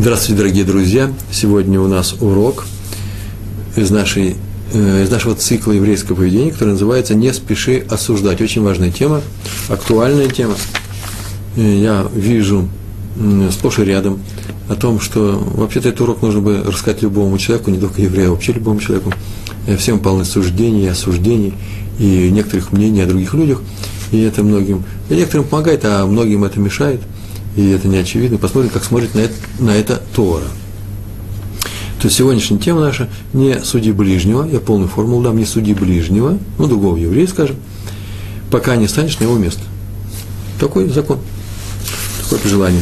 Здравствуйте, 0.00 0.38
дорогие 0.38 0.64
друзья! 0.64 1.12
Сегодня 1.30 1.78
у 1.78 1.86
нас 1.86 2.14
урок 2.22 2.64
из, 3.76 3.90
нашей, 3.90 4.34
э, 4.72 5.02
из 5.04 5.10
нашего 5.10 5.34
цикла 5.34 5.72
еврейского 5.72 6.16
поведения, 6.16 6.52
который 6.52 6.70
называется 6.70 7.14
«Не 7.14 7.34
спеши 7.34 7.84
осуждать». 7.90 8.40
Очень 8.40 8.62
важная 8.62 8.90
тема, 8.90 9.20
актуальная 9.68 10.30
тема. 10.30 10.54
Э, 11.54 11.60
я 11.60 12.08
вижу 12.14 12.66
сплошь 13.52 13.78
и 13.78 13.84
рядом 13.84 14.20
о 14.70 14.74
том, 14.74 15.00
что 15.00 15.38
вообще-то 15.54 15.90
этот 15.90 16.00
урок 16.00 16.22
нужно 16.22 16.40
бы 16.40 16.62
рассказать 16.64 17.02
любому 17.02 17.36
человеку, 17.36 17.70
не 17.70 17.78
только 17.78 18.00
еврею, 18.00 18.28
а 18.28 18.32
вообще 18.32 18.52
любому 18.52 18.80
человеку. 18.80 19.12
Э, 19.66 19.76
всем 19.76 19.98
полны 19.98 20.24
суждений, 20.24 20.88
осуждений 20.88 21.52
и 21.98 22.30
некоторых 22.30 22.72
мнений 22.72 23.02
о 23.02 23.06
других 23.06 23.34
людях. 23.34 23.60
И 24.12 24.22
это 24.22 24.42
многим, 24.42 24.82
и 25.10 25.14
некоторым 25.14 25.46
помогает, 25.46 25.84
а 25.84 26.06
многим 26.06 26.44
это 26.44 26.58
мешает– 26.58 27.02
и 27.56 27.70
это 27.70 27.88
не 27.88 27.98
очевидно. 27.98 28.38
Посмотрим, 28.38 28.70
как 28.70 28.84
смотрит 28.84 29.14
на 29.14 29.20
это, 29.20 29.34
на 29.58 29.70
это 29.70 30.00
Тора. 30.14 30.46
То 32.00 32.06
есть 32.06 32.16
сегодняшняя 32.16 32.58
тема 32.58 32.80
наша 32.80 33.10
не 33.34 33.60
суди 33.62 33.92
ближнего, 33.92 34.48
я 34.48 34.60
полную 34.60 34.88
формулу 34.88 35.22
дам, 35.22 35.36
не 35.36 35.44
суди 35.44 35.74
ближнего, 35.74 36.38
ну, 36.58 36.66
другого 36.66 36.96
еврея, 36.96 37.26
скажем, 37.26 37.56
пока 38.50 38.76
не 38.76 38.88
станешь 38.88 39.18
на 39.18 39.24
его 39.24 39.36
место. 39.36 39.60
Такой 40.58 40.88
закон, 40.88 41.18
такое 42.22 42.38
пожелание. 42.38 42.80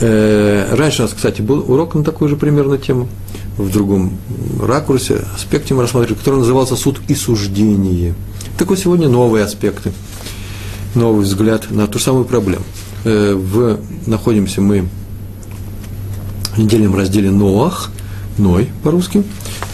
Э, 0.00 0.74
раньше 0.76 1.02
у 1.02 1.06
нас, 1.06 1.14
кстати, 1.14 1.42
был 1.42 1.64
урок 1.68 1.96
на 1.96 2.04
такую 2.04 2.28
же 2.28 2.36
примерно 2.36 2.78
тему, 2.78 3.08
в 3.56 3.70
другом 3.70 4.16
ракурсе, 4.60 5.24
аспекте 5.34 5.74
мы 5.74 5.82
рассматривали, 5.82 6.18
который 6.18 6.40
назывался 6.40 6.76
«Суд 6.76 7.00
и 7.08 7.14
суждение». 7.14 8.14
Так 8.58 8.68
вот, 8.68 8.78
сегодня 8.78 9.08
новые 9.08 9.44
аспекты, 9.44 9.92
новый 10.94 11.24
взгляд 11.24 11.70
на 11.70 11.88
ту 11.88 11.98
же 11.98 12.04
самую 12.04 12.26
проблему– 12.26 12.64
в, 13.04 13.78
находимся 14.06 14.60
мы 14.60 14.88
в 16.54 16.58
недельном 16.58 16.94
разделе 16.94 17.30
Ноах, 17.30 17.90
Ной 18.38 18.68
по-русски, 18.82 19.22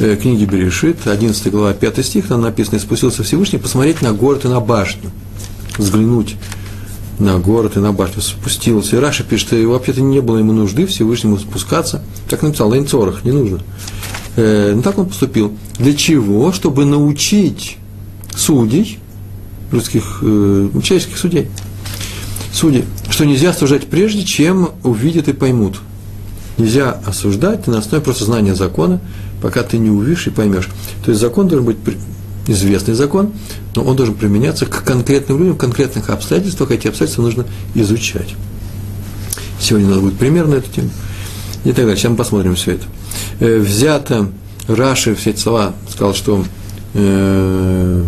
э, 0.01 0.17
книги 0.17 0.45
Берешит, 0.45 1.07
11 1.07 1.51
глава, 1.51 1.73
5 1.73 2.05
стих, 2.05 2.29
там 2.29 2.43
написано, 2.43 2.79
спустился 2.79 3.23
Всевышний 3.23 3.59
посмотреть 3.59 4.03
на 4.03 4.13
город 4.13 4.45
и 4.45 4.49
на 4.49 4.61
башню, 4.61 5.11
взглянуть 5.79 6.37
на 7.19 7.39
город 7.39 7.77
и 7.77 7.81
на 7.81 7.93
башню, 7.93 8.21
спустился. 8.21 8.97
И 8.97 8.99
Раша 8.99 9.25
пишет, 9.25 9.49
что 9.49 9.57
вообще-то 9.69 10.03
не 10.03 10.21
было 10.21 10.39
ему 10.39 10.53
нужды 10.53 10.87
Всевышнему 10.87 11.39
спускаться, 11.39 12.03
так 12.29 12.43
написал, 12.43 12.69
Лайнцорах, 12.69 13.25
не 13.25 13.33
нужно. 13.33 13.61
Э, 14.37 14.73
ну, 14.75 14.83
так 14.83 14.99
он 14.99 15.07
поступил. 15.07 15.53
Для 15.79 15.95
чего? 15.95 16.53
Чтобы 16.53 16.85
научить 16.85 17.79
судей, 18.37 18.99
русских, 19.71 20.19
э, 20.23 20.69
человеческих 20.83 21.17
судей, 21.17 21.49
судей, 22.53 22.85
что 23.09 23.25
нельзя 23.25 23.51
осуждать 23.51 23.87
прежде, 23.87 24.25
чем 24.25 24.71
увидят 24.83 25.29
и 25.29 25.33
поймут. 25.33 25.81
Нельзя 26.59 27.01
осуждать 27.07 27.67
на 27.67 27.79
основе 27.79 28.03
просто 28.03 28.25
знания 28.25 28.55
закона, 28.55 29.01
пока 29.41 29.63
ты 29.63 29.79
не 29.79 29.91
увидишь 29.91 30.27
и 30.27 30.31
поймешь. 30.31 30.69
То 31.05 31.11
есть 31.11 31.21
закон 31.21 31.49
должен 31.49 31.67
быть 31.67 31.79
известный 32.47 32.95
закон, 32.95 33.33
но 33.75 33.83
он 33.83 33.97
должен 33.97 34.15
применяться 34.15 34.67
к 34.67 34.85
конкретным 34.85 35.39
людям, 35.39 35.55
в 35.55 35.59
конкретных 35.59 36.11
обстоятельствах, 36.11 36.71
эти 36.71 36.89
обстоятельства 36.89 37.23
нужно 37.23 37.47
изучать. 37.75 38.35
Сегодня 39.61 39.89
у 39.89 39.91
нас 39.91 40.01
будет 40.01 40.19
пример 40.19 40.47
на 40.47 40.55
эту 40.55 40.71
тему. 40.71 40.91
И 41.65 41.69
так 41.69 41.85
далее. 41.85 41.97
Сейчас 41.97 42.11
мы 42.11 42.17
посмотрим 42.17 42.55
все 42.55 42.73
это. 42.73 42.85
Э, 43.41 43.59
взято 43.59 44.31
Раши, 44.67 45.15
все 45.15 45.31
эти 45.31 45.41
слова, 45.41 45.75
сказал, 45.91 46.15
что 46.15 46.45
э, 46.95 48.05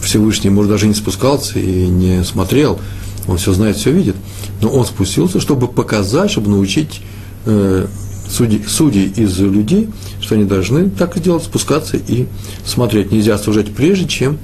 Всевышний, 0.00 0.50
может, 0.50 0.70
даже 0.70 0.86
не 0.86 0.94
спускался 0.94 1.58
и 1.58 1.86
не 1.86 2.22
смотрел, 2.24 2.78
он 3.26 3.38
все 3.38 3.52
знает, 3.52 3.76
все 3.76 3.90
видит, 3.90 4.16
но 4.60 4.68
он 4.68 4.84
спустился, 4.84 5.40
чтобы 5.40 5.68
показать, 5.68 6.30
чтобы 6.30 6.50
научить 6.50 7.00
э, 7.46 7.86
судей, 8.28 8.62
судей 8.66 9.06
из 9.16 9.38
людей, 9.38 9.88
что 10.20 10.34
они 10.34 10.44
должны 10.44 10.90
так 10.90 11.16
сделать, 11.16 11.44
спускаться 11.44 11.96
и 11.96 12.26
смотреть. 12.64 13.12
Нельзя 13.12 13.38
служить 13.38 13.74
прежде, 13.74 14.06
чем, 14.06 14.38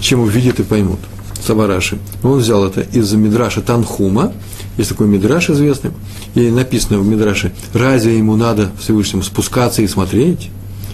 чем 0.00 0.20
увидят 0.20 0.60
и 0.60 0.62
поймут. 0.62 1.00
Сабараши. 1.44 1.98
Он 2.22 2.38
взял 2.38 2.64
это 2.64 2.82
из 2.82 3.12
Мидраша 3.14 3.62
Танхума, 3.62 4.32
есть 4.76 4.90
такой 4.90 5.08
Мидраш 5.08 5.50
известный, 5.50 5.90
и 6.36 6.50
написано 6.50 7.00
в 7.00 7.06
Мидраше, 7.06 7.52
разве 7.74 8.16
ему 8.16 8.36
надо 8.36 8.70
Всевышнему 8.80 9.24
спускаться 9.24 9.82
и 9.82 9.88
смотреть? 9.88 10.50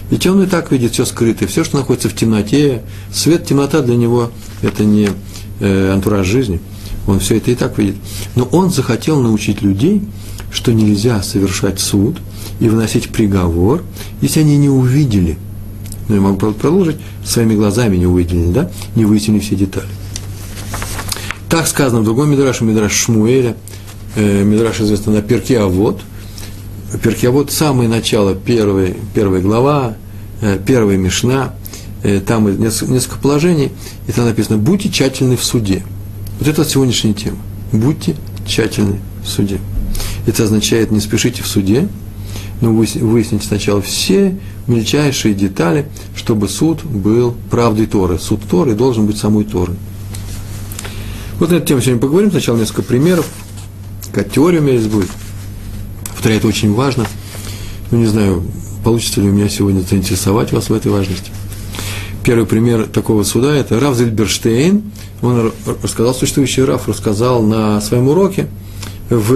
Ведь 0.09 0.25
он 0.25 0.41
и 0.41 0.47
так 0.47 0.71
видит 0.71 0.93
все 0.93 1.05
скрытое, 1.05 1.47
все, 1.47 1.63
что 1.63 1.77
находится 1.77 2.09
в 2.09 2.15
темноте. 2.15 2.81
Свет, 3.13 3.45
темнота 3.45 3.81
для 3.81 3.95
него– 3.95 4.31
это 4.63 4.83
не 4.83 5.09
э, 5.59 5.91
антураж 5.93 6.25
жизни– 6.25 6.59
он 7.09 7.19
все 7.19 7.37
это 7.37 7.51
и 7.51 7.55
так 7.55 7.77
видит. 7.77 7.95
Но 8.35 8.45
он 8.45 8.69
захотел 8.71 9.19
научить 9.19 9.61
людей, 9.61 10.01
что 10.51 10.73
нельзя 10.73 11.21
совершать 11.21 11.79
суд 11.79 12.17
и 12.59 12.67
выносить 12.67 13.09
приговор, 13.09 13.83
если 14.21 14.41
они 14.41 14.57
не 14.57 14.69
увидели. 14.69 15.37
Ну, 16.07 16.15
я 16.15 16.21
могу 16.21 16.37
продолжить, 16.37 16.97
своими 17.23 17.53
глазами 17.55 17.97
не 17.97 18.07
увидели, 18.07 18.51
да, 18.51 18.71
не 18.95 19.05
выяснили 19.05 19.39
все 19.39 19.55
детали. 19.55 19.87
Так 21.49 21.67
сказано 21.67 22.01
в 22.01 22.03
другом 22.03 22.31
Мидраше, 22.31 22.63
Мидраш 22.63 22.93
Шмуэля, 22.93 23.55
э, 24.15 24.43
Мидраш 24.43 24.81
известный 24.81 25.15
на 25.15 25.21
Перке 25.21 25.59
Авод. 25.59 26.01
Перке 27.03 27.29
Авод– 27.29 27.51
самое 27.51 27.87
начало, 27.87 28.33
первой, 28.33 28.95
первая 29.13 29.41
глава, 29.41 29.95
э, 30.41 30.59
первая 30.65 30.97
Мишна, 30.97 31.53
э, 32.01 32.19
там 32.19 32.59
несколько, 32.59 32.91
несколько 32.91 33.19
положений, 33.19 33.71
и 34.07 34.11
там 34.11 34.25
написано 34.25 34.57
«Будьте 34.57 34.89
тщательны 34.89 35.37
в 35.37 35.43
суде». 35.43 35.83
Вот 36.39 36.47
это 36.47 36.63
сегодняшняя 36.63 37.13
тема. 37.13 37.37
Будьте 37.71 38.15
тщательны 38.45 38.99
в 39.23 39.27
суде. 39.27 39.59
Это 40.25 40.43
означает, 40.43 40.91
не 40.91 40.99
спешите 40.99 41.43
в 41.43 41.47
суде, 41.47 41.87
но 42.61 42.73
выясните 42.73 43.45
сначала 43.45 43.81
все 43.81 44.37
мельчайшие 44.67 45.33
детали, 45.33 45.87
чтобы 46.15 46.47
суд 46.47 46.83
был 46.83 47.35
правдой 47.49 47.87
Торы. 47.87 48.19
Суд 48.19 48.41
Торы 48.49 48.73
должен 48.73 49.05
быть 49.05 49.17
самой 49.17 49.43
Торой. 49.43 49.75
Вот 51.39 51.51
на 51.51 51.55
эту 51.55 51.67
тему 51.67 51.81
сегодня 51.81 52.01
поговорим. 52.01 52.31
Сначала 52.31 52.57
несколько 52.57 52.83
примеров. 52.83 53.25
Какая 54.07 54.25
теория 54.25 54.59
у 54.59 54.63
меня 54.63 54.77
здесь 54.77 54.91
будет. 54.91 55.09
Повторяю, 56.11 56.39
это 56.39 56.47
очень 56.47 56.73
важно. 56.73 57.05
Ну, 57.91 57.97
не 57.97 58.07
знаю, 58.07 58.43
получится 58.83 59.21
ли 59.21 59.29
у 59.29 59.31
меня 59.31 59.49
сегодня 59.49 59.81
заинтересовать 59.81 60.51
вас 60.51 60.69
в 60.69 60.73
этой 60.73 60.91
важности. 60.91 61.31
Первый 62.23 62.45
пример 62.45 62.87
такого 62.87 63.23
суда– 63.23 63.55
это 63.55 63.79
Раф 63.79 63.95
Зельберштейн. 63.95 64.83
Он 65.21 65.51
рассказал, 65.81 66.13
существующий 66.13 66.63
Раф 66.63 66.87
рассказал 66.87 67.41
на 67.43 67.81
своем 67.81 68.07
уроке, 68.07 68.47
в 69.09 69.33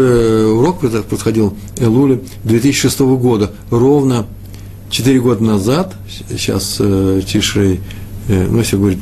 урок 0.54 0.80
происходил 0.80 1.56
Элуле 1.78 2.22
2006 2.44 3.00
года, 3.00 3.52
ровно 3.70 4.28
4 4.90 5.20
года 5.20 5.44
назад, 5.44 5.96
сейчас 6.30 6.78
э, 6.80 7.22
Тишрей, 7.26 7.82
э, 8.28 8.48
ну, 8.48 8.60
если 8.60 8.76
говорить 8.76 9.00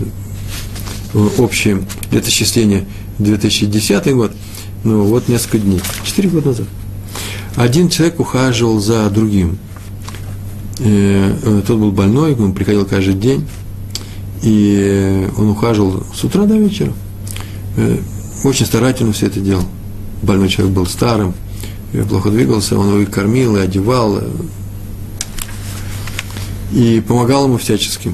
общее 1.38 1.84
летосчисление 2.12 2.86
2010 3.20 4.14
год, 4.14 4.32
ну, 4.86 5.04
вот 5.04 5.28
несколько 5.28 5.60
дней, 5.60 5.82
4 6.06 6.30
года 6.30 6.48
назад. 6.48 6.68
Один 7.58 7.90
человек 7.90 8.22
ухаживал 8.22 8.80
за 8.80 9.10
другим. 9.10 9.58
Э, 10.80 11.36
э 11.44 11.62
тот 11.68 11.78
был 11.78 11.92
больной, 11.92 12.36
он 12.36 12.54
приходил 12.54 12.86
каждый 12.86 13.16
день, 13.16 13.46
и 14.42 15.28
он 15.38 15.50
ухаживал 15.50 16.04
с 16.14 16.24
утра 16.24 16.46
до 16.46 16.58
вечера. 16.58 16.94
Э, 17.78 17.98
очень 18.44 18.66
старательно 18.66 19.14
все 19.14 19.28
это 19.28 19.40
делал. 19.40 19.64
Больной 20.22 20.50
человек 20.50 20.76
был 20.76 20.86
старым, 20.86 21.34
плохо 22.10 22.30
двигался, 22.30 22.78
он 22.78 22.88
его 22.90 23.00
и 23.00 23.06
кормил, 23.06 23.58
и 23.58 23.60
одевал, 23.60 24.18
э, 24.18 24.30
и 26.74 27.04
помогал 27.06 27.46
ему 27.46 27.58
всячески. 27.58 28.14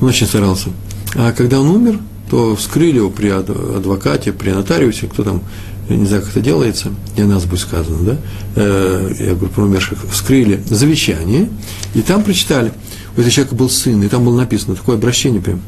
Он 0.00 0.08
очень 0.08 0.26
старался. 0.26 0.70
А 1.14 1.32
когда 1.32 1.60
он 1.60 1.68
умер, 1.68 2.00
то 2.30 2.56
вскрыли 2.56 2.96
его 2.96 3.10
при 3.10 3.28
адвокате, 3.28 4.32
при 4.32 4.50
нотариусе, 4.50 5.06
кто 5.06 5.22
там, 5.22 5.42
я 5.88 5.96
не 5.96 6.06
знаю, 6.06 6.22
как 6.22 6.30
это 6.32 6.40
делается, 6.40 6.92
не 7.16 7.24
нас 7.24 7.44
будет 7.44 7.60
сказано, 7.60 7.98
да, 7.98 8.16
э, 8.56 9.14
я 9.20 9.34
говорю 9.34 9.48
про 9.48 9.64
умерших, 9.64 9.98
вскрыли 10.10 10.62
завещание, 10.66 11.50
и 11.94 12.00
там 12.00 12.22
прочитали– 12.22 12.72
у 13.16 13.20
этого 13.20 13.30
человека 13.30 13.54
был 13.54 13.70
сын, 13.70 14.02
и 14.02 14.08
там 14.08 14.24
было 14.24 14.36
написано 14.36 14.74
такое 14.74 14.96
обращение 14.96 15.40
прям. 15.40 15.60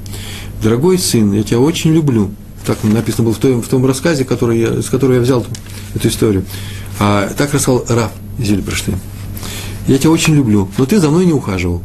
«Дорогой 0.63 0.99
сын, 0.99 1.33
я 1.33 1.43
тебя 1.43 1.61
очень 1.61 1.93
люблю». 1.93 2.31
Так 2.67 2.83
написано 2.83 3.25
было 3.25 3.35
в 3.35 3.39
том, 3.39 3.63
в 3.63 3.69
том 3.69 3.87
рассказе, 3.87 4.25
который 4.25 4.59
я, 4.59 4.83
с 4.83 4.87
которого 4.87 5.15
я 5.15 5.21
взял 5.21 5.47
эту 5.95 6.09
историю. 6.09 6.45
А 6.99 7.29
так 7.37 7.55
рассказал 7.55 7.85
Раф 7.89 8.11
Зильберштейн. 8.41 8.99
«Я 9.87 9.99
тебя 9.99 10.11
очень 10.11 10.35
люблю, 10.35 10.69
но 10.77 10.87
ты 10.87 10.99
за 10.99 11.09
мной 11.11 11.27
не 11.27 11.33
ухаживал». 11.33 11.83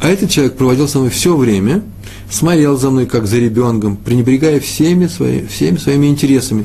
А 0.00 0.08
этот 0.08 0.30
человек 0.30 0.56
проводил 0.56 0.88
со 0.88 0.98
мной 0.98 1.10
все 1.10 1.36
время, 1.36 1.84
смотрел 2.28 2.76
за 2.76 2.90
мной, 2.90 3.06
как 3.06 3.28
за 3.28 3.38
ребенком, 3.38 3.96
пренебрегая 3.96 4.58
всеми, 4.58 5.06
свои, 5.06 5.46
всеми 5.46 5.76
своими 5.76 6.08
интересами. 6.08 6.64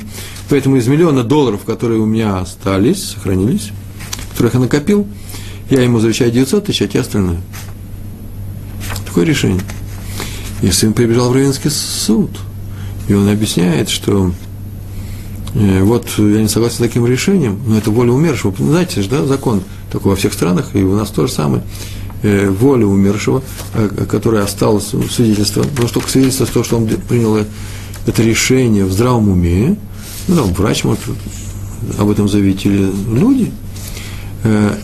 Поэтому 0.50 0.78
из 0.78 0.88
миллиона 0.88 1.24
долларов, 1.24 1.62
которые 1.66 2.00
у 2.00 2.06
меня 2.06 2.40
остались, 2.40 3.12
сохранились, 3.12 3.70
которых 4.32 4.56
я 4.56 4.60
накопил, 4.60 5.08
я 5.70 5.84
ему 5.84 6.00
завещаю 6.00 6.32
900 6.32 6.66
тысяч, 6.66 6.82
а 6.82 6.88
те 6.88 7.02
остальное– 7.02 7.40
Такое 9.14 9.26
решение. 9.26 9.62
И 10.64 10.72
сын 10.72 10.92
прибежал 10.92 11.30
в 11.30 11.34
Равенский 11.34 11.70
суд. 11.70 12.32
И 13.08 13.14
он 13.14 13.30
объясняет, 13.30 13.90
что 13.90 14.32
э, 15.54 15.84
вот 15.84 16.08
я 16.18 16.42
не 16.42 16.48
согласен 16.48 16.78
с 16.78 16.80
таким 16.80 17.06
решением, 17.06 17.60
но 17.68 17.78
это 17.78 17.92
воля 17.92 18.12
умершего. 18.12 18.56
Знаете 18.58 19.04
же, 19.04 19.10
да, 19.10 19.24
закон 19.26 19.62
такой 19.92 20.14
во 20.14 20.16
всех 20.16 20.34
странах, 20.34 20.70
и 20.74 20.82
у 20.82 20.96
нас 20.96 21.12
тоже 21.12 21.32
самое. 21.32 21.62
Э, 22.24 22.50
воля 22.50 22.88
умершего, 22.88 23.44
которая 24.10 24.46
осталась 24.46 24.96
свидетельство, 25.12 25.64
но 25.78 25.88
что 25.88 26.02
свидетельство 26.02 26.48
то, 26.48 26.64
что 26.64 26.78
он 26.78 26.88
принял 26.88 27.36
это 27.36 28.24
решение 28.24 28.86
в 28.86 28.92
здравом 28.92 29.30
уме, 29.30 29.78
ну, 30.28 30.36
там, 30.38 30.54
врач 30.54 30.86
может 30.86 31.02
об 32.00 32.10
этом 32.10 32.28
заявить, 32.28 32.66
или 32.66 32.90
люди, 33.12 33.52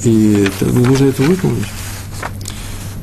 и 0.03 0.47
нужно 0.61 1.05
это 1.05 1.23
выполнить. 1.23 1.65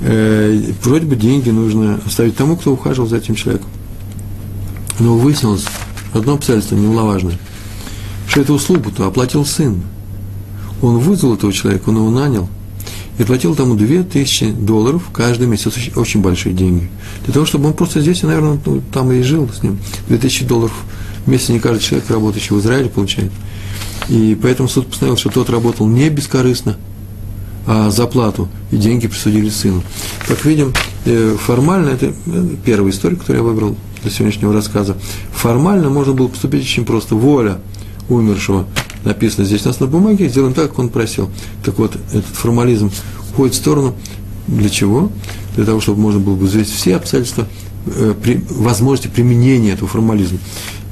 Вроде 0.01 1.07
бы 1.07 1.17
деньги 1.17 1.51
нужно 1.51 2.01
оставить 2.05 2.37
тому, 2.37 2.57
кто 2.57 2.73
ухаживал 2.73 3.09
за 3.09 3.17
этим 3.17 3.35
человеком. 3.35 3.69
Но 4.99 5.17
выяснилось 5.17 5.65
одно 6.13 6.35
обстоятельство 6.35 6.77
немаловажное, 6.77 7.39
что 8.29 8.41
эту 8.41 8.55
услугу-то 8.55 9.07
оплатил 9.07 9.45
сын. 9.45 9.83
Он 10.83 10.99
вызвал 10.99 11.35
этого 11.35 11.53
человека, 11.53 11.89
он 11.89 11.97
его 11.97 12.11
нанял, 12.11 12.49
и 13.19 13.25
платил 13.25 13.55
тому 13.55 13.75
2000 13.75 14.53
долларов 14.53 15.03
каждый 15.13 15.47
месяц, 15.47 15.73
очень 15.97 16.21
большие 16.21 16.55
деньги. 16.55 16.91
Для 17.25 17.33
того, 17.33 17.47
чтобы 17.47 17.69
он 17.69 17.73
просто 17.73 18.03
здесь, 18.03 18.23
наверное, 18.23 18.59
ну, 18.65 18.83
там 18.93 19.11
и 19.13 19.23
жил 19.23 19.49
с 19.49 19.63
ним. 19.63 19.79
2000 20.09 20.45
долларов 20.45 20.75
в 21.25 21.31
месяц 21.31 21.49
не 21.49 21.59
каждый 21.61 21.83
человек, 21.83 22.11
работающий 22.11 22.55
в 22.55 22.61
Израиле, 22.61 22.91
получает. 22.91 23.33
И 24.09 24.39
поэтому 24.41 24.69
суд 24.69 24.87
постановил, 24.87 25.17
что 25.17 25.31
тот 25.31 25.49
работал 25.49 25.87
не 25.87 26.11
бескорыстно, 26.11 26.77
а 27.67 27.91
за 27.91 28.07
плату, 28.07 28.49
и 28.71 28.77
деньги 28.77 29.09
присудили 29.09 29.49
сыну. 29.49 29.83
Как 30.27 30.45
видим, 30.45 30.73
э, 31.05 31.37
формально, 31.41 31.91
это 31.91 32.13
первая 32.65 32.93
история, 32.93 33.17
которую 33.17 33.45
я 33.45 33.49
выбрал 33.49 33.77
для 34.03 34.11
сегодняшнего 34.11 34.53
рассказа, 34.53 34.97
формально 35.33 35.91
можно 35.91 36.13
было 36.13 36.29
поступить 36.29 36.63
очень 36.63 36.85
просто. 36.85 37.17
Воля 37.17 37.59
умершего 38.09 38.67
написано 39.05 39.45
здесь 39.45 39.65
у 39.65 39.69
нас 39.69 39.81
на 39.81 39.87
бумаге, 39.87 40.29
сделаем 40.29 40.55
так, 40.55 40.71
как 40.71 40.79
он 40.79 40.89
просил. 40.91 41.29
Так 41.65 41.79
вот, 41.79 41.97
этот 42.13 42.35
формализм 42.35 42.91
уходит 43.33 43.55
в 43.55 43.59
сторону. 43.59 43.95
Для 44.47 44.69
чего? 44.69 45.11
Для 45.57 45.65
того, 45.65 45.81
чтобы 45.81 46.01
можно 46.01 46.21
было 46.21 46.37
бы 46.37 46.47
взвесить 46.47 46.75
все 46.75 46.97
обстоятельства 46.97 47.49
э, 47.87 48.15
при, 48.23 48.45
возможности 48.49 49.13
применения 49.13 49.73
этого 49.73 49.89
формализма. 49.89 50.39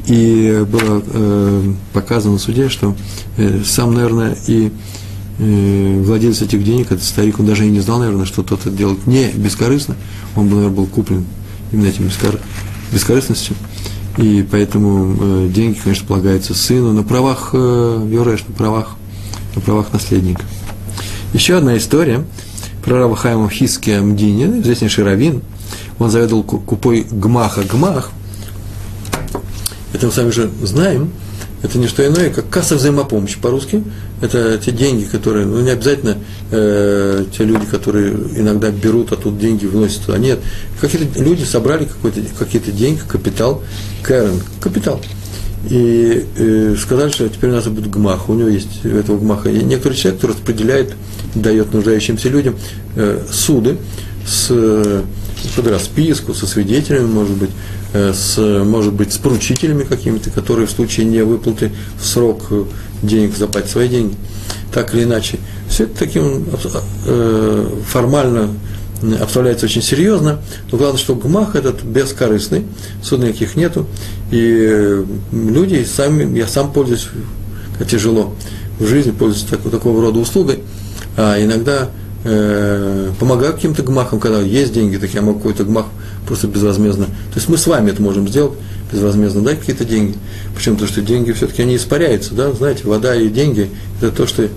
И 0.07 0.65
было 0.69 1.03
э, 1.07 1.73
показано 1.93 2.39
в 2.39 2.41
суде, 2.41 2.69
что 2.69 2.97
э, 3.37 3.63
сам, 3.65 3.95
наверное, 3.95 4.37
и 4.49 4.67
э, 4.67 4.71
владелец 5.39 6.43
этих 6.43 6.63
денег, 6.65 6.93
этот 6.93 7.03
старик, 7.03 7.41
он 7.41 7.47
даже 7.47 7.67
и 7.67 7.71
не 7.71 7.81
знал, 7.81 7.99
наверное, 7.99 8.27
что 8.27 8.43
тот 8.43 8.61
это 8.61 8.71
делает 8.71 9.07
не 9.07 9.31
бескорыстно, 9.33 9.97
он, 10.37 10.49
наверное, 10.49 10.71
был 10.71 10.87
куплен 10.87 11.25
именно 11.73 11.89
этим 11.89 12.07
бескор 12.07 12.39
бескорыстностью. 12.93 13.57
И 14.17 14.47
поэтому 14.49 15.17
э, 15.19 15.49
деньги, 15.49 15.77
конечно, 15.83 16.07
полагаются 16.07 16.55
сыну 16.55 16.93
на 16.93 17.03
правах 17.03 17.51
э, 17.53 18.09
Юреш, 18.13 18.45
на 18.47 18.55
правах, 18.55 18.97
на 19.57 19.61
правах 19.61 19.93
наследника. 19.93 20.43
Еще 21.33 21.57
одна 21.57 21.77
история 21.77 22.25
про 22.85 22.99
Рава 22.99 23.17
Хайма 23.17 23.51
Хиски 23.51 23.91
Амдини, 23.91 24.61
известнейший 24.61 25.03
раввин. 25.03 25.43
Он 25.99 26.11
заведовал 26.11 26.45
купой 26.45 27.05
Гмаха 27.11 27.65
Гмах. 27.65 28.13
Это 29.93 30.07
мы 30.07 30.13
сами 30.13 30.31
же 30.31 30.49
знаем– 30.63 31.11
это 31.65 31.79
не 31.79 31.89
что 31.89 32.07
иное, 32.07 32.29
как 32.29 32.51
касса 32.51 32.77
взаимопомощи 32.77 33.41
по-русски. 33.41 33.83
Это 34.21 34.59
те 34.59 34.71
деньги, 34.71 35.05
которые, 35.05 35.47
ну 35.47 35.61
не 35.63 35.71
обязательно 35.71 36.19
э, 36.51 37.25
те 37.37 37.45
люди, 37.45 37.65
которые 37.65 38.13
иногда 38.37 38.71
берут, 38.71 39.13
а 39.13 39.17
тут 39.17 39.39
деньги 39.39 39.65
вносят 39.65 40.03
туда. 40.03 40.19
Нет, 40.19 40.41
какие-то 40.79 41.23
люди 41.23 41.43
собрали 41.43 41.89
какие-то 42.39 42.71
деньги, 42.71 43.01
капитал, 43.09 43.63
Кэрон, 44.03 44.43
капитал. 44.61 45.01
И 45.71 46.27
э, 46.37 46.77
сказали, 46.79 47.11
что 47.11 47.27
теперь 47.31 47.49
у 47.49 47.55
нас 47.55 47.67
будет 47.67 47.89
гмах. 47.89 48.29
У 48.29 48.35
него 48.35 48.51
есть 48.51 48.85
у 48.85 48.89
этого 48.89 49.17
гмаха 49.17 49.49
и 49.49 49.65
некоторый 49.65 49.95
человек, 49.95 50.21
который 50.21 50.37
распределяет, 50.37 50.93
дает 51.35 51.73
нуждающимся 51.73 52.29
людям 52.29 52.57
э, 52.95 53.23
суды 53.33 53.79
с 54.27 55.03
под 55.49 55.67
расписку, 55.69 56.35
со 56.35 56.47
свидетелями, 56.47 57.07
может 57.07 57.37
быть, 57.37 57.51
э, 57.93 58.13
с, 58.13 58.39
может 58.39 58.93
быть, 58.93 59.13
с 59.13 59.19
поручителями 59.19 59.85
какими-то, 59.85 60.31
которые 60.31 60.67
в 60.67 60.71
случае 60.71 61.07
не 61.07 61.23
выплаты 61.25 61.73
в 62.01 62.07
срок 62.07 62.47
э, 62.51 62.65
денег 63.03 63.37
заплатят 63.37 63.71
свои 63.71 63.89
деньги, 63.89 64.17
так 64.73 64.95
или 64.95 65.05
иначе. 65.05 65.39
Все 65.69 65.85
это 65.85 65.99
таким 65.99 66.47
э, 67.07 67.69
формально 67.87 68.51
обставляется 69.21 69.67
очень 69.67 69.83
серьезно, 69.83 70.41
но 70.71 70.79
главное, 70.79 70.99
что 70.99 71.15
гмах 71.15 71.57
этот 71.57 71.83
бескорыстный, 71.83 72.65
суд 73.03 73.21
никаких 73.21 73.57
нету, 73.57 73.87
и 74.31 75.05
люди 75.33 75.85
сами, 75.85 76.39
я 76.39 76.47
сам 76.47 76.73
пользуюсь, 76.73 77.09
тяжело 77.89 78.35
в 78.79 78.87
жизни, 78.87 79.11
пользуюсь 79.11 79.47
так, 79.49 79.61
такого 79.71 80.01
рода 80.01 80.19
услугой, 80.19 80.61
а 81.17 81.43
иногда 81.43 81.91
э, 82.25 83.13
помогаю 83.19 83.53
каким-то 83.53 83.83
гмахам, 83.83 84.21
когда 84.21 84.41
есть 84.41 84.73
деньги, 84.73 84.97
так 84.97 85.11
я 85.15 85.23
могу 85.23 85.39
какой-то 85.39 85.65
гмах 85.65 85.87
просто 86.27 86.49
безвозмездно. 86.49 87.07
То 87.07 87.37
есть 87.37 87.49
мы 87.49 87.57
с 87.57 87.67
вами 87.67 87.91
это 87.91 88.03
можем 88.03 88.29
сделать 88.29 88.55
безвозмездно, 88.93 89.43
дать 89.43 89.61
какие-то 89.61 89.85
деньги. 89.85 90.17
Почему? 90.55 90.77
Потому 90.77 90.91
что 90.91 91.03
деньги 91.03 91.33
все-таки 91.33 91.63
они 91.63 91.77
испаряются, 91.77 92.35
да, 92.35 92.53
знаете, 92.53 92.85
вода 92.85 93.15
и 93.15 93.29
деньги– 93.29 93.71
это 94.01 94.11
то, 94.11 94.27
что 94.27 94.49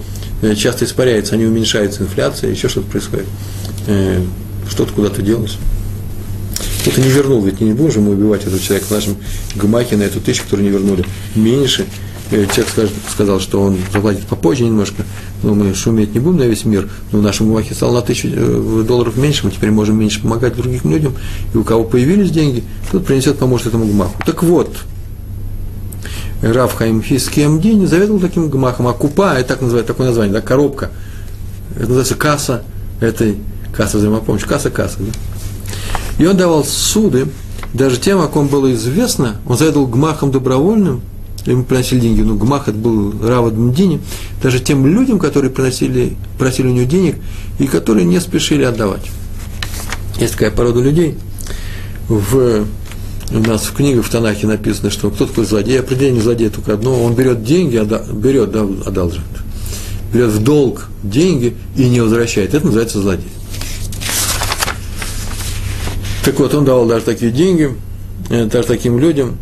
э, 0.42 0.56
часто 0.56 0.86
испаряется, 0.86 1.36
они 1.36 1.46
уменьшаются, 1.46 2.04
инфляция, 2.04 2.52
еще 2.52 2.70
что-то 2.70 2.90
происходит. 2.90 3.28
Э, 3.88 4.22
что-то 4.70 4.94
куда-то 4.94 5.22
делось. 5.22 5.58
Кто-то 6.82 7.02
не 7.02 7.10
вернул, 7.10 7.44
ведь 7.44 7.60
не 7.60 7.76
же 7.90 8.00
мы 8.00 8.12
убивать 8.12 8.42
этого 8.42 8.60
человека 8.60 8.88
в 8.88 8.92
нашем 8.92 9.18
гмахе 9.56 9.98
на 9.98 10.04
эту 10.04 10.22
тысячу, 10.22 10.44
которую 10.44 10.66
не 10.66 10.72
вернули. 10.72 11.06
Меньше, 11.36 11.86
человек 12.30 12.70
скажет, 12.70 12.92
сказал, 13.10 13.40
что 13.40 13.62
он 13.62 13.78
заплатит 13.92 14.26
попозже 14.26 14.64
немножко, 14.64 15.04
но 15.44 15.54
мы 15.54 15.74
шуметь 15.74 16.14
не 16.14 16.20
будем 16.20 16.40
на 16.40 16.44
весь 16.44 16.66
мир, 16.66 16.90
но 17.12 17.20
в 17.20 17.22
нашем 17.22 17.50
Махе 17.50 17.74
стало 17.74 17.96
на 17.96 18.02
тысячу 18.02 18.28
э, 18.32 18.84
долларов 18.86 19.18
меньше, 19.18 19.46
мы 19.46 19.52
теперь 19.52 19.72
можем 19.72 20.00
меньше 20.00 20.22
помогать 20.22 20.56
другим 20.56 20.82
людям, 20.92 21.16
и 21.54 21.58
у 21.58 21.64
кого 21.64 21.84
появились 21.84 22.32
деньги, 22.32 22.64
тот 22.92 23.06
принесет, 23.06 23.38
поможет 23.38 23.68
этому 23.68 23.86
гмаху. 23.86 24.22
Так 24.26 24.44
вот, 24.44 24.76
Раф 26.42 26.74
Хаим 26.76 27.02
Хискиамдини 27.02 27.86
заведовал 27.86 28.20
таким 28.20 28.50
гмахом, 28.50 28.88
а 28.88 28.94
купа, 28.94 29.36
это 29.38 29.50
так 29.50 29.62
называется, 29.62 29.94
такое 29.94 30.08
название, 30.08 30.34
да, 30.34 30.42
коробка, 30.42 30.92
это 31.76 31.84
называется 31.84 32.16
касса 32.16 32.64
этой, 33.00 33.38
касса 33.74 33.98
взаимопомощи, 33.98 34.46
касса-касса, 34.46 34.98
да? 35.00 35.12
И 36.20 36.26
он 36.26 36.36
давал 36.36 36.66
суды, 36.66 37.28
даже 37.74 37.98
тем, 37.98 38.20
о 38.20 38.28
ком 38.28 38.48
было 38.48 38.74
известно, 38.74 39.36
он 39.46 39.58
заведовал 39.58 39.88
гмахом 39.88 40.32
добровольным– 40.32 41.02
ему 41.52 41.64
приносили 41.64 42.00
деньги, 42.00 42.22
ну, 42.22 42.36
Гмах 42.36 42.68
это 42.68 42.78
был 42.78 43.14
Рава 43.22 43.52
Дмдини, 43.52 44.02
даже 44.42 44.60
тем 44.60 44.86
людям, 44.86 45.20
которые 45.20 45.52
приносили, 45.52 46.16
просили 46.38 46.68
у 46.68 46.72
него 46.72 46.86
денег 46.86 47.16
и 47.60 47.68
которые 47.68 48.06
не 48.06 48.20
спешили 48.20 48.64
отдавать. 48.64 49.10
Есть 50.20 50.34
такая 50.34 50.52
порода 50.52 50.82
людей. 50.82 51.16
В, 52.08 52.66
у 53.32 53.40
нас 53.40 53.64
в 53.64 53.74
книгах 53.74 54.06
в 54.06 54.10
Танахе 54.10 54.48
написано, 54.48 54.90
что 54.90 55.10
кто 55.10 55.26
такой 55.26 55.46
злодей, 55.46 55.80
определение 55.80 56.22
злодея 56.22 56.50
только 56.50 56.74
одно, 56.74 57.04
он 57.04 57.16
берет 57.16 57.44
деньги, 57.44 57.76
отда, 57.76 58.02
берет, 58.12 58.52
да, 58.52 58.68
одалживает, 58.86 59.28
берет 60.14 60.30
в 60.30 60.44
долг 60.44 60.88
деньги 61.04 61.56
и 61.76 61.90
не 61.90 62.02
возвращает. 62.02 62.54
Это 62.54 62.66
называется 62.66 63.02
злодей. 63.02 63.32
Так 66.24 66.40
вот, 66.40 66.54
он 66.54 66.66
давал 66.66 66.86
даже 66.88 67.06
такие 67.06 67.32
деньги, 67.32 67.74
э, 68.30 68.46
даже 68.46 68.68
таким 68.68 69.00
людям, 69.00 69.38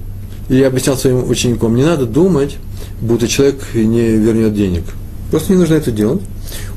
и 0.49 0.57
я 0.57 0.67
объяснял 0.67 0.97
своим 0.97 1.29
ученикам, 1.29 1.75
не 1.75 1.83
надо 1.83 2.05
думать, 2.05 2.57
будто 3.01 3.27
человек 3.27 3.61
не 3.73 4.17
вернет 4.17 4.53
денег. 4.53 4.83
Просто 5.31 5.53
не 5.53 5.59
нужно 5.59 5.75
это 5.75 5.91
делать. 5.91 6.21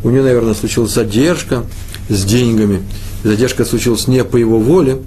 У 0.03 0.11
него, 0.11 0.25
наверное, 0.25 0.55
случилась 0.55 0.93
задержка 0.93 1.65
с 2.09 2.25
деньгами. 2.25 2.83
Задержка 3.23 3.65
случилась 3.65 4.09
не 4.09 4.25
по 4.25 4.37
его 4.37 4.59
воле. 4.59 4.99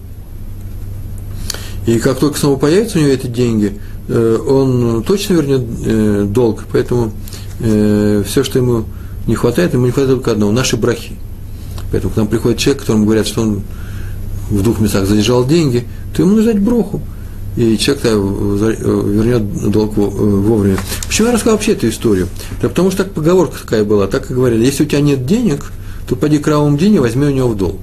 И 1.87 1.97
как 1.97 2.19
только 2.19 2.37
снова 2.37 2.57
появятся 2.57 2.99
у 2.99 3.01
него 3.01 3.11
эти 3.11 3.25
деньги, 3.25 3.79
э, 4.07 4.37
он 4.47 5.03
точно 5.03 5.33
вернет 5.33 5.63
э, 5.83 6.25
долг. 6.29 6.65
Поэтому 6.71 7.11
э, 7.59 8.23
все, 8.27 8.43
что 8.43 8.59
ему 8.59 8.85
не 9.25 9.33
хватает, 9.33 9.73
ему 9.73 9.85
не 9.85 9.91
хватает 9.91 10.17
только 10.17 10.31
одного– 10.31 10.51
наши 10.53 10.77
брахи. 10.77 11.13
Поэтому 11.91 12.13
к 12.13 12.17
нам 12.17 12.27
приходит 12.27 12.59
человек, 12.59 12.81
которому 12.81 13.05
говорят, 13.05 13.25
что 13.25 13.41
он 13.41 13.63
в 14.51 14.61
двух 14.61 14.79
местах 14.79 15.07
задержал 15.07 15.47
деньги, 15.47 15.87
то 16.15 16.21
ему 16.21 16.35
нужно 16.35 16.53
дать 16.53 16.61
броху 16.61 17.01
и 17.57 17.77
человек 17.77 18.05
э, 18.05 18.09
вернет 18.11 19.71
долг 19.71 19.97
э, 19.97 20.01
вовремя. 20.01 20.77
Почему 21.05 21.27
я 21.27 21.33
рассказал 21.33 21.57
вообще 21.57 21.73
эту 21.73 21.89
историю? 21.89 22.27
Да 22.61 22.69
потому 22.69 22.91
что 22.91 23.03
так 23.03 23.13
поговорка 23.13 23.59
такая 23.59 23.83
была, 23.83 24.07
так 24.07 24.31
и 24.31 24.33
говорили, 24.33 24.65
если 24.65 24.83
у 24.83 24.87
тебя 24.87 25.01
нет 25.01 25.25
денег, 25.25 25.71
то 26.07 26.15
пойди 26.15 26.37
к 26.37 26.43
правому 26.43 26.77
деньги, 26.77 26.97
возьми 26.97 27.25
у 27.25 27.31
него 27.31 27.49
в 27.49 27.57
долг. 27.57 27.79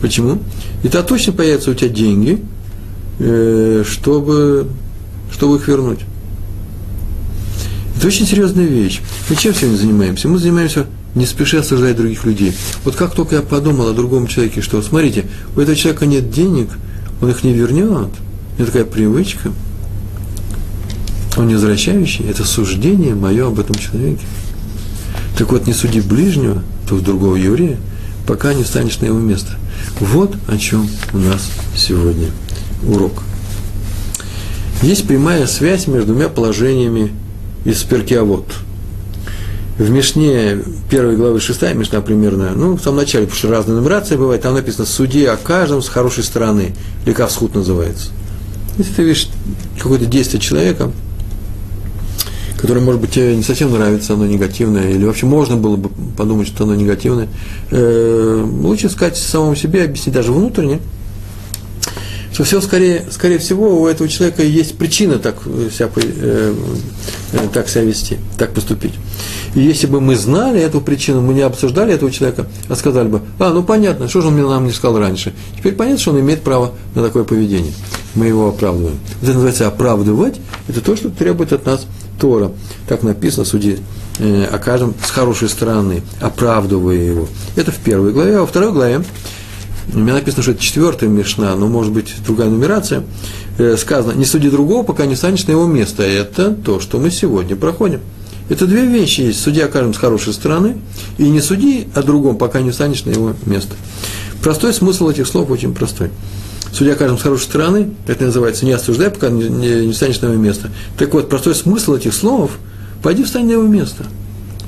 Почему? 0.00 0.38
И 0.82 0.88
тогда 0.88 1.02
точно 1.02 1.32
появятся 1.32 1.70
у 1.70 1.74
тебя 1.74 1.90
деньги, 1.90 2.42
э, 3.18 3.84
чтобы, 3.86 4.68
чтобы 5.30 5.56
их 5.56 5.68
вернуть. 5.68 6.00
Это 7.96 8.06
очень 8.06 8.26
серьезная 8.26 8.66
вещь. 8.66 9.00
Мы 9.28 9.36
чем 9.36 9.54
сегодня 9.54 9.76
занимаемся? 9.76 10.28
Мы 10.28 10.38
занимаемся 10.38 10.86
не 11.14 11.26
спеши 11.26 11.58
осуждать 11.58 11.96
других 11.96 12.24
людей. 12.24 12.54
Вот 12.84 12.96
как 12.96 13.14
только 13.14 13.36
я 13.36 13.42
подумал 13.42 13.88
о 13.88 13.92
другом 13.92 14.26
человеке, 14.26 14.62
что, 14.62 14.82
смотрите, 14.82 15.26
у 15.56 15.60
этого 15.60 15.76
человека 15.76 16.06
нет 16.06 16.30
денег– 16.30 16.70
он 17.24 17.30
их 17.30 17.42
не 17.42 17.54
вернет. 17.54 18.10
Меня 18.56 18.66
такая 18.66 18.84
привычка. 18.84 19.50
Он 21.36 21.48
не 21.48 21.54
возвращающий, 21.54 22.28
это 22.28 22.44
суждение 22.44 23.14
мое 23.14 23.48
об 23.48 23.58
этом 23.58 23.74
человеке. 23.74 24.24
Так 25.36 25.50
вот, 25.50 25.66
не 25.66 25.72
суди 25.72 26.00
ближнего, 26.00 26.62
то 26.88 27.00
другого 27.00 27.36
еврея, 27.36 27.78
пока 28.26 28.52
не 28.52 28.62
встанешь 28.62 29.00
на 29.00 29.06
его 29.06 29.18
место. 29.18 29.52
Вот 30.00 30.36
о 30.48 30.58
чем 30.58 30.86
у 31.12 31.18
нас 31.18 31.50
сегодня 31.74 32.28
урок. 32.86 33.22
Есть 34.82 35.08
прямая 35.08 35.46
связь 35.46 35.86
между 35.86 36.12
двумя 36.12 36.28
положениями 36.28 37.10
из 37.64 37.82
Перкиавод. 37.84 38.44
В 39.78 39.90
Мишне 39.90 40.58
первой 40.88 41.16
главы 41.16 41.40
шестая 41.40 41.74
Мишна 41.74 42.00
примерно, 42.00 42.52
ну, 42.54 42.76
в 42.76 42.80
самом 42.80 42.98
начале, 42.98 43.26
потому 43.26 43.38
что 43.38 43.50
разные 43.50 43.76
нумерации 43.76 44.16
бывают, 44.16 44.42
там 44.42 44.54
написано 44.54 44.86
«Суди 44.86 45.24
о 45.24 45.36
каждом 45.36 45.82
с 45.82 45.88
хорошей 45.88 46.22
стороны», 46.22 46.76
или 47.04 47.12
«Кавсхуд» 47.12 47.56
называется. 47.56 48.10
Если 48.78 48.92
ты 48.92 49.02
видишь 49.02 49.28
какое-то 49.76 50.06
действие 50.06 50.40
человека, 50.40 50.92
которое, 52.56 52.80
может 52.80 53.00
быть, 53.00 53.10
тебе 53.10 53.36
не 53.36 53.42
совсем 53.42 53.72
нравится, 53.72 54.14
оно 54.14 54.26
негативное, 54.26 54.90
или 54.90 55.04
вообще 55.04 55.26
можно 55.26 55.56
было 55.56 55.74
бы 55.74 55.90
подумать, 56.16 56.46
что 56.46 56.62
оно 56.62 56.76
негативное, 56.76 57.28
э, 57.72 58.46
лучше 58.62 58.88
сказать 58.88 59.16
самому 59.16 59.56
себе, 59.56 59.84
объяснить 59.84 60.14
даже 60.14 60.32
внутренне, 60.32 60.80
что 62.34 62.42
все 62.42 62.60
скорее, 62.60 63.04
скорее 63.12 63.38
всего 63.38 63.80
у 63.80 63.86
этого 63.86 64.08
человека 64.08 64.42
есть 64.42 64.76
причина 64.76 65.20
так 65.20 65.36
себя, 65.44 65.88
э, 65.94 66.54
э, 67.32 67.38
так 67.52 67.68
себя 67.68 67.84
вести, 67.84 68.18
так 68.36 68.52
поступить. 68.52 68.94
И 69.54 69.60
если 69.60 69.86
бы 69.86 70.00
мы 70.00 70.16
знали 70.16 70.60
эту 70.60 70.80
причину, 70.80 71.20
мы 71.20 71.32
не 71.32 71.42
обсуждали 71.42 71.94
этого 71.94 72.10
человека, 72.10 72.46
а 72.68 72.74
сказали 72.74 73.06
бы, 73.06 73.22
а, 73.38 73.50
ну 73.50 73.62
понятно, 73.62 74.08
что 74.08 74.20
же 74.20 74.28
он 74.28 74.34
мне 74.34 74.42
нам 74.42 74.66
не 74.66 74.72
сказал 74.72 74.98
раньше. 74.98 75.32
Теперь 75.56 75.74
понятно, 75.74 76.00
что 76.00 76.10
он 76.10 76.20
имеет 76.20 76.42
право 76.42 76.72
на 76.96 77.04
такое 77.04 77.22
поведение. 77.22 77.72
Мы 78.16 78.26
его 78.26 78.48
оправдываем. 78.48 78.98
Это 79.22 79.32
называется 79.32 79.68
оправдывать, 79.68 80.40
это 80.66 80.80
то, 80.80 80.96
что 80.96 81.10
требует 81.10 81.52
от 81.52 81.64
нас 81.66 81.86
Тора. 82.20 82.50
Так 82.88 83.04
написано, 83.04 83.44
суди 83.44 83.78
э, 84.18 84.44
окажем 84.46 84.92
с 85.06 85.10
хорошей 85.10 85.48
стороны, 85.48 86.02
оправдывая 86.20 86.96
его. 86.96 87.28
Это 87.54 87.70
в 87.70 87.78
первой 87.78 88.12
главе, 88.12 88.38
а 88.38 88.40
во 88.40 88.46
второй 88.46 88.72
главе 88.72 89.04
у 89.92 89.98
меня 89.98 90.14
написано, 90.14 90.42
что 90.42 90.52
это 90.52 90.62
четвертая 90.62 91.08
Мишна, 91.08 91.54
но 91.56 91.66
может 91.66 91.92
быть 91.92 92.14
другая 92.24 92.48
нумерация, 92.48 93.04
э, 93.58 93.76
сказано, 93.76 94.16
не 94.16 94.24
суди 94.24 94.50
другого, 94.50 94.82
пока 94.82 95.06
не 95.06 95.16
станешь 95.16 95.46
на 95.46 95.52
его 95.52 95.66
место. 95.66 96.02
Это 96.02 96.50
то, 96.52 96.80
что 96.80 96.98
мы 96.98 97.10
сегодня 97.10 97.56
проходим. 97.56 98.00
Это 98.48 98.66
две 98.66 98.84
вещи 98.86 99.22
есть. 99.22 99.40
Суди 99.40 99.60
окажем 99.60 99.94
с 99.94 99.98
хорошей 99.98 100.32
стороны, 100.32 100.76
и 101.18 101.28
не 101.28 101.40
суди 101.40 101.88
о 101.94 102.02
другом, 102.02 102.36
пока 102.36 102.60
не 102.60 102.72
станешь 102.72 103.04
на 103.04 103.10
его 103.10 103.34
место. 103.46 103.74
Простой 104.42 104.74
смысл 104.74 105.08
этих 105.08 105.26
слов 105.26 105.50
очень 105.50 105.74
простой. 105.74 106.10
Судья 106.72 106.94
окажем 106.94 107.18
с 107.18 107.22
хорошей 107.22 107.44
стороны, 107.44 107.90
это 108.08 108.24
называется 108.24 108.66
не 108.66 108.72
осуждай, 108.72 109.08
пока 109.08 109.30
не, 109.30 109.48
не, 109.48 109.86
не 109.86 109.92
станешь 109.92 110.20
на 110.20 110.26
его 110.26 110.36
место. 110.36 110.70
Так 110.98 111.14
вот, 111.14 111.28
простой 111.28 111.54
смысл 111.54 111.94
этих 111.94 112.12
слов, 112.12 112.50
пойди 113.02 113.22
встань 113.22 113.46
на 113.46 113.52
его 113.52 113.62
место. 113.62 114.04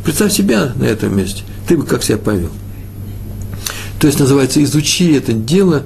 Представь 0.04 0.32
себя 0.32 0.72
на 0.76 0.84
этом 0.84 1.16
месте. 1.16 1.42
Ты 1.66 1.76
бы 1.76 1.84
как 1.84 2.04
себя 2.04 2.16
повел. 2.16 2.50
То 4.06 4.08
есть, 4.08 4.20
называется, 4.20 4.62
изучи 4.62 5.14
это 5.14 5.32
дело, 5.32 5.82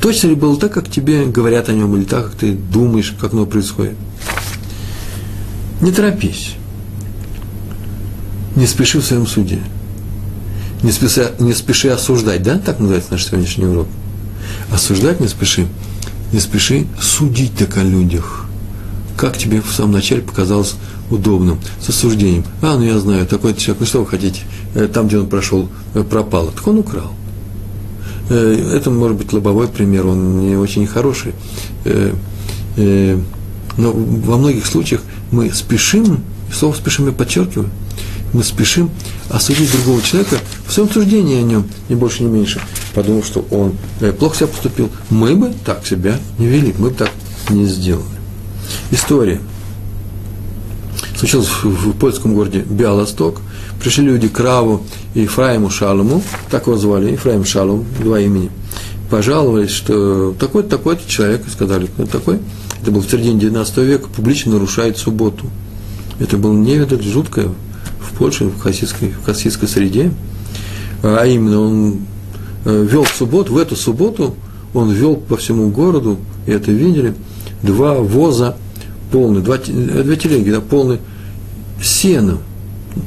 точно 0.00 0.28
ли 0.28 0.34
было 0.34 0.58
так, 0.58 0.72
как 0.72 0.90
тебе 0.90 1.26
говорят 1.26 1.68
о 1.68 1.74
нем, 1.74 1.94
или 1.94 2.04
так, 2.04 2.24
как 2.24 2.36
ты 2.36 2.52
думаешь, 2.52 3.14
как 3.20 3.34
оно 3.34 3.44
происходит. 3.44 3.96
Не 5.82 5.92
торопись. 5.92 6.54
Не 8.56 8.66
спеши 8.66 9.00
в 9.00 9.04
своем 9.04 9.26
суде. 9.26 9.58
Не 10.82 10.90
спеши, 10.90 11.34
не 11.38 11.52
спеши 11.52 11.90
осуждать, 11.90 12.42
да? 12.42 12.58
Так 12.58 12.78
называется 12.78 13.12
наш 13.12 13.26
сегодняшний 13.26 13.66
урок. 13.66 13.88
Осуждать 14.70 15.20
не 15.20 15.28
спеши. 15.28 15.66
Не 16.32 16.40
спеши 16.40 16.86
судить 16.98 17.58
так 17.58 17.76
о 17.76 17.82
людях. 17.82 18.46
Как 19.18 19.36
тебе 19.36 19.60
в 19.60 19.70
самом 19.70 19.92
начале 19.92 20.22
показалось 20.22 20.76
удобным, 21.10 21.60
с 21.78 21.90
осуждением. 21.90 22.44
А, 22.62 22.76
ну 22.76 22.84
я 22.84 22.98
знаю, 22.98 23.26
такой 23.26 23.54
человек, 23.54 23.80
ну 23.80 23.86
что 23.86 24.00
вы 24.00 24.06
хотите, 24.06 24.40
там, 24.92 25.08
где 25.08 25.18
он 25.18 25.28
прошел, 25.28 25.68
э, 25.94 26.02
пропало. 26.02 26.50
Так 26.52 26.66
он 26.66 26.78
украл. 26.78 27.12
Э, 28.28 28.72
это 28.74 28.90
может 28.90 29.16
быть 29.16 29.32
лобовой 29.32 29.68
пример, 29.68 30.06
он 30.06 30.40
не 30.40 30.56
очень 30.56 30.86
хороший. 30.86 31.32
Но 33.76 33.92
во 33.92 34.36
многих 34.36 34.66
случаях 34.66 35.02
мы 35.32 35.52
спешим, 35.52 36.22
слово 36.52 36.74
спешим 36.74 37.06
я 37.06 37.12
подчеркиваю, 37.12 37.70
мы 38.32 38.44
спешим 38.44 38.90
осудить 39.30 39.70
другого 39.72 40.00
человека 40.02 40.38
в 40.66 40.72
своем 40.72 40.88
суждении 40.88 41.38
о 41.38 41.42
нем, 41.42 41.64
ни 41.88 41.94
больше, 41.94 42.22
ни 42.22 42.28
меньше, 42.28 42.60
подумав, 42.94 43.26
что 43.26 43.44
он 43.50 43.74
плохо 44.18 44.36
себя 44.36 44.46
поступил. 44.46 44.90
Мы 45.10 45.34
бы 45.34 45.52
так 45.64 45.86
себя 45.86 46.18
не 46.38 46.46
вели, 46.46 46.74
мы 46.78 46.90
бы 46.90 46.94
так 46.94 47.10
не 47.50 47.64
сделали. 47.66 48.04
История– 48.90 49.40
случилось 51.16 51.48
в 51.62 51.92
польском 51.92 52.34
городе 52.34 52.60
Биалосток. 52.60 53.40
Пришли 53.84 54.06
люди 54.06 54.28
к 54.28 54.40
Раву 54.40 54.80
и 55.12 55.20
Ефраиму 55.20 55.68
Шалому, 55.68 56.22
так 56.50 56.68
его 56.68 56.78
звали, 56.78 57.12
Ефраим 57.12 57.44
Шалом, 57.44 57.84
два 58.02 58.18
имени. 58.18 58.50
Пожаловались, 59.10 59.72
что 59.72 60.34
такой-то, 60.40 60.70
такой-то 60.70 61.02
человек, 61.06 61.42
сказали, 61.52 61.84
кто 61.84 62.06
такой. 62.06 62.38
Это 62.80 62.90
был 62.90 63.02
в 63.02 63.10
середине 63.10 63.38
19 63.38 63.76
века, 63.78 64.08
публично 64.08 64.52
нарушает 64.52 64.96
субботу. 64.96 65.44
Это 66.18 66.38
было 66.38 66.54
невидать 66.54 67.02
жуткое 67.02 67.50
в 68.00 68.16
Польше, 68.16 68.46
в 68.46 68.58
хасидской, 68.58 69.10
в 69.10 69.26
хасидской 69.26 69.68
среде. 69.68 70.10
А 71.02 71.26
именно, 71.26 71.60
он 71.60 71.98
э, 72.64 72.86
вел 72.90 73.04
в 73.04 73.14
субботу, 73.14 73.52
в 73.52 73.58
эту 73.58 73.76
субботу 73.76 74.34
он 74.72 74.92
вел 74.92 75.16
по 75.16 75.36
всему 75.36 75.68
городу, 75.68 76.16
и 76.46 76.52
это 76.52 76.72
видели, 76.72 77.12
два 77.62 77.96
воза 77.96 78.56
полные, 79.12 79.42
два, 79.42 79.58
две 79.58 80.16
телеги, 80.16 80.48
да, 80.52 80.62
полные 80.62 81.00
сеном, 81.82 82.38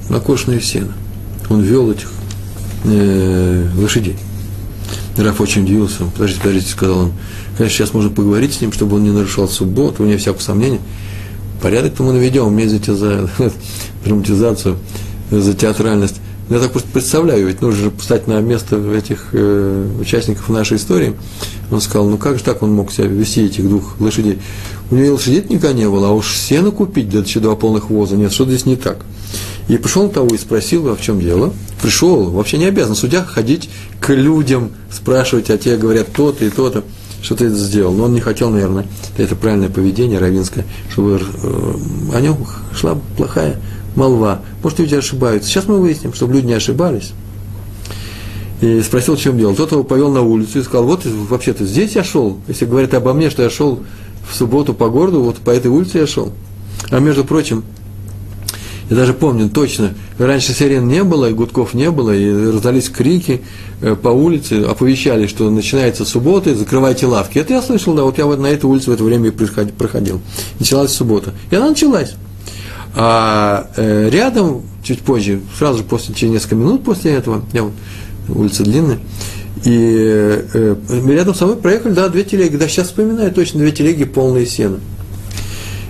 накошенное 0.10 0.60
сено. 0.60 0.94
Он 1.50 1.62
вел 1.62 1.92
этих 1.92 2.12
э, 2.86 3.68
лошадей. 3.78 4.18
Раф 5.18 5.42
очень 5.42 5.64
удивился. 5.64 6.04
Подождите, 6.14 6.42
подождите, 6.42 6.72
сказал 6.72 7.00
он. 7.00 7.14
Конечно, 7.58 7.78
сейчас 7.78 7.94
можно 7.94 8.10
поговорить 8.10 8.54
с 8.54 8.62
ним, 8.62 8.72
чтобы 8.72 8.98
он 8.98 9.04
не 9.04 9.12
нарушал 9.12 9.48
субботу, 9.48 10.04
у 10.04 10.06
меня 10.06 10.18
всякого 10.18 10.42
сомнения. 10.42 10.80
Порядок-то 11.62 12.04
мы 12.04 12.14
наведем, 12.14 12.56
за, 12.70 12.96
за 12.96 13.30
драматизацию, 14.06 14.78
за 15.32 15.54
театральность. 15.54 16.18
Я 16.50 16.60
так 16.60 16.72
просто 16.72 16.90
представляю, 16.90 17.46
ведь 17.48 17.62
нужно 17.62 17.86
же 17.86 17.92
встать 17.98 18.28
на 18.28 18.40
место 18.40 18.78
этих 18.94 19.30
э, 19.34 19.90
участников 20.00 20.48
нашей 20.50 20.78
истории. 20.78 21.16
Он 21.72 21.82
сказал, 21.82 22.08
ну 22.08 22.18
как 22.18 22.38
же 22.38 22.44
так 22.44 22.64
он 22.64 22.74
мог 22.74 22.92
себя 22.92 23.08
вести, 23.08 23.46
этих 23.46 23.68
двух 23.68 24.00
лошадей? 24.00 24.40
У 24.90 24.96
него 24.96 25.16
лошадей 25.16 25.44
никогда 25.50 25.74
не 25.74 25.90
было, 25.90 26.10
а 26.10 26.12
уж 26.12 26.38
сено 26.38 26.72
купить, 26.72 27.10
да 27.10 27.20
еще 27.20 27.42
два 27.42 27.56
полных 27.56 27.90
воза, 27.90 28.16
нет, 28.16 28.32
что 28.32 28.46
здесь 28.46 28.66
не 28.66 28.78
так. 28.78 29.00
И 29.68 29.78
пришел 29.78 30.10
того 30.10 30.34
и 30.34 30.38
спросил, 30.38 30.88
а 30.88 30.96
в 30.96 31.02
чем 31.02 31.20
дело. 31.20 31.54
Пришел, 31.82 32.30
вообще 32.30 32.58
не 32.58 32.66
обязан 32.66 32.96
судья 32.96 33.24
ходить 33.24 33.70
к 34.00 34.14
людям, 34.14 34.72
спрашивать, 34.92 35.50
а 35.50 35.58
те 35.58 35.76
говорят 35.76 36.08
то-то 36.14 36.46
и 36.46 36.50
то-то, 36.50 36.84
что 37.22 37.36
ты 37.36 37.46
это 37.46 37.56
сделал. 37.56 37.94
Но 37.94 38.06
он 38.06 38.14
не 38.14 38.22
хотел, 38.22 38.50
наверное, 38.50 38.86
это 39.18 39.36
правильное 39.36 39.70
поведение 39.70 40.20
равинское, 40.20 40.66
чтобы 40.90 41.20
э, 41.22 41.74
о 42.14 42.22
нем 42.22 42.38
шла 42.74 42.98
плохая 43.18 43.60
молва. 43.98 44.42
Может, 44.64 44.80
люди 44.80 44.96
ошибаются. 44.96 45.50
Сейчас 45.50 45.68
мы 45.68 45.80
выясним, 45.80 46.14
чтобы 46.14 46.34
люди 46.34 46.46
не 46.46 46.54
ошибались. 46.54 47.12
И 48.62 48.82
спросил, 48.82 49.16
в 49.16 49.20
чем 49.20 49.38
дело. 49.38 49.54
Тот 49.56 49.72
его 49.72 49.84
повел 49.84 50.10
на 50.12 50.22
улицу 50.22 50.60
и 50.60 50.64
сказал, 50.64 50.86
вот 50.86 51.06
вообще-то 51.06 51.66
здесь 51.66 51.96
я 51.96 52.04
шел. 52.04 52.40
Если 52.48 52.66
говорят 52.66 52.94
обо 52.94 53.14
мне, 53.14 53.30
что 53.30 53.44
я 53.44 53.50
шел 53.50 53.84
в 54.30 54.36
субботу 54.36 54.74
по 54.74 54.90
городу, 54.90 55.22
вот 55.22 55.38
по 55.38 55.52
этой 55.52 55.68
улице 55.68 56.00
я 56.00 56.08
шел. 56.08 56.32
А 56.90 57.00
между 57.00 57.24
прочим, 57.24 57.64
я 58.90 58.96
даже 58.96 59.14
помню 59.14 59.50
точно, 59.50 59.94
раньше 60.18 60.54
сирен 60.54 60.88
не 60.88 61.04
было, 61.04 61.30
и 61.30 61.34
гудков 61.34 61.74
не 61.74 61.92
было, 61.92 62.12
и 62.16 62.52
раздались 62.52 62.90
крики 62.90 63.42
э, 63.82 63.96
по 63.96 64.10
улице, 64.10 64.64
оповещали, 64.64 65.28
что 65.28 65.50
начинается 65.50 66.06
суббота, 66.06 66.56
закрывайте 66.56 67.06
лавки. 67.06 67.38
Это 67.38 67.54
я 67.54 67.62
слышал, 67.62 67.94
да, 67.96 68.04
вот 68.04 68.18
я 68.18 68.26
вот 68.26 68.40
на 68.40 68.48
этой 68.48 68.66
улице 68.66 68.90
в 68.90 68.94
это 68.94 69.04
время 69.04 69.30
и 69.30 69.32
проходил. 69.32 70.22
Началась 70.60 70.92
суббота. 70.92 71.34
И 71.52 71.56
она 71.56 71.70
началась. 71.70 72.14
А 72.96 73.70
э, 73.76 74.10
рядом, 74.10 74.64
чуть 74.84 75.02
позже, 75.02 75.42
сразу 75.58 75.80
же 75.80 75.84
после, 75.84 76.16
через 76.16 76.34
несколько 76.34 76.56
минут 76.56 76.84
после 76.84 77.12
этого, 77.12 77.44
я 77.52 77.64
вот, 77.64 77.74
улица 78.30 78.64
длинная, 78.64 79.00
и 79.66 80.46
э, 80.54 80.76
рядом 81.08 81.36
со 81.36 81.46
мной 81.46 81.58
проехали, 81.58 81.92
да, 81.94 82.08
две 82.08 82.24
телеги, 82.24 82.56
да, 82.56 82.68
сейчас 82.70 82.88
вспоминаю 82.88 83.34
точно, 83.34 83.60
две 83.60 83.72
телеги 83.74 84.06
полные 84.06 84.46
сена. 84.46 84.80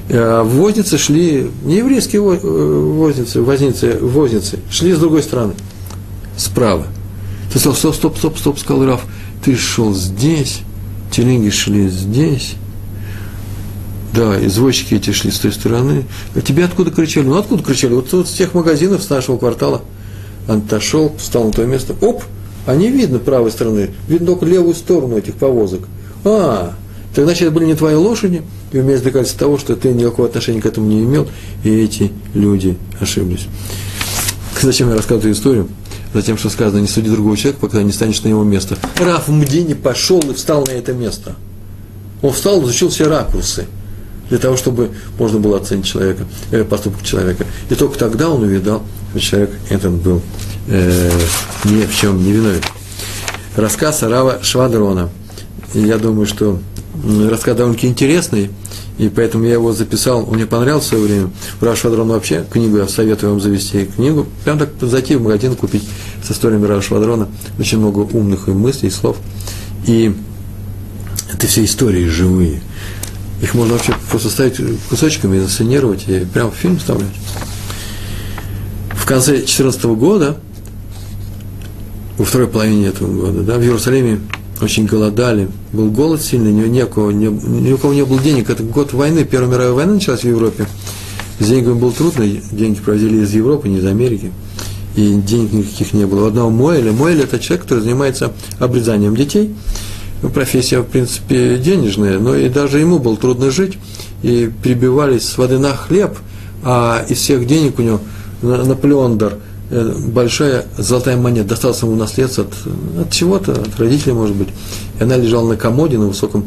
Э, 0.09 0.41
возницы 0.43 0.97
шли, 0.97 1.51
не 1.63 1.77
еврейские 1.77 2.21
э, 2.21 2.93
возницы, 2.97 3.41
возницы, 3.41 3.97
возницы, 3.99 4.59
шли 4.69 4.93
с 4.93 4.99
другой 4.99 5.21
стороны, 5.21 5.53
справа. 6.37 6.87
Ты 7.51 7.59
сказал, 7.59 7.75
стоп, 7.75 7.95
стоп, 7.95 8.17
стоп, 8.17 8.37
стоп, 8.37 8.59
сказал 8.59 8.85
Раф, 8.85 9.05
ты 9.43 9.55
шел 9.55 9.93
здесь, 9.93 10.61
телеги 11.11 11.49
шли 11.49 11.89
здесь, 11.89 12.55
да, 14.13 14.43
извозчики 14.45 14.95
эти 14.95 15.11
шли 15.11 15.29
с 15.29 15.39
той 15.39 15.51
стороны. 15.51 16.05
А 16.35 16.41
тебе 16.41 16.65
откуда 16.65 16.89
кричали? 16.89 17.25
Ну, 17.25 17.37
откуда 17.37 17.61
кричали? 17.61 17.93
Вот, 17.93 18.11
вот 18.13 18.27
с 18.27 18.31
тех 18.31 18.53
магазинов, 18.53 19.03
с 19.03 19.09
нашего 19.09 19.37
квартала. 19.37 19.81
Он 20.47 20.59
отошел, 20.59 21.13
встал 21.17 21.45
на 21.45 21.51
то 21.51 21.65
место. 21.65 21.93
Оп! 22.01 22.23
А 22.65 22.75
не 22.75 22.89
видно 22.89 23.19
правой 23.19 23.51
стороны. 23.51 23.91
Видно 24.07 24.27
только 24.27 24.45
левую 24.45 24.73
сторону 24.73 25.17
этих 25.17 25.35
повозок. 25.35 25.81
А, 26.23 26.73
Так 27.17 27.25
значит, 27.25 27.41
это 27.47 27.51
были 27.51 27.65
не 27.65 27.73
твои 27.73 27.95
лошади, 27.95 28.43
и 28.71 28.77
умеешь 28.77 29.01
доказательство 29.01 29.39
того, 29.39 29.57
что 29.57 29.75
ты 29.75 29.91
никакого 29.91 30.27
отношения 30.27 30.61
к 30.61 30.67
этому 30.67 30.85
не 30.85 31.01
имел, 31.01 31.27
и 31.63 31.71
эти 31.71 32.11
люди 32.35 32.77
ошиблись. 32.99 33.47
Зачем 34.61 34.89
я 34.89 34.95
рассказываю 34.95 35.33
историю? 35.33 35.67
Затем, 36.13 36.37
что 36.37 36.51
сказано, 36.51 36.79
не 36.79 36.87
суди 36.87 37.09
другого 37.09 37.35
человека, 37.35 37.59
пока 37.59 37.81
не 37.81 37.91
станешь 37.91 38.21
на 38.21 38.27
его 38.27 38.43
место. 38.43 38.77
Раф 38.99 39.29
Мдини 39.29 39.73
пошел 39.73 40.19
и 40.29 40.35
встал 40.35 40.67
на 40.67 40.69
это 40.69 40.93
место. 40.93 41.35
Он 42.21 42.33
встал, 42.33 42.61
изучил 42.61 42.89
все 42.89 43.07
ракурсы 43.07 43.65
для 44.29 44.37
того, 44.37 44.55
чтобы 44.55 44.91
можно 45.17 45.39
было 45.39 45.57
оценить 45.57 45.85
человека, 45.85 46.27
э, 46.51 46.63
поступок 46.65 47.01
человека. 47.01 47.47
И 47.71 47.73
только 47.73 47.97
тогда 47.97 48.29
он 48.29 48.43
увидал, 48.43 48.83
что 49.09 49.19
человек 49.19 49.49
этот 49.69 49.93
был 49.93 50.21
э, 50.67 51.11
ни 51.63 51.81
в 51.81 51.95
чем 51.95 52.23
не 52.23 52.31
виновен. 52.31 52.61
Рассказ 53.55 54.03
Арава 54.03 54.37
Швадрона. 54.43 55.09
Я 55.73 55.97
думаю, 55.97 56.27
что 56.27 56.59
рассказ 57.29 57.55
довольно-таки 57.55 57.87
интересный, 57.87 58.49
и 58.97 59.09
поэтому 59.09 59.45
я 59.45 59.53
его 59.53 59.73
записал, 59.73 60.27
он 60.27 60.35
мне 60.35 60.45
понравился 60.45 60.87
в 60.87 60.89
свое 60.89 61.03
время. 61.03 61.29
Рава 61.61 61.75
Швадрона 61.75 62.13
вообще 62.13 62.45
книгу, 62.51 62.77
я 62.77 62.87
советую 62.87 63.31
вам 63.31 63.41
завести 63.41 63.85
книгу. 63.85 64.25
Прям 64.43 64.57
так 64.57 64.69
зайти 64.81 65.15
в 65.15 65.21
магазин, 65.21 65.55
купить 65.55 65.83
с 66.23 66.31
историями 66.31 66.65
Рава 66.65 66.81
Швадрона. 66.81 67.27
Очень 67.59 67.77
много 67.77 67.99
умных 67.99 68.47
мыслей, 68.47 68.89
слов. 68.89 69.17
И 69.85 70.13
это 71.31 71.45
все 71.45 71.63
истории 71.63 72.07
живые. 72.07 72.61
Их 73.41 73.53
можно 73.53 73.73
вообще 73.73 73.93
просто 74.09 74.29
ставить 74.29 74.59
кусочками, 74.89 75.37
инсценировать 75.37 76.05
и 76.07 76.25
прям 76.25 76.51
в 76.51 76.55
фильм 76.55 76.77
вставлять. 76.77 77.13
В 78.91 79.05
конце 79.05 79.33
2014 79.33 79.83
года, 79.85 80.37
во 82.17 82.25
второй 82.25 82.47
половине 82.47 82.87
этого 82.87 83.13
года, 83.13 83.43
да, 83.43 83.57
в 83.57 83.61
Иерусалиме 83.61 84.21
очень 84.61 84.85
голодали, 84.85 85.49
был 85.71 85.91
голод 85.91 86.21
сильный, 86.21 86.51
ни, 86.51 86.81
у 86.81 86.87
кого 86.87 87.11
ни 87.11 87.27
у 87.71 87.77
кого 87.77 87.93
не 87.93 88.03
было 88.03 88.19
денег. 88.19 88.49
Это 88.49 88.63
год 88.63 88.93
войны, 88.93 89.23
Первая 89.23 89.49
мировая 89.49 89.71
война 89.73 89.93
началась 89.93 90.21
в 90.21 90.27
Европе. 90.27 90.67
С 91.39 91.47
деньгами 91.47 91.75
было 91.75 91.91
трудно, 91.91 92.25
деньги 92.51 92.79
проводили 92.79 93.23
из 93.23 93.33
Европы, 93.33 93.69
не 93.69 93.77
из 93.77 93.85
Америки. 93.85 94.31
И 94.95 95.13
денег 95.13 95.53
никаких 95.53 95.93
не 95.93 96.07
было. 96.07 96.25
У 96.25 96.27
одного 96.27 96.49
Моэля, 96.49 96.91
Моэль– 96.91 97.21
это 97.23 97.39
человек, 97.39 97.63
который 97.63 97.83
занимается 97.83 98.33
обрезанием 98.59 99.15
детей– 99.15 99.53
ну, 100.21 100.29
профессия, 100.29 100.79
в 100.79 100.85
принципе, 100.85 101.57
денежная, 101.57 102.19
но 102.19 102.35
и 102.35 102.49
даже 102.49 102.79
ему 102.79 102.99
было 102.99 103.17
трудно 103.17 103.51
жить, 103.51 103.77
и 104.23 104.51
перебивались 104.63 105.27
с 105.27 105.37
воды 105.37 105.59
на 105.59 105.75
хлеб, 105.75 106.17
а 106.63 107.05
из 107.07 107.17
всех 107.19 107.45
денег 107.45 107.77
у 107.77 107.83
него 107.83 108.01
на, 108.41 108.63
на 108.63 108.75
большая 109.69 110.65
золотая 110.77 111.17
монета 111.17 111.49
досталась 111.49 111.81
ему 111.81 111.95
наследство 111.95 112.45
от, 112.45 112.53
от 113.01 113.11
чего-то, 113.11 113.51
от 113.51 113.79
родителей, 113.79 114.13
может 114.13 114.35
быть. 114.35 114.49
И 114.99 115.03
она 115.03 115.17
лежала 115.17 115.49
на 115.49 115.57
комоде 115.57 115.97
на 115.97 116.07
высоком, 116.07 116.45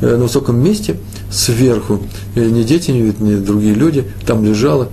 э, 0.00 0.16
на 0.16 0.24
высоком 0.24 0.62
месте 0.62 0.96
сверху. 1.30 2.02
И 2.34 2.40
ни 2.40 2.62
дети 2.62 2.90
не 2.90 3.02
видят, 3.02 3.20
ни 3.20 3.36
другие 3.36 3.74
люди. 3.74 4.04
Там 4.26 4.44
лежала. 4.44 4.88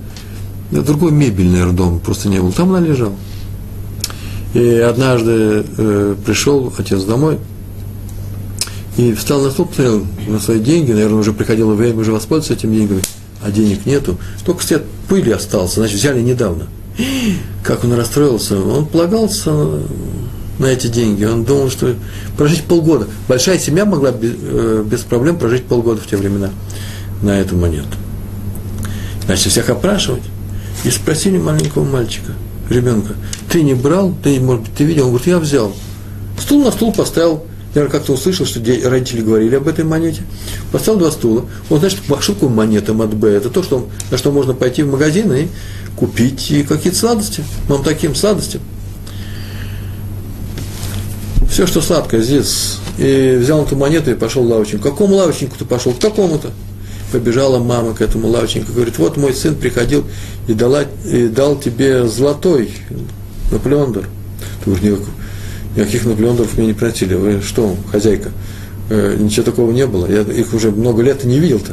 Другой 0.70 1.12
мебель, 1.12 1.48
наверное, 1.48 1.74
дома 1.74 1.98
просто 1.98 2.28
не 2.28 2.38
было. 2.38 2.52
Там 2.52 2.70
она 2.72 2.84
лежала. 2.84 3.14
И 4.54 4.76
однажды 4.76 5.64
э, 5.76 6.14
пришел 6.24 6.72
отец 6.78 7.02
домой, 7.02 7.38
и 8.96 9.12
встал 9.12 9.40
на 9.40 9.50
стол, 9.50 9.66
посмотрел 9.66 10.06
на 10.28 10.38
свои 10.38 10.60
деньги, 10.60 10.92
наверное, 10.92 11.18
уже 11.18 11.32
приходило 11.32 11.74
время 11.74 11.98
уже 11.98 12.12
воспользоваться 12.12 12.54
этими 12.54 12.76
деньгами, 12.76 13.02
а 13.42 13.50
денег 13.50 13.84
нету. 13.86 14.16
Только 14.44 14.62
след 14.62 14.84
пыли 15.08 15.32
остался, 15.32 15.80
значит, 15.80 15.98
взяли 15.98 16.20
недавно. 16.20 16.68
Как 17.62 17.84
он 17.84 17.94
расстроился, 17.94 18.60
он 18.60 18.86
полагался 18.86 19.50
на 20.58 20.66
эти 20.66 20.86
деньги, 20.86 21.24
он 21.24 21.44
думал, 21.44 21.70
что 21.70 21.94
прожить 22.36 22.62
полгода. 22.62 23.08
Большая 23.28 23.58
семья 23.58 23.84
могла 23.84 24.12
без, 24.12 24.32
э, 24.40 24.84
без 24.86 25.00
проблем 25.00 25.38
прожить 25.38 25.64
полгода 25.64 26.00
в 26.00 26.06
те 26.06 26.16
времена 26.16 26.50
на 27.22 27.40
эту 27.40 27.56
монету. 27.56 27.96
Значит, 29.26 29.50
всех 29.50 29.70
опрашивать. 29.70 30.22
И 30.84 30.90
спросили 30.90 31.38
маленького 31.38 31.84
мальчика, 31.84 32.32
ребенка, 32.68 33.14
ты 33.50 33.62
не 33.62 33.74
брал, 33.74 34.14
ты, 34.22 34.38
может 34.38 34.64
быть, 34.64 34.74
ты 34.74 34.84
видел? 34.84 35.04
Он 35.04 35.08
говорит, 35.10 35.26
я 35.26 35.38
взял. 35.38 35.74
Стул 36.38 36.62
на 36.62 36.70
стул 36.70 36.92
поставил, 36.92 37.44
я 37.74 37.86
как-то 37.86 38.12
услышал, 38.12 38.46
что 38.46 38.60
родители 38.88 39.20
говорили 39.20 39.56
об 39.56 39.66
этой 39.66 39.84
монете. 39.84 40.22
Поставил 40.70 41.00
два 41.00 41.10
стула. 41.10 41.44
Он, 41.70 41.80
значит, 41.80 42.02
пошел 42.02 42.34
к 42.34 42.42
монетам 42.42 43.02
от 43.02 43.14
Б. 43.14 43.28
Это 43.28 43.50
то, 43.50 43.62
что, 43.62 43.88
на 44.10 44.18
что 44.18 44.30
можно 44.30 44.54
пойти 44.54 44.82
в 44.82 44.92
магазин 44.92 45.32
и 45.32 45.48
купить 45.96 46.52
какие-то 46.68 46.98
сладости. 46.98 47.42
Вам 47.68 47.82
таким 47.82 48.14
сладостям. 48.14 48.60
Все, 51.50 51.66
что 51.66 51.80
сладкое 51.80 52.20
здесь. 52.20 52.78
И 52.98 53.38
взял 53.40 53.64
эту 53.64 53.76
монету 53.76 54.10
и 54.10 54.14
пошел 54.14 54.44
лавочнику. 54.44 54.82
К 54.82 54.90
какому 54.92 55.16
лавочнику 55.16 55.56
ты 55.58 55.64
пошел? 55.64 55.92
К 55.92 55.98
такому-то. 55.98 56.50
Побежала 57.12 57.58
мама 57.58 57.94
к 57.94 58.00
этому 58.00 58.28
лавочнику. 58.28 58.72
Говорит, 58.72 58.98
вот 58.98 59.16
мой 59.16 59.32
сын 59.34 59.54
приходил 59.54 60.04
и, 60.48 60.52
дала, 60.52 60.84
и 61.04 61.28
дал 61.28 61.56
тебе 61.58 62.06
золотой 62.06 62.72
Наполеондер. 63.50 64.08
Ты 64.64 64.70
говоришь, 64.70 64.98
никаких 65.76 66.04
Наполеондеров 66.04 66.56
мне 66.56 66.68
не 66.68 66.72
просили. 66.72 67.14
Вы 67.14 67.40
что, 67.42 67.76
хозяйка, 67.90 68.30
э, 68.90 69.16
ничего 69.18 69.44
такого 69.44 69.72
не 69.72 69.86
было. 69.86 70.06
Я 70.06 70.22
их 70.22 70.54
уже 70.54 70.70
много 70.70 71.02
лет 71.02 71.24
не 71.24 71.38
видел-то 71.38 71.72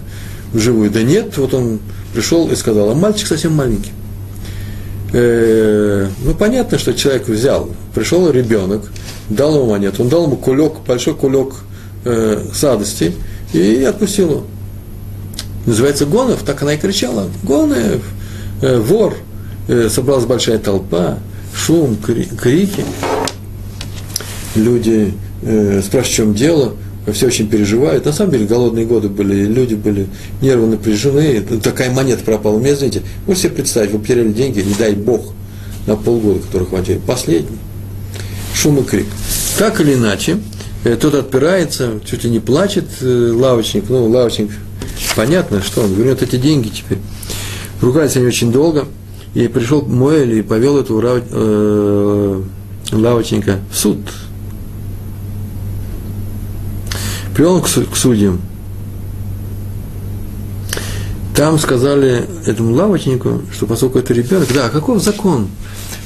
вживую. 0.54 0.92
Да 0.92 1.04
нет, 1.04 1.38
вот 1.38 1.54
он 1.54 1.80
пришел 2.14 2.50
и 2.50 2.56
сказал, 2.56 2.92
а 2.92 2.96
мальчик 2.96 3.28
совсем 3.28 3.54
маленький. 3.54 3.92
Э, 5.14 6.08
ну, 6.24 6.34
понятно, 6.34 6.78
что 6.78 6.94
человек 6.94 7.28
взял, 7.28 7.70
пришел 7.94 8.30
ребенок, 8.30 8.84
дал 9.30 9.56
ему 9.56 9.70
монету, 9.70 10.04
он 10.04 10.10
дал 10.10 10.26
ему 10.26 10.38
кулек, 10.38 10.74
большой 10.88 11.16
кулек 11.16 11.54
э, 12.06 12.44
сладостей 12.54 13.16
и 13.54 13.84
отпустил 13.84 14.30
его. 14.30 14.44
Называется 15.66 16.06
Гонов, 16.06 16.44
так 16.44 16.62
она 16.64 16.74
и 16.74 16.78
кричала. 16.78 17.28
Гонов, 17.44 18.02
э, 18.62 18.80
вор. 18.80 19.16
Э, 19.68 19.90
собралась 19.90 20.26
большая 20.26 20.58
толпа, 20.58 21.20
шум, 21.54 21.98
крики 21.98 22.84
люди 24.56 25.14
э, 25.42 25.82
спрашивают, 25.84 26.14
в 26.14 26.16
чем 26.16 26.34
дело, 26.34 26.74
все 27.12 27.28
очень 27.28 27.48
переживают. 27.50 28.06
На 28.06 28.14
самом 28.14 28.32
деле 28.32 28.46
голодные 28.46 28.86
годы 28.86 29.10
были, 29.10 29.46
люди 29.46 29.76
были 29.76 30.08
нервы 30.42 30.68
напряжены, 30.68 31.42
такая 31.64 31.92
монета 31.92 32.24
пропала. 32.24 32.60
Мне, 32.60 32.76
знаете, 32.76 33.02
можете 33.26 33.48
себе 33.48 33.58
представить, 33.58 33.92
вы 33.92 34.00
потеряли 34.00 34.32
деньги, 34.32 34.62
не 34.62 34.76
дай 34.76 34.94
бог, 34.94 35.34
на 35.88 35.96
полгода, 35.96 36.40
которые 36.40 36.70
хватили. 36.70 37.02
Последний. 37.06 37.58
Шум 38.54 38.80
и 38.80 38.84
крик. 38.84 39.08
Так 39.58 39.82
или 39.82 39.96
иначе, 39.96 40.38
э, 40.84 40.96
тот 40.96 41.16
отпирается, 41.16 42.00
чуть 42.06 42.24
ли 42.24 42.30
не 42.30 42.40
плачет 42.40 42.86
э, 43.02 43.32
лавочник, 43.34 43.86
ну, 43.90 44.08
лавочник, 44.08 44.52
понятно, 45.16 45.62
что 45.62 45.82
он 45.82 45.94
вернет 45.94 46.22
эти 46.22 46.36
деньги 46.36 46.70
теперь. 46.70 47.00
Ругались 47.82 48.16
они 48.16 48.28
очень 48.28 48.52
долго, 48.52 48.86
и 49.34 49.48
пришел 49.48 49.82
Моэль 49.84 50.34
и 50.34 50.42
повел 50.42 50.78
этого 50.78 51.22
э, 51.32 52.42
лавочника 52.92 53.60
в 53.72 53.78
суд, 53.78 53.98
привел 57.34 57.62
к, 57.62 57.68
к 57.68 57.96
судьям. 57.96 58.42
Там 61.36 61.58
сказали 61.58 62.26
этому 62.46 62.74
лавочнику, 62.74 63.42
что 63.54 63.66
поскольку 63.66 64.00
это 64.00 64.14
ребенок, 64.14 64.50
да, 64.54 64.70
каков 64.70 65.02
закон? 65.02 65.48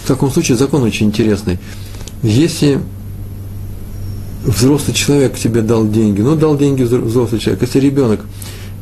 В 0.04 0.08
таком 0.08 0.32
случае 0.32 0.56
закон 0.58 0.84
очень 0.84 1.08
интересный. 1.08 1.58
Если 2.22 2.80
взрослый 4.46 4.96
человек 4.96 5.38
тебе 5.38 5.62
дал 5.62 5.88
деньги, 5.88 6.22
ну, 6.22 6.36
дал 6.36 6.58
деньги 6.58 6.84
взрослый 6.84 7.42
человек, 7.42 7.64
если 7.64 7.80
ребенок, 7.80 8.22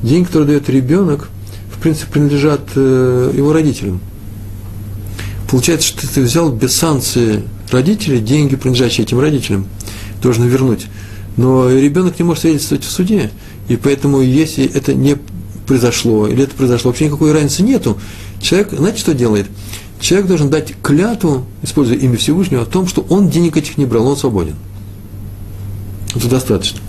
деньги, 0.02 0.26
которые 0.26 0.48
дает 0.48 0.70
ребенок, 0.70 1.30
в 1.76 1.82
принципе, 1.82 2.12
принадлежат 2.12 2.62
э, 2.76 3.32
его 3.34 3.54
родителям. 3.54 4.02
Получается, 5.50 5.88
что 5.88 6.14
ты 6.14 6.22
взял 6.22 6.52
без 6.52 6.76
санкции 6.76 7.44
родителей 7.72 8.20
деньги, 8.20 8.56
принадлежащие 8.56 9.06
этим 9.06 9.20
родителям, 9.20 9.66
должен 10.22 10.48
вернуть. 10.48 10.88
Но 11.38 11.70
ребенок 11.70 12.20
не 12.20 12.26
может 12.26 12.42
свидетельствовать 12.42 12.84
в 12.84 12.92
суде. 12.92 13.32
И 13.68 13.76
поэтому, 13.76 14.22
если 14.22 14.66
это 14.66 14.94
не 14.94 15.18
произошло, 15.66 16.28
или 16.28 16.44
это 16.44 16.56
произошло, 16.56 16.92
вообще 16.92 17.06
никакой 17.06 17.32
разницы 17.32 17.64
нету. 17.64 17.98
Человек, 18.42 18.72
знаете, 18.74 19.00
что 19.00 19.14
делает? 19.14 19.48
Человек 20.00 20.28
должен 20.28 20.50
дать 20.50 20.74
клятву, 20.82 21.46
используя 21.62 21.98
имя 21.98 22.18
Всевышнего, 22.18 22.64
о 22.64 22.66
том, 22.66 22.88
что 22.88 23.06
он 23.10 23.30
денег 23.30 23.56
этих 23.56 23.78
не 23.78 23.86
брал, 23.86 24.08
он 24.08 24.18
свободен. 24.18 24.56
Это 26.14 26.28
достаточно. 26.28 26.80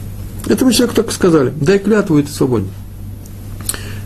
Этому 0.47 0.73
человеку 0.73 0.97
так 0.97 1.13
сказали. 1.13 1.53
Дай 1.59 1.79
клятву, 1.79 2.19
и 2.19 2.23
ты 2.23 2.31
свободен. 2.31 2.69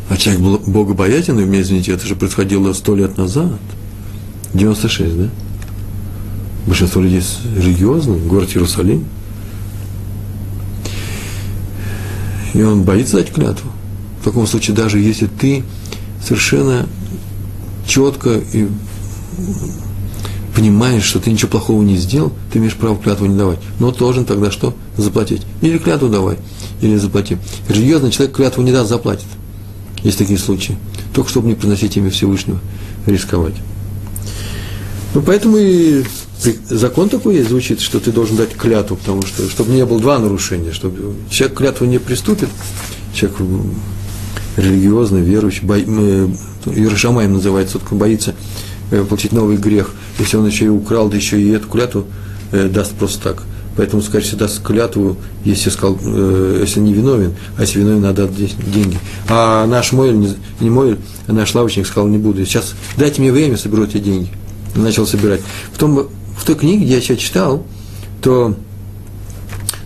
А 0.09 0.17
человек 0.17 0.43
был 0.43 0.59
богобоятельный, 0.67 1.47
мне 1.47 1.63
извините, 1.63 1.93
это 1.93 2.07
же 2.07 2.17
происходило 2.17 2.73
сто 2.75 2.95
лет 2.95 3.17
назад. 3.17 3.59
96, 4.55 5.17
да? 5.17 5.29
Большинство 6.67 7.03
людей 7.03 7.23
религиозных, 7.57 8.25
город 8.27 8.51
Иерусалим– 8.51 9.05
и 12.55 12.63
он 12.63 12.83
боится 12.83 13.17
дать 13.17 13.33
клятву. 13.33 13.71
В 14.21 14.25
таком 14.25 14.47
случае, 14.47 14.77
даже 14.77 14.99
если 14.99 15.27
ты 15.27 15.65
совершенно 16.23 16.87
четко 17.87 18.41
и 18.53 18.69
понимаешь, 20.55 21.05
что 21.05 21.21
ты 21.21 21.31
ничего 21.31 21.51
плохого 21.51 21.83
не 21.83 21.97
сделал, 21.97 22.33
ты 22.53 22.59
имеешь 22.59 22.75
право 22.75 22.97
клятву 22.97 23.27
не 23.27 23.39
давать. 23.39 23.61
Но 23.79 23.93
должен 23.93 24.25
тогда 24.25 24.51
что? 24.51 24.75
Заплатить. 24.97 25.43
Или 25.61 25.79
клятву 25.79 26.09
давай. 26.09 26.39
или 26.81 26.97
заплати. 26.97 27.39
Религиозный 27.69 28.11
человек 28.11 28.37
клятву 28.37 28.63
не 28.63 28.73
даст, 28.73 28.89
заплатит. 28.89 29.27
Есть 30.03 30.19
такие 30.19 30.39
случаи. 30.39 30.77
Только 31.15 31.31
чтобы 31.31 31.49
не 31.49 31.55
приносить 31.55 31.97
имя 31.97 32.11
Всевышнего, 32.11 32.61
рисковать. 33.07 33.55
Ну, 35.15 35.23
поэтому 35.23 35.57
и 35.57 36.05
закон 36.69 37.09
такой 37.09 37.37
есть, 37.37 37.49
звучит, 37.49 37.81
что 37.81 38.01
ты 38.01 38.13
должен 38.13 38.37
дать 38.37 38.55
клятву, 38.55 38.97
потому 38.97 39.23
что, 39.23 39.49
чтобы 39.49 39.73
не 39.73 39.85
было 39.85 40.01
два 40.01 40.19
нарушения, 40.19 40.73
чтобы 40.73 41.15
человек 41.31 41.59
клятву 41.59 41.87
не 41.87 41.99
приступит, 41.99 42.49
человек 43.15 43.39
религиозный, 44.57 45.21
верующий, 45.21 45.65
бо... 45.65 45.77
Иерушамаем 46.67 47.33
называется, 47.33 47.79
кто 47.79 47.95
боится 47.95 48.35
э, 48.91 49.05
получить 49.05 49.33
новый 49.33 49.57
грех, 49.57 49.93
если 50.19 50.37
он 50.37 50.47
еще 50.47 50.67
и 50.67 50.69
украл, 50.69 51.09
да 51.09 51.17
еще 51.17 51.41
и 51.41 51.49
эту 51.51 51.69
клятву 51.69 52.07
э, 52.53 52.69
даст 52.69 52.93
просто 52.93 53.23
так. 53.23 53.43
Поэтому, 53.77 54.03
скорее 54.03 54.25
всего, 54.25 54.41
даст 54.41 54.61
клятву, 54.63 55.17
если, 55.45 55.71
сказал, 55.71 55.99
э, 56.03 56.59
если 56.63 56.81
не 56.81 56.93
виновен, 56.93 57.35
а 57.57 57.63
если 57.63 57.79
виновен, 57.79 58.01
надо 58.01 58.25
отдать 58.25 58.57
деньги. 58.73 58.99
А 59.29 59.67
наш 59.67 59.93
Мойль, 59.93 60.17
не, 60.17 60.35
не 60.61 60.69
Мойль, 60.69 60.99
а 61.27 61.33
наш 61.33 61.55
лавочник 61.55 61.87
сказал, 61.87 62.09
не 62.09 62.19
буду. 62.19 62.45
Сейчас 62.45 62.75
дайте 62.97 63.21
мне 63.23 63.33
время, 63.33 63.57
соберу 63.57 63.85
эти 63.85 63.99
деньги. 63.99 64.29
Начал 64.75 65.07
собирать. 65.07 65.41
Потом 65.73 66.09
в 66.39 66.45
той 66.45 66.55
книге, 66.55 66.85
где 66.85 66.95
я 66.95 67.01
сейчас 67.01 67.19
читал, 67.19 67.67
то 68.23 68.55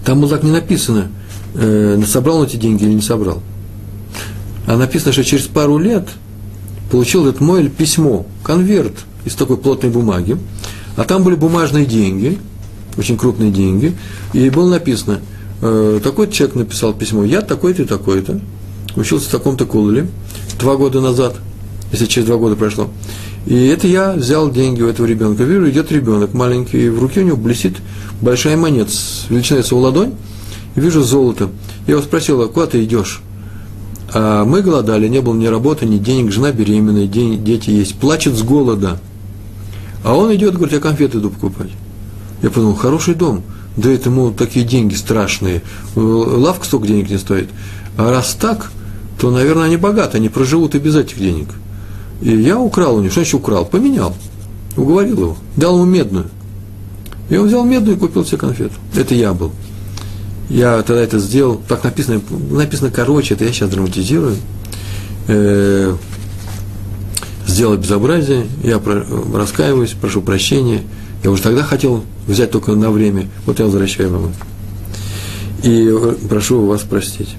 там 0.04 0.20
было 0.20 0.30
так 0.30 0.42
не 0.42 0.50
написано, 0.50 1.10
э, 1.54 2.00
собрал 2.06 2.38
он 2.38 2.46
эти 2.46 2.56
деньги 2.56 2.84
или 2.84 2.92
не 2.92 3.02
собрал. 3.02 3.42
А 4.66 4.76
написано, 4.76 5.12
что 5.12 5.24
через 5.24 5.46
пару 5.46 5.78
лет 5.78 6.08
получил 6.90 7.26
этот 7.26 7.40
Мойль 7.40 7.70
письмо, 7.70 8.26
конверт 8.44 8.92
из 9.24 9.34
такой 9.34 9.56
плотной 9.56 9.90
бумаги, 9.90 10.36
а 10.96 11.04
там 11.04 11.22
были 11.22 11.34
бумажные 11.36 11.86
деньги, 11.86 12.38
очень 12.96 13.16
крупные 13.16 13.50
деньги, 13.50 13.96
и 14.32 14.50
было 14.50 14.70
написано, 14.70 15.20
э, 15.62 16.00
такой 16.02 16.30
человек 16.30 16.56
написал 16.56 16.92
письмо, 16.92 17.24
я 17.24 17.40
такой-то 17.40 17.82
и 17.82 17.86
такой-то, 17.86 18.40
учился 18.96 19.28
в 19.28 19.32
таком-то 19.32 19.64
колле 19.64 20.06
два 20.58 20.76
года 20.76 21.00
назад, 21.00 21.36
если 21.92 22.06
через 22.06 22.26
два 22.26 22.36
года 22.36 22.56
прошло. 22.56 22.90
И 23.46 23.66
это 23.66 23.88
я 23.88 24.12
взял 24.12 24.50
деньги 24.50 24.82
у 24.82 24.88
этого 24.88 25.06
ребенка. 25.06 25.42
Вижу, 25.42 25.68
идет 25.68 25.90
ребенок 25.90 26.32
маленький, 26.32 26.88
в 26.88 27.00
руке 27.00 27.20
у 27.20 27.24
него 27.24 27.36
блестит 27.36 27.76
большая 28.20 28.56
монета, 28.56 28.92
величиной 29.28 29.64
с 29.64 29.72
его 29.72 29.80
ладонь, 29.80 30.14
и 30.76 30.80
вижу 30.80 31.02
золото. 31.02 31.48
Я 31.86 31.94
его 31.94 32.02
спросил, 32.02 32.40
а 32.40 32.48
куда 32.48 32.66
ты 32.66 32.84
идешь? 32.84 33.20
А 34.14 34.44
мы 34.44 34.62
голодали, 34.62 35.08
не 35.08 35.20
было 35.20 35.34
ни 35.34 35.46
работы, 35.46 35.86
ни 35.86 35.98
денег, 35.98 36.30
жена 36.30 36.52
беременная, 36.52 37.06
дети 37.06 37.70
есть, 37.70 37.96
плачет 37.96 38.34
с 38.34 38.42
голода. 38.42 39.00
А 40.04 40.14
он 40.14 40.34
идет, 40.34 40.54
говорит, 40.54 40.74
я 40.74 40.80
конфеты 40.80 41.18
иду 41.18 41.30
покупать. 41.30 41.70
Я 42.42 42.50
подумал, 42.50 42.74
хороший 42.74 43.14
дом, 43.14 43.42
да 43.76 43.90
этому 43.90 44.32
такие 44.32 44.64
деньги 44.64 44.94
страшные, 44.94 45.62
лавка 45.94 46.64
столько 46.64 46.86
денег 46.86 47.10
не 47.10 47.18
стоит. 47.18 47.48
А 47.96 48.10
раз 48.10 48.36
так, 48.38 48.70
то, 49.20 49.30
наверное, 49.30 49.64
они 49.64 49.76
богаты, 49.76 50.18
они 50.18 50.28
проживут 50.28 50.74
и 50.74 50.78
без 50.78 50.94
этих 50.94 51.18
денег. 51.18 51.48
И 52.22 52.30
я 52.36 52.58
украл 52.58 52.96
у 52.96 53.00
него, 53.00 53.10
что 53.10 53.20
значит 53.20 53.34
украл? 53.34 53.64
Поменял, 53.64 54.14
уговорил 54.76 55.20
его, 55.20 55.36
дал 55.56 55.74
ему 55.74 55.84
медную. 55.84 56.26
И 57.28 57.36
он 57.36 57.48
взял 57.48 57.64
медную 57.64 57.96
и 57.96 58.00
купил 58.00 58.24
себе 58.24 58.38
конфету. 58.38 58.74
Это 58.94 59.14
я 59.14 59.32
был. 59.34 59.52
Я 60.48 60.82
тогда 60.82 61.02
это 61.02 61.18
сделал, 61.18 61.60
так 61.66 61.82
написано, 61.82 62.20
написано 62.50 62.90
короче, 62.90 63.34
это 63.34 63.44
я 63.44 63.52
сейчас 63.52 63.70
драматизирую. 63.70 64.36
Э, 65.28 65.96
сделал 67.46 67.76
безобразие, 67.76 68.46
я 68.62 68.80
раскаиваюсь, 69.34 69.94
прошу 70.00 70.22
прощения. 70.22 70.82
Я 71.24 71.30
уже 71.30 71.42
тогда 71.42 71.62
хотел 71.62 72.04
взять 72.26 72.50
только 72.50 72.72
на 72.72 72.90
время, 72.90 73.28
вот 73.46 73.58
я 73.58 73.64
возвращаю 73.64 74.10
вам 74.10 74.32
И 75.62 75.92
прошу 76.28 76.66
вас 76.66 76.82
простить. 76.82 77.30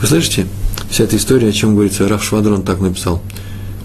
Вы 0.00 0.06
слышите, 0.06 0.46
вся 0.90 1.04
эта 1.04 1.16
история, 1.16 1.48
о 1.48 1.52
чем 1.52 1.74
говорится, 1.74 2.08
Раф 2.08 2.22
Швадрон 2.22 2.62
так 2.62 2.80
написал. 2.80 3.22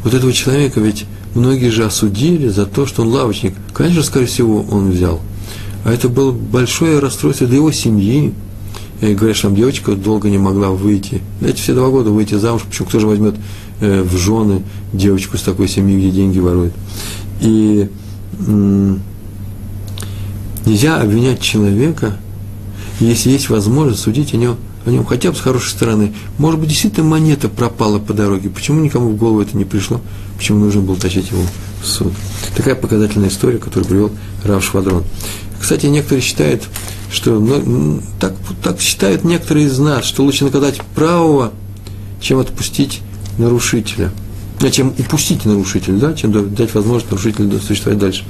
Вот 0.03 0.13
этого 0.13 0.31
человека 0.31 0.79
ведь 0.79 1.05
многие 1.35 1.69
же 1.69 1.85
осудили 1.85 2.47
за 2.47 2.65
то, 2.65 2.85
что 2.85 3.01
он 3.01 3.09
лавочник. 3.09 3.53
Конечно, 3.73 4.03
скорее 4.03 4.27
всего, 4.27 4.65
он 4.69 4.91
взял. 4.91 5.19
А 5.83 5.91
это 5.91 6.09
было 6.09 6.31
большое 6.31 6.99
расстройство 6.99 7.47
для 7.47 7.57
его 7.57 7.71
семьи. 7.71 8.33
И 9.01 9.13
говорят, 9.13 9.37
что 9.37 9.47
там 9.47 9.55
девочка 9.55 9.93
долго 9.93 10.29
не 10.29 10.37
могла 10.37 10.69
выйти. 10.71 11.21
Эти 11.41 11.61
все 11.61 11.73
два 11.73 11.89
года 11.89 12.09
выйти 12.09 12.35
замуж, 12.35 12.63
почему 12.67 12.87
кто 12.87 12.99
же 12.99 13.07
возьмет 13.07 13.35
э, 13.79 14.01
в 14.03 14.17
жены 14.17 14.63
девочку 14.91 15.37
с 15.37 15.41
такой 15.41 15.69
семьи, 15.69 15.97
где 15.97 16.09
деньги 16.11 16.39
воруют. 16.39 16.73
И 17.39 17.87
м- 18.45 19.01
нельзя 20.65 21.01
обвинять 21.01 21.41
человека, 21.41 22.17
если 22.99 23.29
есть 23.29 23.49
возможность 23.49 24.01
судить 24.01 24.33
о 24.33 24.37
нем, 24.37 24.57
о 24.85 24.89
нем 24.89 25.05
хотя 25.05 25.31
бы 25.31 25.37
с 25.37 25.41
хорошей 25.41 25.71
стороны. 25.71 26.13
Может 26.37 26.59
быть, 26.59 26.69
действительно 26.69 27.05
монета 27.05 27.49
пропала 27.49 27.99
по 27.99 28.13
дороге. 28.13 28.49
Почему 28.49 28.81
никому 28.81 29.09
в 29.09 29.17
голову 29.17 29.41
это 29.41 29.57
не 29.57 29.65
пришло? 29.65 30.01
Почему 30.37 30.59
нужно 30.59 30.81
было 30.81 30.95
тащить 30.95 31.31
его 31.31 31.41
в 31.81 31.85
суд? 31.85 32.13
Такая 32.55 32.75
показательная 32.75 33.29
история, 33.29 33.57
которую 33.57 33.85
привел 33.85 34.11
Рав 34.43 34.63
Швадрон. 34.63 35.03
Кстати, 35.59 35.87
некоторые 35.87 36.21
считают, 36.21 36.63
что 37.11 37.39
ну, 37.39 38.01
так, 38.19 38.33
так 38.63 38.79
считают 38.79 39.23
некоторые 39.23 39.67
из 39.67 39.77
нас, 39.79 40.05
что 40.05 40.23
лучше 40.23 40.45
наказать 40.45 40.81
правого, 40.95 41.51
чем 42.21 42.39
отпустить 42.39 43.01
нарушителя. 43.37 44.11
А 44.61 44.69
чем 44.69 44.93
упустить 44.97 45.45
нарушителя, 45.45 45.97
да, 45.97 46.13
чем 46.13 46.53
дать 46.53 46.73
возможность 46.73 47.11
нарушителю 47.11 47.59
существовать 47.59 47.99
дальше. 47.99 48.23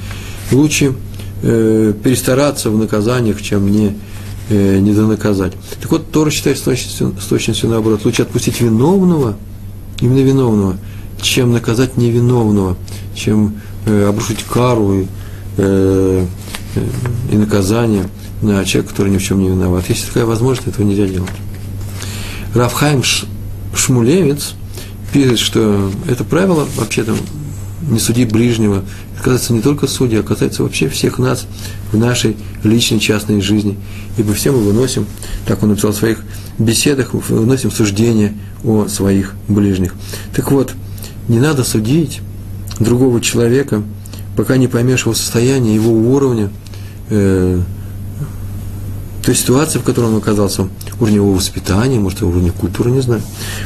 Лучше 0.51 0.93
э, 1.41 1.93
перестараться 2.03 2.69
в 2.69 2.77
наказаниях, 2.77 3.41
чем 3.41 3.71
не, 3.71 3.95
э, 4.49 4.79
не 4.79 4.93
донаказать. 4.93 5.53
Так 5.81 5.91
вот, 5.91 6.11
Тора 6.11 6.29
считает 6.29 6.57
с 6.57 6.61
точностью, 6.61 7.15
с 7.19 7.25
точностью 7.25 7.69
наоборот. 7.69 8.03
Лучше 8.05 8.23
отпустить 8.23 8.59
виновного, 8.61 9.35
именно 10.01 10.19
виновного, 10.19 10.77
чем 11.21 11.51
наказать 11.51 11.97
невиновного, 11.97 12.77
чем 13.15 13.55
э, 13.85 14.07
обрушить 14.07 14.43
кару 14.43 15.01
и 15.01 15.07
э, 15.57 16.25
и 17.31 17.35
наказание 17.35 18.09
на 18.41 18.63
человека, 18.65 18.91
который 18.91 19.11
ни 19.11 19.17
в 19.17 19.23
чем 19.23 19.39
не 19.41 19.49
виноват. 19.49 19.85
Если 19.89 20.07
такая 20.07 20.25
возможность, 20.25 20.67
этого 20.67 20.85
нельзя 20.85 21.07
делать. 21.07 21.29
Рафхайм 22.53 23.03
Шмулевец 23.75 24.53
пишет, 25.11 25.39
что 25.39 25.91
это 26.07 26.23
правило 26.23 26.67
вообще-то 26.75 27.15
не 27.89 27.99
суди 27.99 28.25
ближнего, 28.25 28.83
это 29.19 29.31
касается 29.31 29.53
не 29.53 29.61
только 29.61 29.87
судьи, 29.87 30.19
а 30.19 30.23
касается 30.23 30.63
вообще 30.63 30.89
всех 30.89 31.19
нас 31.19 31.45
в 31.91 31.97
нашей 31.97 32.37
личной 32.63 32.99
частной 32.99 33.41
жизни. 33.41 33.77
Ибо 34.17 34.33
все 34.33 34.51
мы 34.51 34.59
выносим, 34.59 35.05
так 35.45 35.61
он 35.61 35.69
написал 35.69 35.91
в 35.91 35.95
своих 35.95 36.23
беседах, 36.57 37.13
выносим 37.13 37.71
суждения 37.71 38.33
о 38.63 38.87
своих 38.87 39.35
ближних. 39.47 39.93
Так 40.35 40.51
вот, 40.51 40.73
не 41.27 41.39
надо 41.39 41.63
судить 41.63 42.21
другого 42.79 43.21
человека– 43.21 43.83
пока 44.39 44.55
не 44.55 44.69
поймешь 44.69 45.01
его 45.01 45.13
состояние, 45.13 45.75
его 45.75 45.91
уровня, 45.91 46.49
э, 47.09 47.59
той 49.23 49.35
ситуации, 49.35 49.79
в 49.79 49.83
которой 49.83 50.05
он 50.05 50.17
оказался, 50.17 50.67
уровня 50.99 51.17
его 51.17 51.33
воспитания, 51.33 51.99
может, 51.99 52.21
уровня 52.21 52.51
культуры, 52.51 52.91
не 52.91 53.01
знаю. 53.01 53.21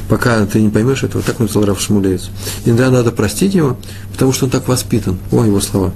Пока 0.10 0.46
ты 0.46 0.62
не 0.62 0.70
поймешь 0.70 1.04
этого, 1.04 1.24
так 1.24 1.40
написал 1.40 1.66
Раф 1.66 1.80
Шмулеец. 1.80 2.30
Иногда 2.66 2.90
надо 2.90 3.12
простить 3.12 3.54
его, 3.54 3.78
потому 4.12 4.34
что 4.34 4.46
он 4.46 4.52
так 4.52 4.68
воспитан. 4.68 5.18
О, 5.32 5.44
его 5.44 5.62
слова. 5.62 5.94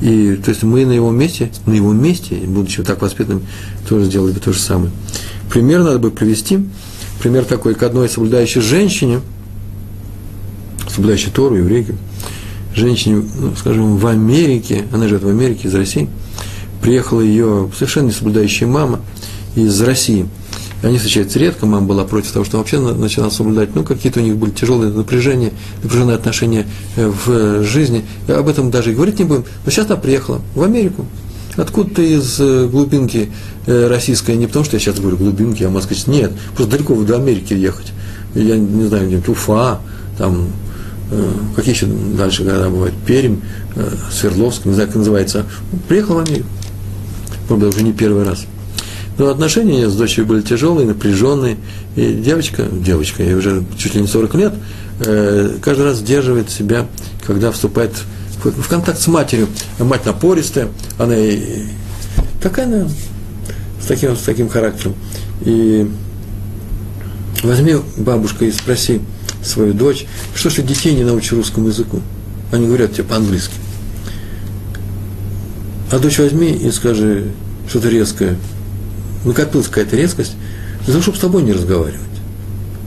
И, 0.00 0.36
то 0.42 0.50
есть, 0.50 0.62
мы 0.62 0.86
на 0.86 0.92
его 0.92 1.10
месте, 1.10 1.50
на 1.66 1.72
его 1.72 1.92
месте, 1.92 2.36
будучи 2.36 2.82
так 2.82 3.02
воспитанным, 3.02 3.42
тоже 3.88 4.06
сделали 4.06 4.32
бы 4.32 4.40
то 4.40 4.52
же 4.52 4.60
самое. 4.60 4.90
Пример 5.50 5.82
надо 5.82 5.98
бы 5.98 6.10
привести. 6.10 6.60
Пример 7.20 7.44
такой 7.44 7.74
к 7.74 7.82
одной 7.82 8.08
соблюдающей 8.08 8.60
женщине, 8.60 9.20
соблюдающей 10.88 11.30
Тору, 11.32 11.56
еврейке, 11.56 11.96
женщине, 12.74 13.24
ну, 13.38 13.54
скажем, 13.56 13.96
в 13.96 14.06
Америке, 14.06 14.84
она 14.92 15.08
живет 15.08 15.24
в 15.24 15.28
Америке, 15.28 15.66
из 15.66 15.74
России, 15.74 16.08
приехала 16.80 17.20
ее 17.20 17.70
совершенно 17.74 18.06
не 18.06 18.12
соблюдающая 18.12 18.66
мама 18.66 19.00
из 19.54 19.80
России. 19.80 20.26
Они 20.82 20.96
встречаются 20.96 21.40
редко, 21.40 21.66
мама 21.66 21.86
была 21.86 22.04
против 22.04 22.30
того, 22.30 22.44
что 22.44 22.58
вообще 22.58 22.78
начала 22.78 23.30
соблюдать. 23.30 23.74
Ну, 23.74 23.82
какие-то 23.82 24.20
у 24.20 24.22
них 24.22 24.36
были 24.36 24.52
тяжелые 24.52 24.92
напряжения, 24.92 25.52
напряженные 25.82 26.14
отношения 26.14 26.66
э, 26.96 27.08
в 27.08 27.64
жизни. 27.64 28.04
И 28.28 28.32
об 28.32 28.46
этом 28.48 28.70
даже 28.70 28.92
и 28.92 28.94
говорить 28.94 29.18
не 29.18 29.24
будем. 29.24 29.44
Но 29.64 29.70
сейчас 29.72 29.86
она 29.86 29.96
приехала 29.96 30.40
в 30.54 30.62
Америку. 30.62 31.04
Откуда-то 31.56 32.02
из 32.02 32.38
э, 32.38 32.68
глубинки 32.68 33.30
э, 33.66 33.88
российской, 33.88 34.36
не 34.36 34.46
потому 34.46 34.64
что 34.64 34.76
я 34.76 34.80
сейчас 34.80 35.00
говорю 35.00 35.16
глубинки, 35.16 35.64
а 35.64 35.80
сказать, 35.80 36.06
нет, 36.06 36.30
просто 36.54 36.76
далеко 36.76 36.94
до 36.94 37.16
Америки 37.16 37.54
ехать. 37.54 37.92
Я 38.36 38.56
не 38.56 38.84
знаю, 38.84 39.08
где-нибудь 39.08 39.30
Уфа, 39.30 39.80
там 40.16 40.48
какие 41.56 41.74
еще 41.74 41.86
дальше 41.86 42.44
города 42.44 42.68
бывают, 42.68 42.94
Пермь, 43.06 43.38
Свердловск, 44.12 44.66
не 44.66 44.74
знаю, 44.74 44.88
как 44.88 44.96
называется, 44.96 45.46
приехал 45.88 46.16
в 46.16 46.18
Америку. 46.18 46.46
Правда, 47.48 47.68
уже 47.68 47.82
не 47.82 47.92
первый 47.92 48.24
раз. 48.24 48.44
Но 49.16 49.28
отношения 49.28 49.88
с 49.88 49.96
дочерью 49.96 50.26
были 50.26 50.42
тяжелые, 50.42 50.86
напряженные. 50.86 51.56
И 51.96 52.12
девочка, 52.12 52.64
девочка, 52.70 53.22
ей 53.24 53.34
уже 53.34 53.64
чуть 53.76 53.94
ли 53.94 54.02
не 54.02 54.06
40 54.06 54.34
лет, 54.34 54.54
э, 55.00 55.56
каждый 55.60 55.86
раз 55.86 55.98
сдерживает 55.98 56.50
себя, 56.50 56.86
когда 57.26 57.50
вступает 57.50 57.90
в 58.44 58.68
контакт 58.68 59.00
с 59.00 59.08
матерью. 59.08 59.48
Мать 59.80 60.06
напористая, 60.06 60.68
она 60.98 61.16
и, 61.16 61.64
такая 62.40 62.66
она 62.66 62.88
с 63.82 63.86
таким, 63.86 64.16
с 64.16 64.20
таким 64.20 64.48
характером. 64.48 64.94
И 65.40 65.90
возьми, 67.42 67.76
бабушка, 67.96 68.44
и 68.44 68.52
спроси 68.52 69.00
свою 69.42 69.72
дочь, 69.72 70.06
что 70.34 70.50
ж 70.50 70.54
ты 70.54 70.62
детей 70.62 70.94
не 70.94 71.02
научишь 71.02 71.32
русскому 71.32 71.68
языку? 71.68 72.00
Они 72.52 72.66
говорят 72.66 72.92
тебе 72.92 73.04
по-английски. 73.04 73.54
А 75.90 75.98
дочь 75.98 76.18
возьми 76.18 76.52
и 76.52 76.70
скажи 76.70 77.28
что-то 77.68 77.88
резкое. 77.88 78.36
Накопилась 79.24 79.68
какая-то 79.68 79.96
резкость, 79.96 80.36
для 80.84 80.92
того, 80.92 81.02
чтобы 81.02 81.16
с 81.16 81.20
тобой 81.20 81.42
не 81.42 81.52
разговаривать. 81.52 82.00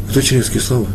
Это 0.10 0.20
очень 0.20 0.38
резкие 0.38 0.62
слова. 0.62 0.88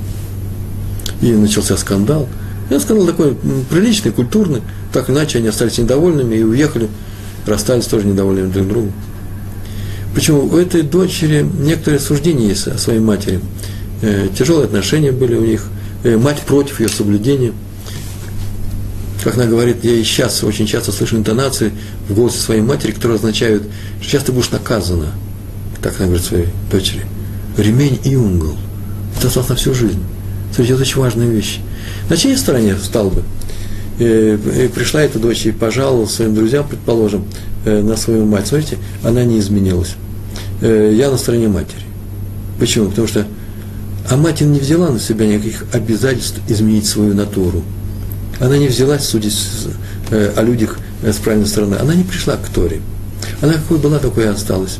И 1.21 1.33
начался 1.33 1.77
скандал. 1.77 2.29
И 2.71 2.79
скандал 2.79 3.07
такой 3.07 3.37
приличный, 3.71 4.13
культурный. 4.13 4.63
Так 4.93 5.11
иначе 5.11 5.39
они 5.39 5.49
остались 5.49 5.79
недовольными 5.79 6.37
и 6.37 6.43
уехали. 6.43 6.89
Расстались 7.45 7.87
тоже 7.87 8.07
недовольными 8.07 8.53
друг 8.53 8.69
другом. 8.69 8.93
Почему? 10.15 10.47
У 10.47 10.57
этой 10.57 10.83
дочери 10.83 11.43
некоторые 11.59 12.01
суждения 12.01 12.49
есть 12.49 12.69
о 12.69 12.79
своей 12.79 13.01
матери. 13.01 13.41
Э, 14.03 14.29
тяжелые 14.37 14.67
отношения 14.67 15.13
были 15.13 15.35
у 15.35 15.45
них. 15.45 15.65
Э, 16.05 16.17
мать 16.17 16.43
против 16.47 16.81
ее 16.81 16.89
соблюдения– 16.89 17.53
как 19.27 19.39
она 19.39 19.47
говорит, 19.47 19.83
я 19.83 19.91
и 19.91 20.05
сейчас 20.05 20.45
очень 20.45 20.69
часто 20.69 20.93
слышу 20.93 21.17
интонации 21.17 21.73
в 22.09 22.15
голосе 22.15 22.39
своей 22.39 22.61
матери, 22.61 22.93
которые 22.93 23.17
означают, 23.17 23.65
что 24.01 24.09
сейчас 24.09 24.23
ты 24.23 24.31
будешь 24.31 24.53
наказана. 24.53 25.07
Так 25.83 25.97
она 25.99 26.07
говорит 26.07 26.25
своей 26.25 26.47
дочери. 26.71 27.03
Ремень 27.57 27.99
и 28.05 28.15
угол. 28.15 28.57
Это 29.19 29.27
осталось 29.27 29.49
на 29.49 29.57
всю 29.57 29.75
жизнь. 29.75 29.99
Смотрите, 30.55 30.75
это 30.75 30.83
очень 30.83 31.01
важная 31.01 31.27
вещь. 31.27 31.59
На 32.09 32.17
чьей 32.17 32.37
стороне 32.37 32.77
встал 32.77 33.11
бы? 33.11 33.25
И, 33.99 34.39
и 34.65 34.69
пришла 34.69 35.03
эта 35.03 35.19
дочь 35.19 35.45
и 35.45 35.51
пожаловала 35.51 36.07
своим 36.07 36.33
друзьям, 36.33 36.65
предположим, 36.69 37.25
э, 37.65 37.83
на 37.83 37.97
свою 37.97 38.27
мать. 38.27 38.47
Смотрите, 38.47 38.79
она 39.03 39.25
не 39.25 39.41
изменилась. 39.41 39.97
Э, 40.61 40.95
я 40.97 41.11
на 41.11 41.17
стороне 41.17 41.49
матери. 41.49 41.83
Почему? 42.61 42.91
Потому 42.91 43.09
что 43.09 43.27
а 44.09 44.17
мать 44.17 44.41
не 44.41 44.61
взяла 44.61 44.91
на 44.91 45.01
себя 45.01 45.27
никаких 45.27 45.65
обязательств 45.73 46.39
изменить 46.47 46.87
свою 46.87 47.13
натуру. 47.13 47.65
Она 48.41 48.59
не 48.59 48.69
взялась 48.69 49.05
судить 49.05 49.37
э, 50.11 50.33
о 50.37 50.43
людях 50.43 50.79
с 51.03 51.17
правильной 51.17 51.47
стороны. 51.47 51.77
Она 51.77 51.95
не 51.95 52.05
пришла 52.05 52.37
к 52.37 52.49
Торе. 52.49 52.81
Она 53.41 53.55
какой 53.55 53.79
была, 53.79 53.99
такой 53.99 54.25
и 54.25 54.29
осталась. 54.29 54.79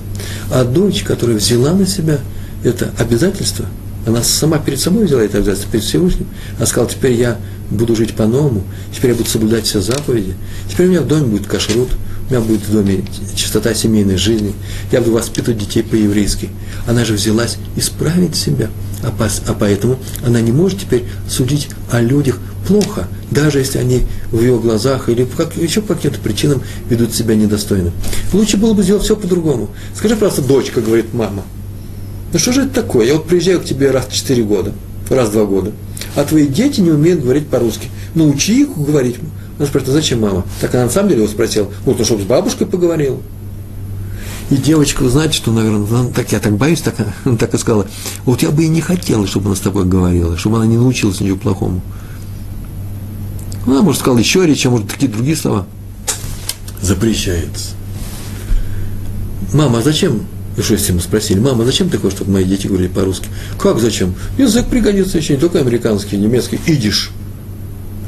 А 0.51 0.65
дочь, 0.65 1.03
которая 1.03 1.37
взяла 1.37 1.73
на 1.73 1.87
себя 1.87 2.19
это 2.63 2.91
обязательство, 2.99 3.67
она 4.07 4.23
сама 4.23 4.59
перед 4.59 4.81
собой 4.81 5.07
взяла 5.07 5.23
это 5.23 5.39
обязательство, 5.39 5.73
перед 5.73 5.85
Всевышним. 5.85 6.29
Она 6.59 6.67
сказала, 6.67 6.91
теперь 6.91 7.13
я 7.13 7.39
буду 7.71 7.97
жить 7.97 8.15
по-новому, 8.15 8.63
теперь 8.95 9.11
я 9.11 9.17
буду 9.17 9.29
соблюдать 9.29 9.65
все 9.65 9.81
заповеди, 9.81 10.35
теперь 10.71 10.87
у 10.87 10.91
меня 10.91 11.01
в 11.01 11.09
доме 11.09 11.25
будет 11.25 11.47
кашрут, 11.47 11.89
у 12.29 12.33
меня 12.33 12.41
будет 12.41 12.63
в 12.63 12.73
доме 12.73 13.05
чистота 13.35 13.75
семейной 13.75 14.17
жизни, 14.17 14.53
я 14.91 15.01
буду 15.01 15.13
воспитывать 15.13 15.59
детей 15.59 15.83
по-еврейски. 15.83 16.51
Она 16.87 17.05
же 17.05 17.15
взялась 17.15 17.57
исправить 17.77 18.35
себя, 18.35 18.69
а, 19.03 19.13
а 19.47 19.55
поэтому 19.55 19.99
она 20.25 20.41
не 20.41 20.53
может 20.53 20.81
теперь 20.81 21.05
судить 21.29 21.69
о 21.91 22.01
людях 22.01 22.39
плохо, 22.67 23.09
даже 23.31 23.59
если 23.59 23.79
они 23.79 24.03
в 24.31 24.41
ее 24.41 24.59
глазах 24.59 25.09
или 25.09 25.25
как, 25.25 25.57
еще 25.57 25.81
по 25.83 25.95
каким-то 25.95 26.19
причинам 26.19 26.63
ведут 26.91 27.15
себя 27.15 27.37
недостойно. 27.37 27.93
Лучше 28.33 28.57
было 28.57 28.75
бы 28.75 28.83
сделать 28.83 29.05
все 29.05 29.17
по-другому. 29.17 29.71
Скажи 29.95 30.17
просто, 30.17 30.43
дочка, 30.43 30.81
говорит 30.81 31.15
мама, 31.15 31.45
ну 32.33 32.39
что 32.39 32.53
же 32.53 32.63
это 32.63 32.75
такое? 32.75 33.07
Я 33.07 33.15
вот 33.15 33.27
приезжаю 33.27 33.61
к 33.61 33.65
тебе 33.65 33.91
раз 33.91 34.07
в 34.09 34.13
4 34.13 34.43
года, 34.43 34.73
раз 35.15 35.29
в 35.29 35.33
2 35.33 35.45
года, 35.45 35.73
а 36.15 36.25
твои 36.25 36.47
дети 36.47 36.81
не 36.81 36.91
умеют 36.91 37.23
говорить 37.23 37.49
по-русски. 37.49 37.89
Научи 38.15 38.63
их 38.63 38.77
говорить. 38.77 39.17
Она 39.59 39.67
спрашивает, 39.67 39.97
а 39.97 40.01
зачем 40.01 40.21
мама? 40.21 40.45
Так 40.61 40.75
она 40.75 40.85
на 40.85 40.91
самом 40.91 41.09
деле 41.11 41.23
его 41.23 41.31
спросила, 41.31 41.69
вот, 41.85 41.99
ну, 41.99 42.05
чтобы 42.05 42.23
с 42.23 42.27
бабушкой 42.27 42.67
поговорил. 42.67 43.23
И 44.51 44.57
девочка, 44.57 45.03
вы 45.03 45.11
знаете, 45.11 45.35
что, 45.35 45.51
наверное, 45.51 46.09
так 46.13 46.31
я 46.31 46.39
так 46.39 46.57
боюсь, 46.57 46.81
так, 46.81 46.95
так 47.39 47.55
и 47.55 47.59
сказала, 47.59 47.87
вот 48.25 48.43
я 48.43 48.51
бы 48.51 48.65
и 48.65 48.69
не 48.69 48.81
хотела, 48.81 49.27
чтобы 49.27 49.47
она 49.47 49.57
с 49.57 49.61
тобой 49.61 49.85
говорила, 49.87 50.37
чтобы 50.37 50.57
она 50.59 50.67
не 50.67 50.77
научилась 50.77 51.21
ничего 51.21 51.37
плохому. 51.37 51.81
Она, 53.67 53.83
может, 53.83 54.01
сказала 54.01 54.19
еще 54.19 54.47
речь, 54.47 54.65
а 54.65 54.71
может, 54.71 54.89
такие 54.89 55.11
другие 55.11 55.37
слова. 55.37 55.67
Запрещается. 56.81 57.75
Мама, 59.53 59.79
а 59.79 59.83
зачем? 59.83 60.23
И 60.57 60.63
что 60.63 60.73
если 60.73 60.93
мы 60.93 61.01
спросили, 61.01 61.39
мама, 61.39 61.65
зачем 61.65 61.91
ты 61.91 61.99
хочешь, 61.99 62.17
чтобы 62.17 62.33
мои 62.33 62.45
дети 62.45 62.67
говорили 62.67 62.89
по-русски? 62.89 63.29
Как 63.59 63.79
зачем? 63.79 64.15
Язык 64.39 64.67
пригодится 64.67 65.19
еще 65.19 65.35
не 65.35 65.41
только 65.41 65.61
американский, 65.61 66.17
немецкий, 66.17 66.59
идиш, 66.67 67.11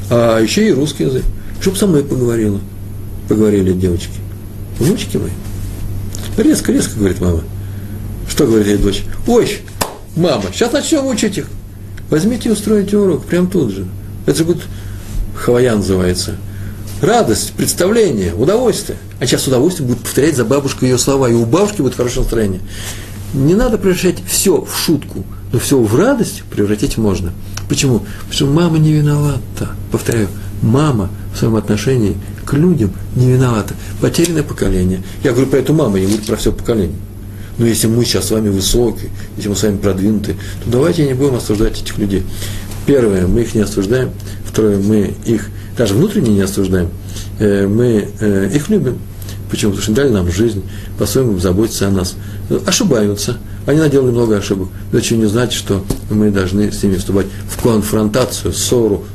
а 0.09 0.39
еще 0.39 0.67
и 0.67 0.71
русский 0.71 1.03
язык. 1.03 1.23
Чтобы 1.61 1.77
со 1.77 1.87
мной 1.87 2.03
поговорила. 2.03 2.59
Поговорили 3.27 3.73
девочки. 3.73 4.13
Внучки 4.79 5.17
мои. 5.17 5.31
Резко, 6.37 6.71
резко, 6.71 6.97
говорит 6.97 7.19
мама. 7.19 7.43
Что 8.27 8.47
говорит 8.47 8.67
ей 8.67 8.77
дочь? 8.77 9.03
Ой, 9.27 9.57
мама, 10.15 10.45
сейчас 10.51 10.71
начнем 10.71 11.05
учить 11.05 11.37
их. 11.37 11.47
Возьмите 12.09 12.49
и 12.49 12.51
устроите 12.51 12.97
урок, 12.97 13.25
прям 13.25 13.47
тут 13.47 13.71
же. 13.71 13.85
Это 14.25 14.37
же 14.37 14.45
будет 14.45 14.63
хавая 15.35 15.75
называется. 15.75 16.37
Радость, 17.01 17.53
представление, 17.53 18.33
удовольствие. 18.33 18.97
А 19.19 19.25
сейчас 19.25 19.47
удовольствие 19.47 19.87
будет 19.87 19.99
повторять 19.99 20.35
за 20.35 20.43
бабушкой 20.43 20.89
ее 20.89 20.97
слова, 20.97 21.29
и 21.29 21.33
у 21.33 21.45
бабушки 21.45 21.81
будет 21.81 21.95
хорошее 21.95 22.21
настроение. 22.21 22.59
Не 23.33 23.55
надо 23.55 23.77
превращать 23.77 24.17
все 24.27 24.61
в 24.61 24.75
шутку, 24.75 25.23
но 25.53 25.59
все 25.59 25.79
в 25.79 25.95
радость 25.95 26.43
превратить 26.51 26.97
можно. 26.97 27.31
Почему? 27.69 27.99
Потому 27.99 28.33
что 28.33 28.45
мама 28.47 28.79
не 28.79 28.91
виновата. 28.91 29.69
Повторяю, 29.93 30.27
мама 30.61 31.09
в 31.33 31.37
своем 31.37 31.55
отношении 31.55 32.17
к 32.45 32.53
людям 32.53 32.91
не 33.15 33.31
виновата. 33.31 33.75
Потерянное 34.01 34.43
поколение. 34.43 35.01
Я 35.23 35.31
говорю 35.31 35.47
про 35.47 35.59
эту 35.59 35.73
маму, 35.73 35.95
я 35.95 36.05
говорю 36.05 36.23
про 36.23 36.35
все 36.35 36.51
поколение. 36.51 36.97
Но 37.59 37.65
если 37.65 37.87
мы 37.87 38.03
сейчас 38.03 38.27
с 38.27 38.31
вами 38.31 38.49
высокие, 38.49 39.09
если 39.37 39.47
мы 39.47 39.55
с 39.55 39.63
вами 39.63 39.77
продвинутые, 39.77 40.37
то 40.65 40.71
давайте 40.71 41.05
не 41.05 41.13
будем 41.13 41.35
осуждать 41.35 41.81
этих 41.81 41.97
людей. 41.97 42.23
Первое, 42.85 43.27
мы 43.27 43.41
их 43.41 43.53
не 43.55 43.61
осуждаем. 43.61 44.09
Второе, 44.45 44.79
мы 44.79 45.13
их 45.25 45.49
даже 45.79 45.93
внутренне 45.93 46.31
не 46.31 46.41
осуждаем. 46.41 46.89
Э, 47.39 47.65
мы 47.65 48.09
э, 48.19 48.51
их 48.53 48.67
любим. 48.69 48.99
Почему? 49.49 49.71
Потому 49.71 49.83
что 49.83 49.93
дали 49.93 50.09
нам 50.09 50.29
жизнь, 50.29 50.61
по-своему 50.97 51.39
заботятся 51.39 51.87
о 51.87 51.91
нас. 51.91 52.15
Ошибаются. 52.67 53.37
Они 53.65 53.79
наделали 53.79 54.11
много 54.11 54.37
ошибок. 54.37 54.67
Еще 54.91 55.15
не 55.15 55.25
значит, 55.25 55.57
что 55.57 55.85
мы 56.09 56.31
должны 56.31 56.69
с 56.69 56.83
ними 56.83 56.97
вступать 56.97 57.27
в 57.49 57.63
конфронтацию, 57.63 58.51
ссору, 58.51 59.05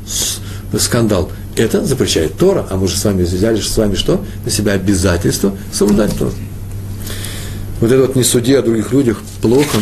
скандал. 0.77 1.31
Это 1.55 1.85
запрещает 1.85 2.35
Тора, 2.35 2.65
а 2.69 2.77
мы 2.77 2.87
же 2.87 2.97
с 2.97 3.05
вами 3.05 3.23
взяли 3.23 3.61
с 3.61 3.77
вами 3.77 3.93
что? 3.93 4.25
На 4.43 4.49
себя 4.49 4.73
обязательство 4.73 5.55
соблюдать 5.71 6.17
Тору. 6.17 6.31
Вот 7.79 7.91
это 7.91 8.01
вот 8.01 8.15
не 8.15 8.23
суди 8.23 8.55
о 8.55 8.63
других 8.63 8.91
людях 8.91 9.21
плохо, 9.41 9.77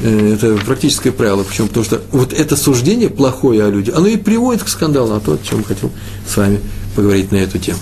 это 0.00 0.56
практическое 0.64 1.12
правило. 1.12 1.42
Почему? 1.42 1.68
Потому 1.68 1.84
что 1.84 2.02
вот 2.12 2.32
это 2.32 2.56
суждение 2.56 3.08
плохое 3.08 3.64
о 3.64 3.70
людях, 3.70 3.96
оно 3.96 4.06
и 4.06 4.16
приводит 4.16 4.62
к 4.62 4.68
скандалу, 4.68 5.14
а 5.14 5.20
то, 5.20 5.34
о 5.34 5.38
чем 5.38 5.64
хотел 5.64 5.90
с 6.28 6.36
вами 6.36 6.60
поговорить 6.94 7.32
на 7.32 7.36
эту 7.36 7.58
тему. 7.58 7.78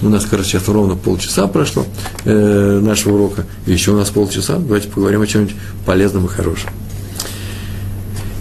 У 0.00 0.08
нас, 0.08 0.24
кажется, 0.24 0.52
сейчас 0.52 0.68
ровно 0.68 0.96
полчаса 0.96 1.46
прошло 1.46 1.86
э, 2.24 2.80
нашего 2.82 3.14
урока, 3.14 3.46
еще 3.66 3.92
у 3.92 3.96
нас 3.96 4.10
полчаса. 4.10 4.56
Давайте 4.56 4.88
поговорим 4.88 5.22
о 5.22 5.26
чем-нибудь 5.26 5.54
полезном 5.86 6.26
и 6.26 6.28
хорошем. 6.28 6.70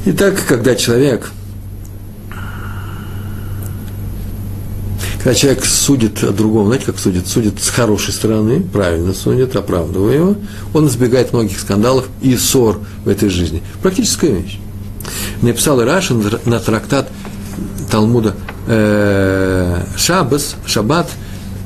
Итак, 0.06 0.42
когда 0.48 0.76
человек– 0.76 1.32
Когда 5.24 5.36
человек 5.36 5.66
судит 5.66 6.24
о 6.24 6.32
другом, 6.32 6.66
знаете, 6.66 6.88
как 6.88 6.98
судит? 6.98 7.28
Судит 7.28 7.62
с 7.62 7.70
хорошей 7.70 8.12
стороны, 8.12 8.60
правильно 8.62 9.14
судит, 9.14 9.56
оправдывая 9.56 10.16
его, 10.16 10.36
он 10.74 10.88
избегает 10.88 11.32
многих 11.32 11.60
скандалов 11.60 12.08
и 12.24 12.36
ссор 12.36 12.80
в 13.06 13.08
этой 13.08 13.30
жизни. 13.30 13.62
Практическая 13.84 14.32
вещь. 14.32 14.58
Написал 15.44 15.80
Ирашин 15.80 16.24
на 16.46 16.60
трактат 16.60 17.08
Талмуда 17.92 18.34
э, 18.66 19.84
Шабас, 19.96 20.56
Шаббат, 20.66 21.08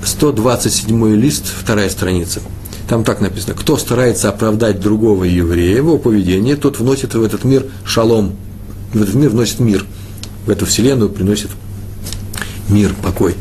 127 0.03 1.15
лист, 1.15 1.45
вторая 1.47 1.89
страница. 1.89 2.41
Там 2.89 3.05
так 3.05 3.21
написано, 3.21 3.53
кто 3.53 3.77
старается 3.77 4.27
оправдать 4.27 4.81
другого 4.81 5.23
еврея, 5.23 5.77
его 5.77 5.97
поведение, 5.97 6.57
тот 6.57 6.79
вносит 6.79 7.13
в 7.15 7.23
этот 7.23 7.45
мир 7.45 7.65
шалом, 7.85 8.35
в 8.93 9.01
этот 9.01 9.15
мир 9.15 9.29
вносит 9.29 9.61
мир, 9.61 9.85
в 10.45 10.49
эту 10.49 10.65
вселенную 10.65 11.09
приносит 11.09 11.51
мир, 12.69 12.93
покой. 13.03 13.35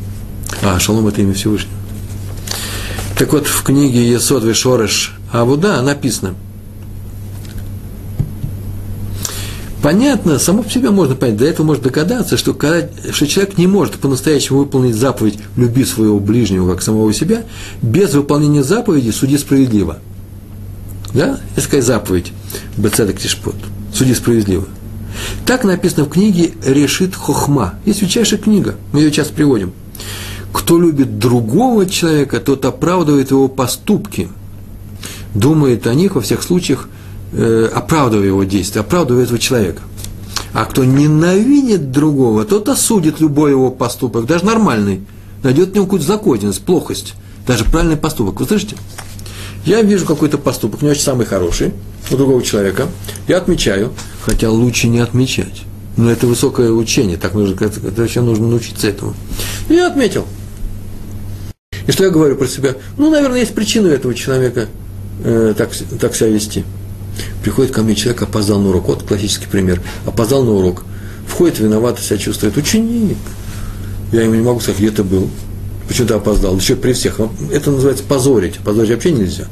А 0.62 0.78
шалом– 0.78 1.06
это 1.08 1.20
имя 1.20 1.34
Всевышнего. 1.34 1.74
Так 3.18 3.32
вот, 3.32 3.46
в 3.46 3.62
книге 3.62 4.10
Есод 4.10 4.44
Вишореш 4.44 5.16
Абуда 5.32 5.80
написано, 5.82 6.34
Понятно, 9.84 10.38
само 10.38 10.62
по 10.62 10.70
себе 10.70 10.88
можно 10.88 11.14
понять, 11.14 11.37
до 11.37 11.44
этого 11.44 11.66
можно 11.66 11.84
догадаться, 11.84 12.38
что, 12.38 12.54
когда, 12.54 12.88
что 13.12 13.26
человек 13.26 13.58
не 13.58 13.66
может 13.66 13.96
по-настоящему 13.96 14.60
выполнить 14.60 14.94
заповедь 14.94 15.38
«люби 15.58 15.84
своего 15.84 16.18
ближнего, 16.18 16.72
как 16.72 16.80
самого 16.80 17.12
себя», 17.12 17.44
без 17.82 18.14
выполнения 18.14 18.62
заповеди 18.62 19.10
«суди 19.10 19.37
справедливо». 19.37 19.98
Да? 21.12 21.38
Это 21.54 21.66
такая 21.66 21.82
заповедь 21.82 22.32
«Бецедек 22.78 23.20
Тишпот»– 23.20 23.56
«суди 23.94 24.14
справедливо». 24.14 24.64
Так 25.46 25.64
написано 25.64 26.04
в 26.04 26.10
книге 26.10 26.52
«Решит 26.64 27.14
Хохма». 27.14 27.74
Есть 27.84 28.00
величайшая 28.00 28.40
книга, 28.40 28.76
мы 28.92 29.00
ее 29.00 29.10
часто 29.10 29.34
приводим. 29.34 29.72
Кто 30.52 30.80
любит 30.80 31.18
другого 31.18 31.87
человека, 31.87 32.40
тот 32.40 32.64
оправдывает 32.64 33.30
его 33.30 33.48
поступки, 33.48 34.28
думает 35.34 35.87
о 35.87 35.94
них 35.94 36.14
во 36.14 36.20
всех 36.20 36.42
случаях 36.42 36.88
э, 37.32 37.68
оправдывая 37.74 38.26
его 38.26 38.44
действия, 38.44 38.80
оправдывая 38.80 39.24
этого 39.24 39.38
человека. 39.38 39.82
А 40.52 40.64
кто 40.64 40.84
ненавидит 40.84 41.90
другого, 41.90 42.44
тот 42.44 42.68
осудит 42.68 43.20
любой 43.20 43.50
его 43.50 43.70
поступок, 43.70 44.26
даже 44.26 44.44
нормальный, 44.44 45.02
найдет 45.42 45.70
в 45.70 45.74
нем 45.74 45.84
какую-то 45.84 46.06
законность, 46.06 46.62
плохость, 46.62 47.14
даже 47.46 47.64
правильный 47.64 47.96
поступок. 47.96 48.38
Вы 48.40 48.46
слышите? 48.46 48.76
Я 49.64 49.82
вижу 49.82 50.06
какой-то 50.06 50.38
поступок, 50.38 50.82
не 50.82 50.90
очень 50.90 51.02
самый 51.02 51.26
хороший, 51.26 51.72
у 52.10 52.16
другого 52.16 52.42
человека, 52.42 52.87
я 53.26 53.38
отмечаю, 53.38 53.92
хотя 54.24 54.50
лучше 54.50 54.88
не 54.88 55.00
отмечать. 55.00 55.62
Но 55.96 56.10
это 56.10 56.26
высокое 56.26 56.70
учение, 56.70 57.16
так 57.16 57.34
нужно, 57.34 57.62
это, 57.62 57.78
вообще 57.80 58.20
нужно 58.20 58.48
научиться 58.48 58.88
этому. 58.88 59.14
И 59.68 59.74
я 59.74 59.87
отметил. 59.87 60.24
И 61.87 61.92
что 61.92 62.04
я 62.04 62.10
говорю 62.10 62.37
про 62.37 62.48
себя? 62.48 62.74
Ну, 62.96 63.10
наверное, 63.10 63.40
есть 63.40 63.54
причина 63.54 63.88
этого 63.88 64.14
человека 64.14 64.68
э, 65.22 65.54
так, 65.56 65.70
так 66.00 66.16
себя 66.16 66.30
вести. 66.30 66.64
Приходит 67.42 67.72
ко 67.72 67.82
мне 67.82 67.94
человек, 67.94 68.22
опоздал 68.22 68.60
на 68.60 68.70
урок. 68.70 68.88
Вот 68.88 69.02
классический 69.02 69.46
пример. 69.46 69.82
Опоздал 70.06 70.42
на 70.42 70.52
урок. 70.52 70.84
Входит, 71.28 71.58
виновато 71.58 72.02
себя 72.02 72.16
чувствует. 72.16 72.56
Ученик. 72.56 73.18
Я 74.10 74.22
ему 74.22 74.34
не 74.34 74.42
могу 74.42 74.60
сказать, 74.60 74.80
где 74.80 74.90
ты 74.90 75.04
был. 75.04 75.28
Почему 75.87 76.08
ты 76.08 76.14
опоздал? 76.14 76.56
Еще 76.56 76.74
при 76.76 76.94
всех. 76.94 77.20
Это 77.52 77.70
называется 77.70 78.02
позорить. 78.02 78.58
Позорить 78.58 78.90
вообще 78.90 79.12
нельзя. 79.12 79.44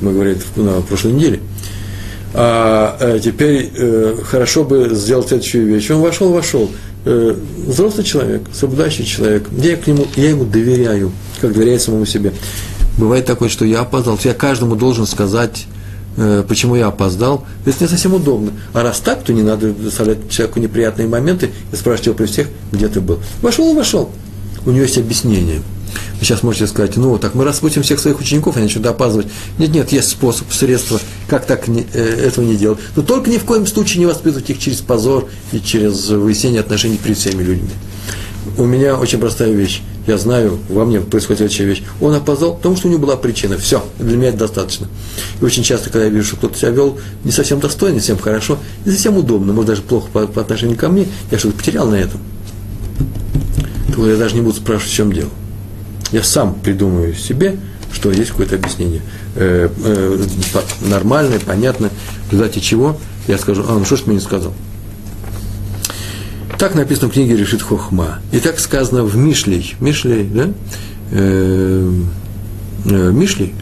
Мы 0.00 0.12
говорили 0.12 0.40
на 0.56 0.80
прошлой 0.82 1.12
неделе. 1.12 1.40
А, 2.36 2.96
а 3.00 3.18
теперь 3.20 3.70
э, 3.76 4.16
хорошо 4.24 4.64
бы 4.64 4.90
сделать 4.92 5.28
следующую 5.28 5.66
вещь. 5.66 5.88
Он 5.90 6.00
вошел, 6.00 6.32
вошел. 6.32 6.70
Э, 7.04 7.36
взрослый 7.66 8.04
человек, 8.04 8.42
соблюдающий 8.52 9.04
человек. 9.04 9.48
Я, 9.52 9.76
к 9.76 9.86
нему, 9.86 10.06
я 10.16 10.30
ему 10.30 10.44
доверяю, 10.44 11.12
как 11.40 11.52
доверяет 11.52 11.80
самому 11.80 12.06
себе. 12.06 12.32
Бывает 12.98 13.24
такое, 13.24 13.48
что 13.48 13.64
я 13.64 13.80
опоздал. 13.80 14.18
Я 14.24 14.34
каждому 14.34 14.74
должен 14.74 15.06
сказать, 15.06 15.66
э, 16.16 16.42
почему 16.48 16.74
я 16.74 16.88
опоздал. 16.88 17.44
Это 17.66 17.84
не 17.84 17.88
совсем 17.88 18.14
удобно. 18.14 18.50
А 18.72 18.82
раз 18.82 18.98
так, 18.98 19.22
то 19.22 19.32
не 19.32 19.42
надо 19.42 19.72
доставлять 19.72 20.28
человеку 20.28 20.58
неприятные 20.58 21.06
моменты 21.06 21.50
и 21.72 21.76
спрашивать 21.76 22.06
его 22.06 22.16
при 22.16 22.26
всех, 22.26 22.48
где 22.72 22.88
ты 22.88 23.00
был. 23.00 23.20
Вошел 23.42 23.74
вошел. 23.74 24.10
У 24.66 24.70
него 24.70 24.82
есть 24.82 24.98
объяснение– 24.98 25.62
вы 26.18 26.24
сейчас 26.24 26.42
можете 26.42 26.66
сказать, 26.66 26.96
ну, 26.96 27.18
так 27.18 27.34
мы 27.34 27.44
распутим 27.44 27.82
всех 27.82 28.00
своих 28.00 28.20
учеников, 28.20 28.56
они 28.56 28.68
что-то 28.68 28.90
опаздывать. 28.90 29.28
Нет, 29.58 29.70
нет, 29.70 29.92
есть 29.92 30.08
способ, 30.08 30.52
средства, 30.52 31.00
как 31.28 31.46
так 31.46 31.68
не, 31.68 31.86
э, 31.92 32.26
этого 32.26 32.44
не 32.44 32.56
делать. 32.56 32.78
Но 32.96 33.02
только 33.02 33.30
ни 33.30 33.38
в 33.38 33.44
коем 33.44 33.66
случае 33.66 34.00
не 34.00 34.06
воспитывать 34.06 34.48
их 34.50 34.58
через 34.58 34.80
позор 34.80 35.28
и 35.52 35.60
через 35.60 36.08
выяснение 36.08 36.60
отношений 36.60 36.96
перед 36.96 37.18
всеми 37.18 37.42
людьми. 37.42 37.70
У 38.56 38.64
меня 38.64 38.96
очень 38.96 39.18
простая 39.18 39.52
вещь. 39.52 39.82
Я 40.06 40.18
знаю, 40.18 40.58
во 40.68 40.84
мне 40.84 41.00
происходит 41.00 41.38
следующая 41.38 41.64
вещь. 41.64 41.82
Он 42.00 42.14
опоздал, 42.14 42.54
потому 42.54 42.76
что 42.76 42.88
у 42.88 42.90
него 42.90 43.00
была 43.00 43.16
причина. 43.16 43.56
Все, 43.56 43.82
для 43.98 44.16
меня 44.16 44.28
это 44.28 44.38
достаточно. 44.38 44.86
И 45.40 45.44
очень 45.44 45.62
часто, 45.62 45.88
когда 45.88 46.04
я 46.04 46.10
вижу, 46.10 46.28
что 46.28 46.36
кто-то 46.36 46.58
себя 46.58 46.70
вел 46.70 46.98
не 47.24 47.32
совсем 47.32 47.58
достойно, 47.58 47.94
не 47.94 48.00
совсем 48.00 48.18
хорошо, 48.18 48.58
не 48.84 48.92
совсем 48.92 49.16
удобно, 49.16 49.54
может 49.54 49.70
даже 49.70 49.82
плохо 49.82 50.08
по, 50.12 50.26
по 50.26 50.42
отношению 50.42 50.76
ко 50.76 50.88
мне, 50.88 51.06
я 51.30 51.38
что-то 51.38 51.56
потерял 51.56 51.88
на 51.88 51.94
этом, 51.94 52.20
то 53.94 54.08
я 54.08 54.16
даже 54.16 54.34
не 54.34 54.42
буду 54.42 54.56
спрашивать, 54.56 54.92
в 54.92 54.94
чем 54.94 55.12
дело 55.12 55.30
я 56.14 56.22
сам 56.22 56.54
придумаю 56.54 57.14
себе, 57.14 57.56
что 57.92 58.10
есть 58.12 58.30
какое-то 58.30 58.54
объяснение. 58.54 59.02
Э, 59.34 59.68
э, 59.84 60.26
нормальное, 60.82 61.40
понятное, 61.40 61.90
в 62.28 62.32
результате 62.32 62.60
чего 62.60 62.96
я 63.26 63.36
скажу, 63.36 63.64
а, 63.68 63.78
ну 63.78 63.84
что 63.84 63.96
ж 63.96 64.02
мне 64.06 64.16
не 64.16 64.22
сказал? 64.22 64.54
Так 66.56 66.76
написано 66.76 67.08
в 67.08 67.12
книге 67.12 67.36
Решит 67.36 67.62
Хохма. 67.62 68.20
И 68.30 68.38
так 68.38 68.60
сказано 68.60 69.02
в 69.02 69.16
Мишлей. 69.16 69.74
Мишлей, 69.80 70.24
да? 70.24 70.50
Э, 71.10 71.92
э, 72.84 73.10
Мишлей, 73.10 73.54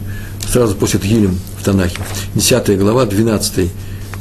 сразу 0.47 0.75
после 0.75 0.99
Тгилем 0.99 1.39
в 1.59 1.63
Танахе. 1.63 1.97
10 2.35 2.77
глава, 2.77 3.05
12, 3.05 3.71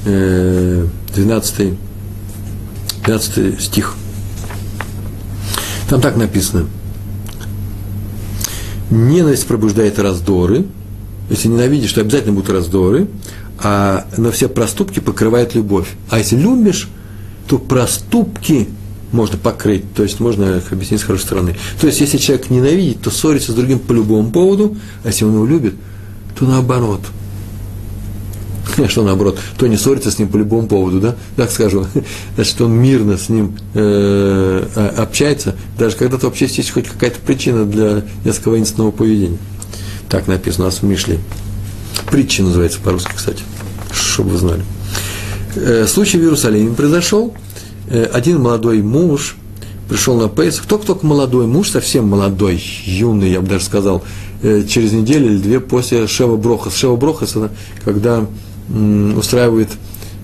э, 0.06 0.86
12, 1.14 1.74
12 3.04 3.60
стих. 3.60 3.94
Там 5.92 6.00
так 6.00 6.16
написано– 6.16 6.66
Ненависть 8.90 9.46
пробуждает 9.46 9.98
раздоры. 9.98 10.64
Если 11.28 11.48
ненавидишь, 11.48 11.92
то 11.92 12.00
обязательно 12.00 12.32
будут 12.32 12.48
раздоры. 12.48 13.08
А, 13.58 14.06
но 14.16 14.30
все 14.30 14.48
проступки 14.48 15.00
покрывает 15.00 15.54
любовь. 15.54 15.88
А 16.08 16.18
если 16.18 16.36
любишь, 16.36 16.88
то 17.46 17.58
проступки 17.58 18.68
можно 19.12 19.36
покрыть, 19.36 19.84
то 19.94 20.02
есть 20.02 20.20
можно 20.20 20.56
их 20.56 20.72
объяснить 20.72 21.00
с 21.00 21.04
хорошей 21.04 21.24
стороны. 21.24 21.56
То 21.80 21.86
есть, 21.86 22.00
если 22.00 22.16
человек 22.16 22.48
ненавидит, 22.48 23.02
то 23.02 23.10
ссорится 23.10 23.52
с 23.52 23.54
другим 23.54 23.78
по 23.78 23.92
любому 23.92 24.30
поводу, 24.30 24.76
а 25.04 25.08
если 25.08 25.26
он 25.26 25.34
его 25.34 25.46
любит, 25.46 25.74
то 26.38 26.46
наоборот– 26.46 27.00
что 28.88 29.02
наоборот, 29.02 29.38
то 29.58 29.66
не 29.66 29.76
ссорится 29.76 30.10
с 30.10 30.18
ним 30.18 30.28
по 30.28 30.36
любому 30.36 30.66
поводу, 30.68 31.00
да, 31.00 31.16
так 31.36 31.50
скажу, 31.50 31.86
значит, 32.34 32.60
он 32.60 32.72
мирно 32.72 33.16
с 33.16 33.28
ним 33.28 33.56
э, 33.74 34.92
общается, 34.96 35.54
даже 35.78 35.96
когда-то 35.96 36.26
вообще 36.26 36.46
есть 36.46 36.70
хоть 36.70 36.88
какая-то 36.88 37.20
причина 37.20 37.64
для 37.64 38.02
несколько 38.24 38.50
воинственного 38.50 38.90
поведения. 38.90 39.38
Так 40.08 40.26
написано 40.26 40.64
у 40.64 40.68
нас 40.68 40.78
в 40.78 40.82
Мишле. 40.82 41.18
Притча 42.10 42.42
называется 42.42 42.80
по-русски, 42.80 43.12
кстати, 43.14 43.42
чтобы 43.92 44.30
вы 44.30 44.38
знали. 44.38 44.62
Э, 45.54 45.86
случай 45.86 46.18
в 46.18 46.22
Иерусалиме 46.22 46.74
произошел. 46.74 47.34
Э, 47.88 48.04
один 48.12 48.40
молодой 48.40 48.82
муж 48.82 49.36
пришел 49.88 50.16
на 50.18 50.28
Пейс. 50.28 50.60
Кто 50.60 50.78
только 50.78 51.06
молодой 51.06 51.46
муж, 51.46 51.70
совсем 51.70 52.08
молодой, 52.08 52.62
юный, 52.84 53.30
я 53.30 53.40
бы 53.40 53.48
даже 53.48 53.64
сказал, 53.64 54.02
э, 54.42 54.64
через 54.68 54.92
неделю 54.92 55.26
или 55.26 55.38
две 55.38 55.60
после 55.60 56.06
Шева 56.06 56.36
Брохас. 56.36 56.74
Шева 56.74 56.96
Брохас– 56.96 57.30
это 57.36 57.50
когда 57.84 58.26
устраивает 58.72 59.68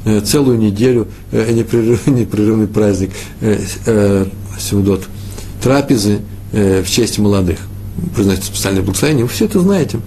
э, 0.04 0.20
целую 0.20 0.58
неделю 0.58 1.08
э, 1.32 1.52
непрерывный, 2.06 2.66
праздник 2.66 3.10
э, 3.40 4.26
Сеудот, 4.58 5.04
трапезы 5.62 6.20
в 6.50 6.86
честь 6.86 7.18
молодых. 7.18 7.58
Произносит 8.14 8.44
специальное 8.44 8.82
благословение, 8.82 9.24
вы 9.24 9.30
все 9.30 9.44
это 9.44 9.60
знаете. 9.60 10.00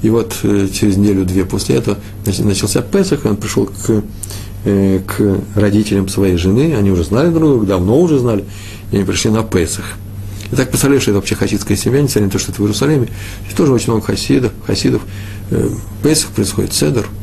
И 0.00 0.08
вот 0.08 0.34
через 0.40 0.96
неделю-две 0.96 1.44
после 1.44 1.76
этого 1.76 1.98
начался 2.24 2.80
Песах, 2.80 3.26
он 3.26 3.36
пришел 3.36 3.66
к, 3.66 4.02
к 4.64 5.40
родителям 5.54 6.08
своей 6.08 6.36
жены, 6.36 6.74
они 6.74 6.90
уже 6.90 7.04
знали 7.04 7.28
друг 7.28 7.42
друга, 7.42 7.66
давно 7.66 8.00
уже 8.00 8.18
знали, 8.18 8.44
и 8.90 8.96
они 8.96 9.04
пришли 9.04 9.30
на 9.30 9.42
Песах. 9.42 9.84
И 10.50 10.56
так 10.56 10.70
представляешь, 10.70 11.02
что 11.02 11.10
это 11.10 11.18
вообще 11.18 11.34
хасидская 11.34 11.76
семья, 11.76 12.00
несмотря 12.00 12.24
на 12.24 12.30
то, 12.30 12.38
что 12.38 12.52
это 12.52 12.62
в 12.62 12.64
Иерусалиме. 12.64 13.08
Здесь 13.44 13.54
тоже 13.54 13.72
очень 13.72 13.92
много 13.92 14.06
хасидов, 14.06 14.52
хасидов. 14.66 15.02
Песах 16.02 16.30
происходит, 16.30 16.72
седер– 16.72 17.06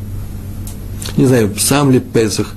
не 1.19 1.25
знаю, 1.25 1.53
сам 1.59 1.91
ли 1.91 1.99
Песах, 1.99 2.55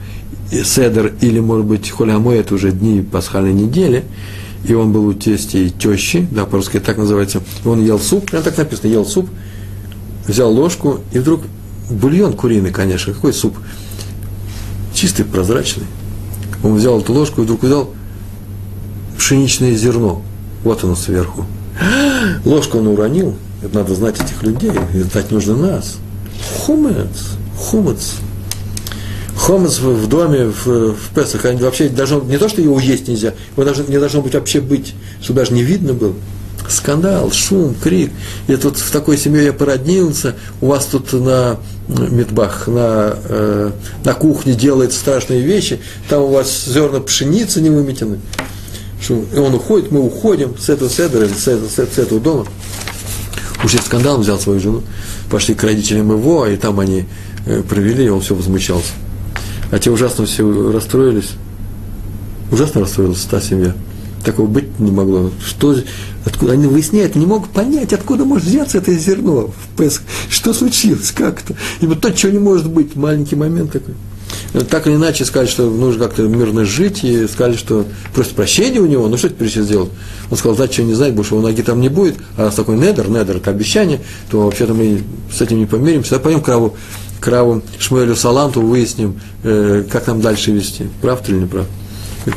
Седер, 0.50 1.14
или, 1.20 1.40
может 1.40 1.66
быть, 1.66 1.90
Холямой, 1.90 2.36
это 2.38 2.54
уже 2.54 2.70
дни 2.70 3.02
пасхальной 3.02 3.52
недели, 3.52 4.04
и 4.64 4.72
он 4.72 4.92
был 4.92 5.06
у 5.06 5.14
тести 5.14 5.56
и 5.56 5.70
тещи, 5.70 6.28
да, 6.30 6.44
по-русски 6.44 6.78
так 6.78 6.96
называется, 6.96 7.42
и 7.64 7.68
он 7.68 7.84
ел 7.84 7.98
суп, 7.98 8.30
прям 8.30 8.44
так 8.44 8.56
написано, 8.56 8.88
ел 8.88 9.04
суп, 9.04 9.28
взял 10.28 10.52
ложку, 10.52 11.00
и 11.12 11.18
вдруг 11.18 11.40
бульон 11.90 12.34
куриный, 12.34 12.70
конечно, 12.70 13.12
какой 13.12 13.32
суп? 13.32 13.56
Чистый, 14.94 15.24
прозрачный. 15.24 15.86
Он 16.62 16.74
взял 16.74 17.00
эту 17.00 17.12
ложку 17.12 17.40
и 17.40 17.44
вдруг 17.44 17.64
взял 17.64 17.90
пшеничное 19.18 19.74
зерно. 19.74 20.22
Вот 20.62 20.84
оно 20.84 20.94
сверху. 20.94 21.46
Ложку 22.44 22.78
он 22.78 22.86
уронил. 22.86 23.34
Это 23.62 23.74
надо 23.74 23.96
знать 23.96 24.20
этих 24.20 24.42
людей, 24.44 24.70
знать 25.12 25.32
нужно 25.32 25.56
нас. 25.56 25.98
Хумец, 26.64 27.36
хумец 27.56 28.18
хомец 29.42 29.80
в 29.80 30.06
доме 30.06 30.46
в, 30.46 30.94
в 30.94 31.14
Песах, 31.14 31.44
вообще 31.44 31.88
должно, 31.88 32.20
не 32.20 32.38
то, 32.38 32.48
что 32.48 32.62
его 32.62 32.78
есть 32.78 33.08
нельзя, 33.08 33.34
его 33.56 33.64
даже, 33.64 33.84
не 33.84 33.98
должно 33.98 34.22
быть 34.22 34.34
вообще 34.34 34.60
быть, 34.60 34.94
чтобы 35.20 35.40
даже 35.40 35.52
не 35.52 35.64
видно 35.64 35.94
было. 35.94 36.14
Скандал, 36.68 37.32
шум, 37.32 37.74
крик. 37.74 38.12
Я 38.46 38.56
тут 38.56 38.78
в 38.78 38.90
такой 38.92 39.18
семье 39.18 39.46
я 39.46 39.52
породнился, 39.52 40.36
у 40.60 40.68
вас 40.68 40.86
тут 40.86 41.12
на 41.12 41.58
Медбах, 41.88 42.68
на, 42.68 43.16
э, 43.24 43.70
на 44.04 44.14
кухне 44.14 44.54
делает 44.54 44.92
страшные 44.92 45.40
вещи, 45.40 45.80
там 46.08 46.22
у 46.22 46.28
вас 46.28 46.64
зерна 46.66 47.00
пшеницы 47.00 47.60
не 47.60 47.68
выметены. 47.68 48.20
И 49.08 49.36
он 49.36 49.52
уходит, 49.54 49.90
мы 49.90 50.00
уходим 50.00 50.56
с 50.56 50.68
этого 50.68 50.88
седра, 50.88 51.26
с 51.26 51.48
этого, 51.48 51.68
с 51.68 51.98
этого 51.98 52.20
дома. 52.20 52.46
Уж 53.64 53.74
скандал, 53.84 54.18
взял 54.18 54.38
свою 54.38 54.60
жену, 54.60 54.82
пошли 55.28 55.56
к 55.56 55.64
родителям 55.64 56.12
его, 56.12 56.46
и 56.46 56.56
там 56.56 56.78
они 56.78 57.06
э, 57.44 57.62
провели, 57.68 58.04
и 58.04 58.08
он 58.08 58.20
все 58.20 58.36
возмущался. 58.36 58.92
А 59.72 59.78
те 59.78 59.90
ужасно 59.90 60.26
все 60.26 60.70
расстроились. 60.70 61.30
Ужасно 62.52 62.82
расстроилась 62.82 63.22
та 63.22 63.40
семья. 63.40 63.74
Такого 64.22 64.46
быть 64.46 64.78
не 64.78 64.90
могло. 64.90 65.30
Что, 65.44 65.74
откуда, 66.26 66.52
они 66.52 66.66
выясняют, 66.66 67.16
не 67.16 67.24
могут 67.24 67.48
понять, 67.50 67.94
откуда 67.94 68.26
может 68.26 68.46
взяться 68.46 68.78
это 68.78 68.92
зерно 68.92 69.48
в 69.48 69.78
Песах. 69.78 70.02
Что 70.28 70.52
случилось, 70.52 71.10
как-то. 71.10 71.56
И 71.80 71.86
вот 71.86 72.02
то, 72.02 72.10
чего 72.12 72.30
не 72.30 72.38
может 72.38 72.70
быть, 72.70 72.94
маленький 72.96 73.34
момент 73.34 73.72
такой. 73.72 73.94
так 74.68 74.86
или 74.86 74.94
иначе 74.94 75.24
сказали, 75.24 75.48
что 75.48 75.70
нужно 75.70 76.04
как-то 76.04 76.24
мирно 76.24 76.66
жить, 76.66 77.02
и 77.02 77.26
сказали, 77.26 77.56
что 77.56 77.86
просит 78.14 78.32
прощения 78.32 78.78
у 78.78 78.86
него, 78.86 79.08
ну 79.08 79.16
что 79.16 79.30
теперь 79.30 79.48
сейчас 79.48 79.68
делать? 79.68 79.90
Он 80.30 80.36
сказал, 80.36 80.54
знать, 80.54 80.74
что 80.74 80.82
не 80.82 80.92
знать, 80.92 81.14
больше 81.14 81.34
его 81.34 81.42
ноги 81.42 81.62
там 81.62 81.80
не 81.80 81.88
будет, 81.88 82.16
а 82.36 82.44
раз 82.44 82.56
такой 82.56 82.76
недер, 82.76 83.08
недер 83.08 83.38
это 83.38 83.50
обещание, 83.50 84.00
то 84.30 84.42
вообще-то 84.42 84.74
мы 84.74 85.00
с 85.34 85.40
этим 85.40 85.58
не 85.58 85.66
помиримся, 85.66 86.18
пойдем 86.18 86.42
к 86.42 86.48
Раву, 86.48 86.76
к 87.22 87.28
Раву 87.28 87.62
Шмуэлю 87.78 88.16
Саланту, 88.16 88.60
выясним, 88.60 89.20
э, 89.44 89.84
как 89.90 90.08
нам 90.08 90.20
дальше 90.20 90.50
вести, 90.50 90.88
прав 91.00 91.26
или 91.28 91.36
не 91.36 91.46
прав. 91.46 91.66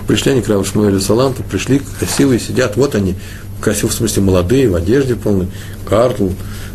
Пришли 0.07 0.33
они 0.33 0.41
к 0.41 0.47
Раву 0.47 0.63
Шмуэлю 0.63 0.99
Саланту, 0.99 1.43
пришли, 1.43 1.81
красивые, 1.99 2.39
сидят, 2.39 2.77
вот 2.77 2.93
они, 2.93 3.15
красивые, 3.61 3.91
в 3.91 3.95
смысле, 3.95 4.23
молодые, 4.23 4.69
в 4.69 4.75
одежде 4.75 5.15
полной, 5.15 5.47
картл, 5.89 6.29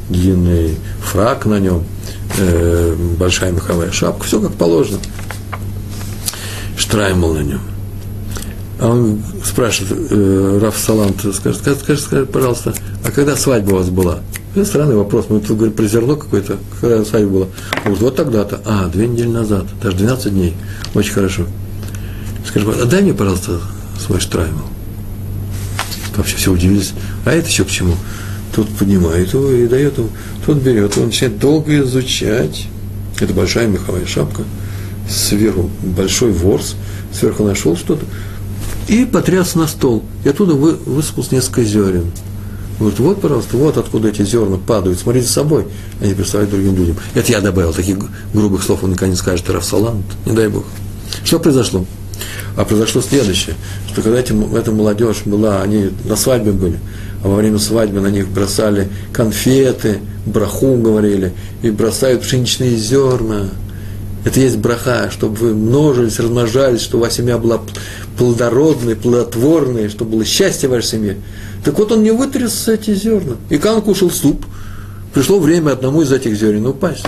длинный 0.09 0.77
фрак 1.03 1.47
на 1.47 1.61
нем, 1.61 1.85
э, 2.39 2.97
большая 3.17 3.53
меховая 3.53 3.93
шапка, 3.93 4.25
все 4.25 4.41
как 4.41 4.55
положено. 4.55 4.99
Штраймл 6.77 7.35
на 7.35 7.41
нем. 7.41 7.61
А 8.81 8.89
он 8.89 9.23
спрашивает, 9.45 10.09
э, 10.11 10.59
Раф 10.61 10.77
Салант, 10.77 11.21
скажет, 11.35 11.61
скажи, 11.81 12.01
скажи, 12.01 12.27
пожалуйста, 12.27 12.75
а 13.05 13.11
когда 13.13 13.37
свадьба 13.37 13.75
у 13.75 13.77
вас 13.77 13.91
была? 13.91 14.21
Это 14.55 14.65
странный 14.65 14.97
вопрос, 14.97 15.27
мы 15.29 15.41
тут 15.41 15.57
говорим 15.57 15.75
про 15.75 15.87
зерно 15.87 16.17
какое-то, 16.17 16.59
была. 16.83 17.47
Он 17.47 17.49
говорит, 17.85 18.01
вот 18.01 18.17
тогда-то. 18.17 18.61
А, 18.65 18.89
две 18.89 19.07
недели 19.07 19.29
назад, 19.29 19.67
даже 19.81 19.99
12 19.99 20.33
дней. 20.33 20.55
Очень 20.95 21.13
хорошо. 21.13 21.47
Скажи, 22.45 22.69
а 22.69 22.85
дай 22.85 23.03
мне, 23.03 23.15
пожалуйста, 23.15 23.61
свой 24.05 24.19
штраймл. 24.19 24.65
Вообще 26.17 26.37
все 26.37 26.53
удивились. 26.53 26.93
А 27.25 27.33
это 27.33 27.49
еще 27.49 27.65
к 27.65 27.71
чему? 27.71 27.95
Тут 28.55 28.69
поднимает 28.71 29.33
его 29.33 29.49
и 29.51 29.69
дает 29.69 29.99
ему, 29.99 30.09
тот 30.45 30.59
берет, 30.59 30.99
он 30.99 31.07
начинает 31.07 31.39
долго 31.39 31.79
изучать. 31.83 32.67
Это 33.21 33.33
большая 33.33 33.69
меховая 33.69 34.07
шапка, 34.07 34.43
сверху 35.09 35.71
большой 35.83 36.33
ворс, 36.33 36.75
сверху 37.13 37.45
нашел 37.45 37.77
что-то, 37.77 38.05
и 38.89 39.05
потряс 39.05 39.55
на 39.55 39.69
стол. 39.69 40.03
И 40.25 40.29
оттуда 40.29 40.55
вы, 40.55 40.73
высыпалось 40.73 41.31
несколько 41.31 41.63
зерен. 41.63 42.11
Говорит, 42.81 42.99
вот, 42.99 43.21
пожалуйста, 43.21 43.59
вот 43.59 43.77
откуда 43.77 44.09
эти 44.09 44.23
зерна 44.23 44.57
падают, 44.57 44.99
смотрите 44.99 45.27
за 45.27 45.35
собой, 45.35 45.67
они 46.01 46.15
представляют 46.15 46.51
другим 46.51 46.75
людям. 46.75 46.97
Это 47.15 47.31
я 47.31 47.43
добавил, 47.43 47.75
таких 47.75 47.99
грубых 48.33 48.63
слов 48.63 48.83
он 48.83 48.93
никогда 48.93 49.09
не 49.09 49.17
скажет, 49.17 49.51
Рафсалам, 49.51 50.03
не 50.25 50.33
дай 50.33 50.49
Бог. 50.49 50.65
Что 51.23 51.39
произошло? 51.39 51.85
А 52.57 52.65
произошло 52.65 53.03
следующее, 53.03 53.55
что 53.93 54.01
когда 54.01 54.19
эти, 54.19 54.33
эта 54.57 54.73
молодежь 54.73 55.23
была, 55.27 55.61
они 55.61 55.91
на 56.07 56.17
свадьбе 56.17 56.53
были, 56.53 56.79
а 57.23 57.29
во 57.29 57.37
время 57.37 57.59
свадьбы 57.59 58.01
на 58.01 58.09
них 58.09 58.29
бросали 58.29 58.89
конфеты, 59.13 59.99
браху 60.25 60.77
говорили, 60.77 61.35
и 61.63 61.71
бросают 61.71 62.23
пшеничные 62.23 62.77
зерна. 62.77 63.51
Это 64.25 64.41
есть 64.41 64.57
браха, 64.57 65.11
чтобы 65.11 65.37
вы 65.37 65.55
множились, 65.55 66.19
размножались, 66.19 66.81
чтобы 66.81 67.05
ваша 67.05 67.17
семья 67.17 67.37
была 67.37 67.61
плодородной, 68.17 68.97
плодотворной, 68.97 69.91
чтобы 69.91 70.13
было 70.13 70.25
счастье 70.25 70.67
в 70.69 70.73
вашей 70.73 70.89
семье. 70.89 71.17
Так 71.65 71.79
вот 71.79 71.93
он 71.93 72.03
не 72.03 72.11
вытряс 72.11 72.69
эти 72.69 72.95
зерна. 72.95 73.37
И 73.51 73.61
он 73.67 73.83
кушал 73.83 74.11
суп, 74.11 74.45
пришло 75.13 75.39
время 75.39 75.73
одному 75.73 76.03
из 76.03 76.13
этих 76.13 76.37
зерен 76.37 76.67
упасть. 76.67 77.05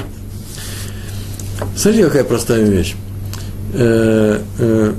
Смотрите, 1.77 2.07
какая 2.07 2.25
простая 2.25 2.65
вещь. 2.65 2.95
Э, 3.75 4.41
э, 4.59 4.95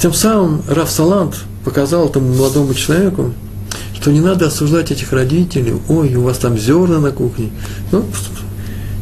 тем 0.00 0.14
самым 0.14 0.62
Раф 0.68 0.90
Салант 0.90 1.36
показал 1.64 2.08
этому 2.08 2.34
молодому 2.34 2.74
человеку, 2.74 3.32
что 3.94 4.12
не 4.12 4.20
надо 4.20 4.46
осуждать 4.46 4.90
этих 4.90 5.12
родителей, 5.12 5.74
ой, 5.88 6.14
у 6.14 6.22
вас 6.22 6.38
там 6.38 6.58
зерна 6.58 7.00
на 7.00 7.10
кухне. 7.10 7.50
Ну, 7.90 8.04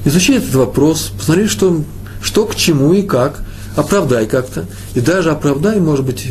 изучи 0.04 0.34
этот 0.34 0.54
вопрос, 0.54 1.12
посмотри, 1.18 1.46
что, 1.46 1.82
что 2.22 2.46
к 2.46 2.54
чему 2.54 2.94
и 2.94 3.02
как, 3.02 3.42
оправдай 3.76 4.26
как-то. 4.26 4.64
И 4.94 5.00
даже 5.00 5.30
оправдай, 5.30 5.80
может 5.80 6.06
быть, 6.06 6.26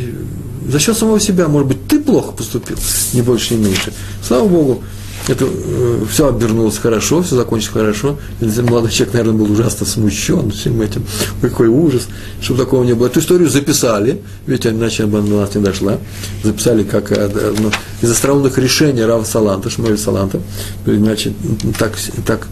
за 0.68 0.78
счет 0.78 0.96
самого 0.96 1.20
себя, 1.20 1.48
может 1.48 1.68
быть, 1.68 1.81
плохо 2.12 2.32
поступил, 2.32 2.76
не 3.14 3.22
больше, 3.22 3.54
не 3.54 3.64
меньше. 3.64 3.90
Слава 4.22 4.46
Богу, 4.46 4.82
это 5.28 5.46
э, 5.48 6.04
все 6.10 6.28
обернулось 6.28 6.76
хорошо, 6.76 7.22
все 7.22 7.36
закончилось 7.36 7.72
хорошо. 7.72 8.18
Молодой 8.40 8.90
человек, 8.90 9.14
наверное, 9.14 9.38
был 9.38 9.50
ужасно 9.50 9.86
смущен 9.86 10.50
всем 10.50 10.82
этим. 10.82 11.06
Какой 11.40 11.68
ужас, 11.68 12.08
чтобы 12.42 12.64
такого 12.64 12.84
не 12.84 12.92
было. 12.92 13.06
Эту 13.06 13.20
историю 13.20 13.48
записали, 13.48 14.20
ведь 14.46 14.66
иначе 14.66 15.04
она 15.04 15.20
до 15.20 15.40
нас 15.40 15.54
не 15.54 15.62
дошла. 15.62 15.96
Записали 16.42 16.84
как 16.84 17.10
ну, 17.10 17.70
из 18.02 18.10
остроумных 18.10 18.58
решений 18.58 19.02
Рава 19.02 19.24
Саланта, 19.24 19.70
Шмуэль 19.70 19.96
Саланта. 19.96 20.38
Иначе 20.84 21.32
так, 21.78 21.92
так, 22.26 22.46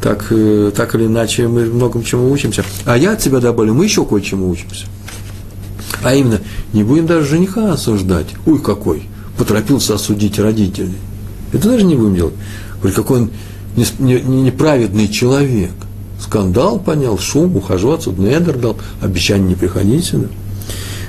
так, 0.00 0.26
э, 0.30 0.72
так 0.74 0.96
или 0.96 1.06
иначе 1.06 1.46
мы 1.46 1.66
многому 1.66 2.02
чему 2.02 2.32
учимся. 2.32 2.64
А 2.84 2.98
я 2.98 3.12
от 3.12 3.22
себя 3.22 3.38
добавлю, 3.38 3.74
мы 3.74 3.84
еще 3.84 4.04
кое-чему 4.04 4.50
учимся. 4.50 4.86
А 6.02 6.14
именно, 6.14 6.40
не 6.72 6.82
будем 6.82 7.06
даже 7.06 7.26
жениха 7.26 7.72
осуждать. 7.72 8.26
Ой, 8.46 8.58
какой! 8.60 9.08
Поторопился 9.38 9.94
осудить 9.94 10.38
родителей. 10.38 10.94
Это 11.52 11.68
даже 11.68 11.84
не 11.84 11.94
будем 11.94 12.14
делать. 12.14 12.34
Говорит, 12.76 12.96
какой 12.96 13.20
он 13.20 13.30
неправедный 13.76 15.08
человек. 15.08 15.72
Скандал 16.20 16.78
понял, 16.78 17.18
шум, 17.18 17.56
ухожу 17.56 17.92
отсюда, 17.92 18.22
недер 18.22 18.56
дал, 18.56 18.76
обещание 19.02 19.48
не 19.48 19.54
приходить 19.54 20.04
сюда. 20.04 20.28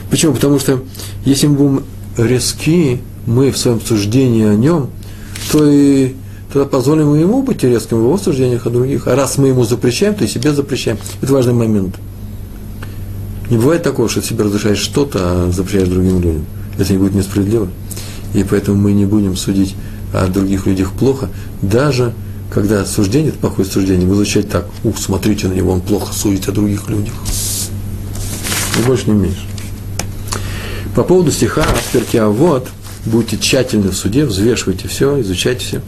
Почему? 0.09 0.33
Потому 0.33 0.59
что 0.59 0.81
если 1.25 1.47
мы 1.47 1.55
будем 1.55 1.83
резки, 2.17 3.01
мы 3.25 3.51
в 3.51 3.57
своем 3.57 3.79
суждении 3.81 4.45
о 4.45 4.55
нем, 4.55 4.89
то 5.51 5.65
и 5.69 6.15
тогда 6.51 6.67
позволим 6.67 7.15
ему 7.15 7.43
быть 7.43 7.63
резким 7.63 7.97
в 7.97 8.01
его 8.01 8.17
суждениях 8.17 8.65
о 8.65 8.69
других. 8.69 9.07
А 9.07 9.15
раз 9.15 9.37
мы 9.37 9.47
ему 9.47 9.63
запрещаем, 9.63 10.15
то 10.15 10.23
и 10.23 10.27
себе 10.27 10.53
запрещаем. 10.53 10.97
Это 11.21 11.33
важный 11.33 11.53
момент. 11.53 11.95
Не 13.49 13.57
бывает 13.57 13.83
такого, 13.83 14.09
что 14.09 14.21
себе 14.21 14.43
разрешаешь 14.43 14.79
что-то, 14.79 15.19
а 15.21 15.51
запрещаешь 15.51 15.87
другим 15.87 16.21
людям. 16.21 16.45
Это 16.77 16.91
не 16.91 16.99
будет 16.99 17.13
несправедливо. 17.13 17.67
И 18.33 18.43
поэтому 18.43 18.77
мы 18.77 18.91
не 18.93 19.05
будем 19.05 19.35
судить 19.35 19.75
о 20.13 20.27
других 20.27 20.65
людях 20.65 20.91
плохо, 20.91 21.29
даже 21.61 22.13
когда 22.51 22.85
суждение, 22.85 23.29
это 23.29 23.39
плохое 23.39 23.67
суждение, 23.67 24.07
изучать 24.07 24.49
так, 24.49 24.67
ух, 24.83 24.97
смотрите 24.97 25.47
на 25.47 25.53
него, 25.53 25.71
он 25.73 25.81
плохо 25.81 26.13
судит 26.13 26.47
о 26.47 26.51
других 26.51 26.89
людях. 26.89 27.13
И 28.79 28.85
больше 28.85 29.09
не 29.09 29.13
меньше. 29.13 29.45
По 30.95 31.03
поводу 31.03 31.31
стиха 31.31 31.65
«Перкия 31.91 32.25
вот», 32.25 32.67
будьте 33.05 33.37
тщательны 33.37 33.89
в 33.89 33.95
суде, 33.95 34.25
взвешивайте 34.25 34.87
все, 34.87 35.19
изучайте 35.21 35.65
все. 35.65 35.81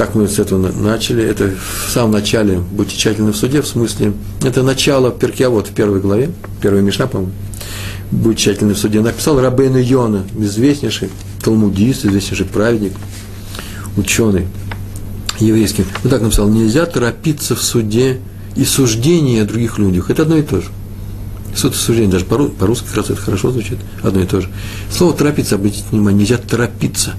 Так 0.00 0.14
мы 0.14 0.28
с 0.28 0.38
этого 0.38 0.72
начали. 0.72 1.22
Это 1.22 1.50
в 1.50 1.90
самом 1.90 2.12
начале 2.12 2.58
будьте 2.58 2.96
тщательны 2.96 3.32
в 3.32 3.36
суде, 3.36 3.60
в 3.60 3.66
смысле, 3.66 4.14
это 4.42 4.62
начало 4.62 5.10
Перкия 5.10 5.50
вот 5.50 5.66
в 5.66 5.74
первой 5.74 6.00
главе, 6.00 6.30
первая 6.62 6.80
Мишна, 6.80 7.06
по-моему. 7.06 7.34
Будьте 8.10 8.44
тщательны 8.44 8.72
в 8.72 8.78
суде. 8.78 9.02
Написал 9.02 9.38
Рабейн 9.38 9.76
Йона, 9.76 10.24
известнейший 10.38 11.10
талмудист, 11.44 12.06
известнейший 12.06 12.46
праведник– 12.46 12.92
ученый 13.98 14.46
еврейский, 15.38 15.84
вот 16.02 16.10
так 16.10 16.22
написал, 16.22 16.48
нельзя 16.48 16.86
торопиться 16.86 17.54
в 17.54 17.62
суде 17.62 18.20
и 18.56 18.64
суждении 18.64 19.38
о 19.38 19.44
других 19.44 19.76
людях. 19.76 20.08
Это 20.08 20.22
одно 20.22 20.38
и 20.38 20.42
то 20.42 20.62
же. 20.62 20.68
Суд 21.54 21.74
и 21.74 21.76
суждение, 21.76 22.10
даже 22.10 22.24
по-русски 22.24 22.86
как 22.86 22.96
раз 22.96 23.10
это 23.10 23.20
хорошо 23.20 23.50
звучит, 23.50 23.76
одно 24.02 24.22
и 24.22 24.26
то 24.26 24.40
же. 24.40 24.48
Слово 24.90 25.12
торопиться, 25.12 25.56
обратите 25.56 25.84
внимание, 25.90 26.20
нельзя 26.20 26.38
торопиться. 26.38 27.16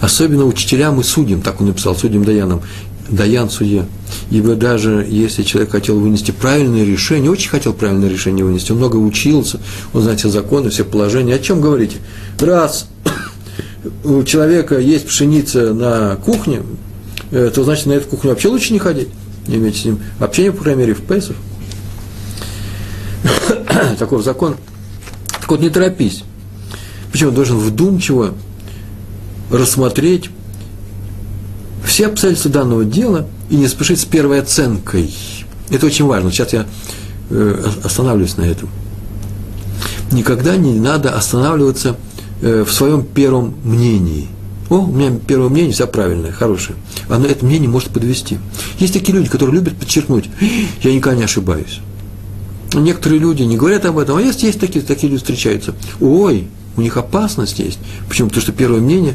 Особенно 0.00 0.44
учителям 0.44 1.00
и 1.00 1.04
судьям, 1.04 1.42
так 1.42 1.60
он 1.60 1.68
написал, 1.68 1.96
судьям 1.96 2.24
Даянам, 2.24 2.62
Даян 3.08 3.50
судья. 3.50 3.84
Ибо 4.30 4.54
даже 4.54 5.06
если 5.08 5.42
человек 5.42 5.72
хотел 5.72 6.00
вынести 6.00 6.30
правильное 6.30 6.84
решение, 6.84 7.30
очень 7.30 7.50
хотел 7.50 7.72
правильное 7.72 8.08
решение 8.08 8.44
вынести, 8.44 8.72
он 8.72 8.78
много 8.78 8.96
учился, 8.96 9.60
он 9.92 10.02
знает 10.02 10.20
все 10.20 10.28
законы, 10.28 10.70
все 10.70 10.84
положения, 10.84 11.34
о 11.34 11.38
чем 11.38 11.60
говорите? 11.60 11.98
Раз 12.40 12.88
у 14.04 14.22
человека 14.22 14.78
есть 14.78 15.06
пшеница 15.06 15.74
на 15.74 16.16
кухне, 16.16 16.62
э, 17.30 17.50
то 17.54 17.64
значит 17.64 17.86
на 17.86 17.92
эту 17.92 18.08
кухню 18.08 18.30
вообще 18.30 18.48
лучше 18.48 18.72
не 18.72 18.78
ходить, 18.78 19.08
не 19.46 19.56
иметь 19.56 19.76
с 19.76 19.84
ним 19.84 20.00
общения, 20.18 20.52
по 20.52 20.62
крайней 20.62 20.80
мере, 20.80 20.94
в 20.94 21.02
Песов. 21.02 21.36
Таков 23.98 24.24
закон. 24.24 24.56
Так 25.40 25.50
вот, 25.50 25.60
не 25.60 25.70
торопись. 25.70 26.24
Он 27.20 27.34
должен 27.34 27.58
вдумчиво 27.58 28.34
рассмотреть 29.52 30.30
все 31.84 32.06
обстоятельства 32.06 32.50
данного 32.50 32.84
дела 32.84 33.26
и 33.50 33.56
не 33.56 33.68
спешить 33.68 34.00
с 34.00 34.04
первой 34.04 34.40
оценкой. 34.40 35.14
Это 35.70 35.86
очень 35.86 36.06
важно. 36.06 36.30
Сейчас 36.30 36.52
я 36.52 36.66
э, 37.30 37.64
останавливаюсь 37.84 38.36
на 38.36 38.42
этом. 38.42 38.68
Никогда 40.10 40.56
не 40.56 40.72
надо 40.78 41.14
останавливаться– 41.14 41.96
Э, 42.42 42.64
в 42.66 42.72
своем 42.72 43.04
первом 43.04 43.54
мнении. 43.62 44.26
О, 44.68 44.78
у 44.78 44.86
меня 44.88 45.12
первое 45.28 45.48
мнение 45.48 45.72
все 45.72 45.86
правильное, 45.86 46.32
хорошее. 46.32 46.76
Оно 47.08 47.26
это 47.26 47.46
мнение 47.46 47.68
может 47.68 47.90
подвести. 47.90 48.38
Есть 48.80 48.94
такие 48.94 49.16
люди, 49.16 49.28
которые 49.28 49.60
любят 49.60 49.76
подчеркнуть, 49.76 50.28
я 50.82 50.92
никогда 50.92 51.18
не 51.18 51.24
ошибаюсь. 51.24 51.78
Некоторые 52.74 53.20
люди 53.20 53.44
не 53.44 53.56
говорят 53.56 53.84
об 53.84 53.96
этом, 53.96 54.16
а 54.16 54.22
есть, 54.22 54.42
есть 54.42 54.58
такие, 54.58 54.84
такие 54.84 55.08
люди 55.08 55.22
встречаются. 55.22 55.76
Ой, 56.00 56.48
у 56.76 56.80
них 56.80 56.96
опасность 56.96 57.58
есть. 57.58 57.78
Почему? 58.08 58.28
Потому 58.28 58.42
что 58.42 58.52
первое 58.52 58.80
мнение 58.80 59.14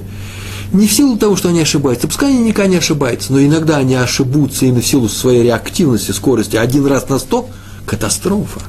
не 0.74 0.88
в 0.88 0.92
силу 0.92 1.18
того, 1.18 1.36
что 1.36 1.50
они 1.50 1.62
ошибаются, 1.62 2.08
пускай 2.08 2.30
они 2.30 2.44
никогда 2.44 2.70
не 2.70 2.78
ошибаются, 2.78 3.32
но 3.32 3.42
иногда 3.42 3.78
они 3.78 3.96
ошибутся 3.96 4.66
именно 4.66 4.82
в 4.82 4.88
силу 4.88 5.08
своей 5.08 5.44
реактивности, 5.44 6.12
скорости. 6.12 6.56
Один 6.56 6.86
раз 6.86 7.08
на 7.10 7.20
сто, 7.20 7.50
катастрофа. 7.86 8.60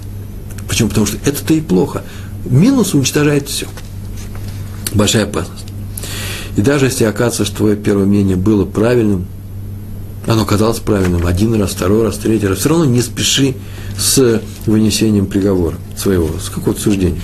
Почему? 0.68 0.88
Потому 0.88 1.06
что 1.06 1.16
это-то 1.24 1.54
и 1.54 1.60
плохо. 1.60 2.04
Минус 2.44 2.94
уничтожает 2.94 3.48
все. 3.48 3.66
Большая 4.94 5.24
опасность. 5.24 5.64
И 6.56 6.60
даже 6.60 6.86
если 6.86 7.04
окажется, 7.04 7.44
что 7.44 7.58
твое 7.58 7.76
первое 7.76 8.06
мнение 8.06 8.36
было 8.36 8.64
правильным, 8.64 9.26
оно 10.26 10.44
казалось 10.44 10.78
правильным 10.78 11.26
один 11.26 11.54
раз, 11.54 11.70
второй 11.70 12.04
раз, 12.04 12.18
третий 12.18 12.46
раз, 12.46 12.58
все 12.58 12.68
равно 12.68 12.84
не 12.84 13.00
спеши 13.00 13.54
с 13.96 14.42
вынесением 14.66 15.26
приговора 15.26 15.76
своего, 15.96 16.28
с 16.38 16.48
какого-то 16.50 16.80
суждения. 16.80 17.20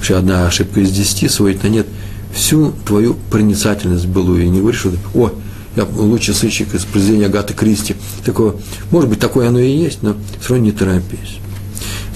Что 0.00 0.18
одна 0.18 0.46
ошибка 0.46 0.80
из 0.80 0.90
десяти 0.90 1.28
сводит 1.28 1.62
на 1.62 1.68
нет 1.68 1.86
всю 2.34 2.72
твою 2.86 3.16
проницательность 3.30 4.06
былую. 4.06 4.44
И 4.44 4.48
не 4.48 4.60
говоришь, 4.60 4.80
что 4.80 4.92
о, 5.14 5.32
я 5.76 5.84
лучший 5.84 6.34
сыщик 6.34 6.74
из 6.74 6.84
произведения 6.84 7.26
Агаты 7.26 7.54
Кристи. 7.54 7.96
Такого, 8.24 8.56
может 8.90 9.08
быть, 9.08 9.20
такое 9.20 9.48
оно 9.48 9.58
и 9.58 9.70
есть, 9.70 10.02
но 10.02 10.16
все 10.40 10.50
равно 10.50 10.66
не 10.66 10.72
торопись. 10.72 11.38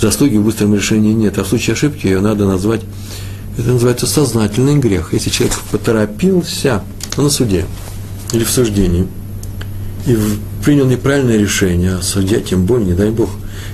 Заслуги 0.00 0.36
в 0.36 0.44
быстром 0.44 0.74
решении 0.74 1.12
нет, 1.12 1.38
а 1.38 1.44
в 1.44 1.48
случае 1.48 1.74
ошибки 1.74 2.06
ее 2.06 2.20
надо 2.20 2.46
назвать, 2.46 2.80
это 3.56 3.68
называется 3.68 4.06
сознательный 4.06 4.78
грех. 4.78 5.12
Если 5.12 5.30
человек 5.30 5.56
поторопился 5.70 6.82
на 7.16 7.30
суде 7.30 7.64
или 8.32 8.42
в 8.44 8.50
суждении 8.50 9.06
и 10.06 10.18
принял 10.64 10.86
неправильное 10.86 11.38
решение, 11.38 11.94
а 11.94 12.02
судья 12.02 12.40
тем 12.40 12.66
более, 12.66 12.88
не 12.88 12.94
дай 12.94 13.10
Бог, 13.10 13.30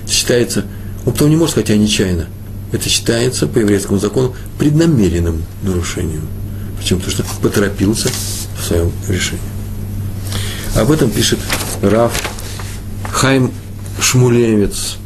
считается, 0.07 0.65
он 1.05 1.13
потом 1.13 1.29
не 1.29 1.35
может 1.35 1.51
сказать, 1.51 1.69
я 1.69 1.77
нечаянно. 1.77 2.27
Это 2.71 2.87
считается 2.87 3.47
по 3.47 3.59
еврейскому 3.59 3.99
закону 3.99 4.33
преднамеренным 4.57 5.43
нарушением. 5.61 6.27
Почему? 6.77 6.99
Потому 6.99 7.15
что 7.15 7.41
поторопился 7.41 8.09
в 8.59 8.65
своем 8.65 8.91
решении. 9.07 9.41
Об 10.75 10.89
этом 10.91 11.09
пишет 11.09 11.39
Раф 11.81 12.13
Хайм 13.11 13.51
Шмулевец. 13.99 14.97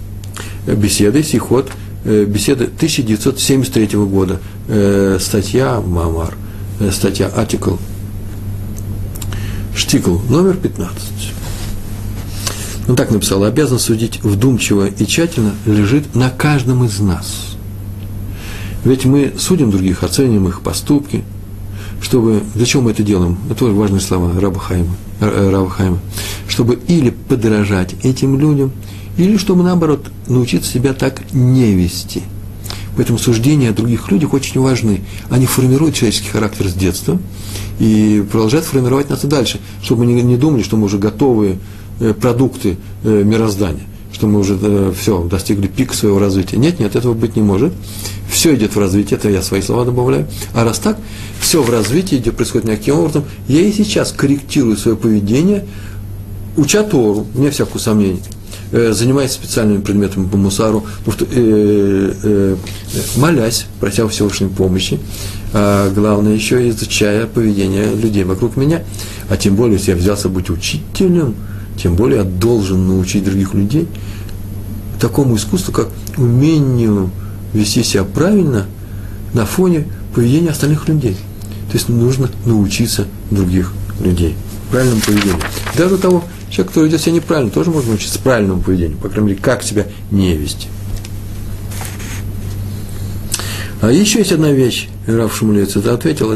Беседы, 0.68 1.22
Сихот, 1.24 1.70
э, 2.06 2.26
беседы 2.26 2.66
1973 2.66 4.06
года. 4.06 4.40
Э, 4.68 5.18
статья 5.20 5.80
Мамар, 5.80 6.36
э, 6.80 6.92
статья 6.92 7.32
Атикл, 7.36 7.76
Штикл, 9.76 10.18
номер 10.30 10.56
15. 10.56 11.34
Он 12.88 12.96
так 12.96 13.12
написал, 13.12 13.44
обязанность 13.44 13.86
судить 13.86 14.24
вдумчиво 14.24 14.88
и 14.88 15.06
тщательно 15.06 15.56
лежит 15.66 16.16
на 16.16 16.30
каждом 16.30 16.86
из 16.86 17.00
нас. 17.00 17.55
Ведь 18.86 19.06
мы 19.06 19.34
судим 19.38 19.72
других, 19.72 20.04
оценим 20.04 20.48
их 20.48 20.62
поступки, 20.62 21.24
чтобы, 22.02 22.44
для 22.54 22.66
чего 22.66 22.84
мы 22.84 22.92
это 22.92 23.04
делаем? 23.04 23.38
Это 23.48 23.56
тоже 23.56 23.74
важные 23.74 24.00
слова 24.00 24.40
Раба 24.40 24.60
Хайма, 24.60 24.96
Раба 25.20 25.70
Хайма. 25.70 26.00
Чтобы 26.48 26.80
или 26.88 27.10
подражать 27.10 27.96
этим 28.04 28.40
людям, 28.40 28.72
или 29.18 29.38
чтобы, 29.38 29.64
наоборот, 29.64 30.12
научиться 30.28 30.72
себя 30.72 30.94
так 30.94 31.34
не 31.34 31.74
вести. 31.74 32.22
Поэтому 32.96 33.18
суждения 33.18 33.72
о 33.72 33.74
других 33.74 34.10
людях 34.12 34.34
очень 34.34 34.62
важны. 34.62 35.02
Они 35.30 35.48
формируют 35.48 35.96
человеческий 35.96 36.30
характер 36.30 36.68
с 36.68 36.74
детства 36.74 37.20
и 37.80 38.24
продолжают 38.32 38.66
формировать 38.66 39.10
нас 39.10 39.24
и 39.24 39.28
дальше, 39.28 39.60
чтобы 39.82 40.06
мы 40.06 40.14
не 40.14 40.38
думали, 40.38 40.64
что 40.64 40.78
мы 40.78 40.86
уже 40.86 40.98
готовые 40.98 41.58
э, 42.00 42.14
продукты 42.14 42.78
э, 43.04 43.24
мироздания, 43.24 43.84
что 44.16 44.28
мы 44.28 44.40
уже 44.40 44.58
э, 44.62 44.94
все, 44.98 45.22
достигли 45.26 45.68
пика 45.68 45.94
своего 45.94 46.20
развития. 46.20 46.56
Нет, 46.56 46.80
нет, 46.80 46.96
этого 46.96 47.14
быть 47.14 47.36
не 47.36 47.42
может. 47.42 47.74
Все 48.30 48.56
идет 48.56 48.74
в 48.74 48.80
развитие, 48.80 49.18
это 49.18 49.30
я 49.30 49.42
свои 49.42 49.62
слова 49.62 49.84
добавляю. 49.84 50.26
А 50.54 50.64
раз 50.64 50.80
так, 50.80 50.98
все 51.42 51.62
в 51.62 51.70
развитии 51.70 52.16
идет, 52.16 52.38
происходит 52.38 52.70
каким 52.70 52.96
образом, 52.96 53.26
я 53.50 53.60
и 53.60 53.74
сейчас 53.74 54.14
корректирую 54.14 54.78
свое 54.78 54.96
поведение, 54.96 55.66
уча 56.56 56.84
Тору, 56.84 57.28
вне 57.34 57.52
всякого 57.52 57.78
сомнения. 57.78 58.22
Э, 58.72 58.94
занимаясь 58.94 59.32
специальными 59.32 59.82
предметами 59.82 60.30
по 60.30 60.38
мусару, 60.38 60.86
э, 61.06 62.14
э, 62.24 62.56
молясь, 63.18 63.66
прося 63.82 64.08
Всевышней 64.08 64.48
помощи, 64.48 64.98
а 65.52 65.92
главное 65.94 66.36
еще 66.36 66.70
изучая 66.70 67.28
поведение 67.28 67.94
людей 67.94 68.24
вокруг 68.24 68.56
меня. 68.56 68.82
А 69.28 69.36
тем 69.36 69.58
более, 69.58 69.78
если 69.78 69.92
я 69.92 69.98
взялся 69.98 70.30
быть 70.30 70.50
учителем, 70.50 71.36
тем 71.78 71.96
более 71.96 72.24
должен 72.24 72.88
научить 72.88 73.24
других 73.24 73.54
людей 73.54 73.88
такому 75.00 75.36
искусству, 75.36 75.74
как 75.74 75.90
умению 76.18 77.10
вести 77.54 77.84
себя 77.84 78.04
правильно 78.04 78.66
на 79.34 79.46
фоне 79.46 79.86
поведения 80.14 80.50
остальных 80.50 80.88
людей. 80.88 81.16
То 81.70 81.74
есть 81.74 81.90
нужно 81.90 82.30
научиться 82.46 83.06
других 83.32 83.74
людей 84.00 84.36
правильному 84.72 85.02
поведению. 85.02 85.40
Даже 85.78 85.98
того, 85.98 86.24
Человек, 86.56 86.70
который 86.70 86.86
ведет 86.86 87.02
себя 87.02 87.12
неправильно, 87.12 87.52
тоже 87.52 87.70
можно 87.72 87.90
научиться 87.90 88.18
правильному 88.20 88.62
поведению, 88.62 88.98
по 88.98 89.10
крайней 89.10 89.32
мере, 89.32 89.42
как 89.42 89.62
себя 89.64 89.88
не 90.10 90.38
вести. 90.38 90.70
А 93.82 93.92
еще 93.92 94.20
есть 94.20 94.32
одна 94.32 94.52
вещь, 94.52 94.88
Раф 95.06 95.36
Шумлец 95.36 95.76
это 95.76 95.94
ответил, 95.94 96.32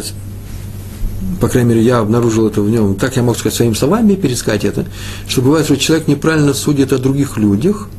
по 1.39 1.47
крайней 1.47 1.69
мере, 1.69 1.81
я 1.81 1.99
обнаружил 1.99 2.47
это 2.47 2.61
в 2.61 2.69
нем, 2.69 2.95
так 2.95 3.15
я 3.15 3.23
мог 3.23 3.37
сказать 3.37 3.55
своими 3.55 3.73
словами, 3.73 4.15
пересказать 4.15 4.65
это, 4.65 4.85
что 5.27 5.41
бывает, 5.41 5.65
что 5.65 5.77
человек 5.77 6.07
неправильно 6.07 6.53
судит 6.53 6.93
о 6.93 6.97
других 6.97 7.37
людях, 7.37 7.89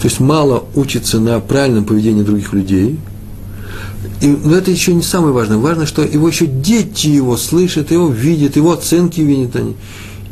то 0.00 0.06
есть 0.06 0.20
мало 0.20 0.64
учится 0.74 1.20
на 1.20 1.40
правильном 1.40 1.84
поведении 1.84 2.22
других 2.22 2.52
людей, 2.52 2.98
и, 4.20 4.26
но 4.26 4.56
это 4.56 4.70
еще 4.70 4.94
не 4.94 5.02
самое 5.02 5.32
важное. 5.32 5.56
Важно, 5.58 5.86
что 5.86 6.02
его 6.02 6.28
еще 6.28 6.46
дети 6.46 7.08
его 7.08 7.36
слышат, 7.36 7.90
его 7.90 8.08
видят, 8.08 8.56
его 8.56 8.72
оценки 8.72 9.20
видят 9.20 9.56
они. 9.56 9.76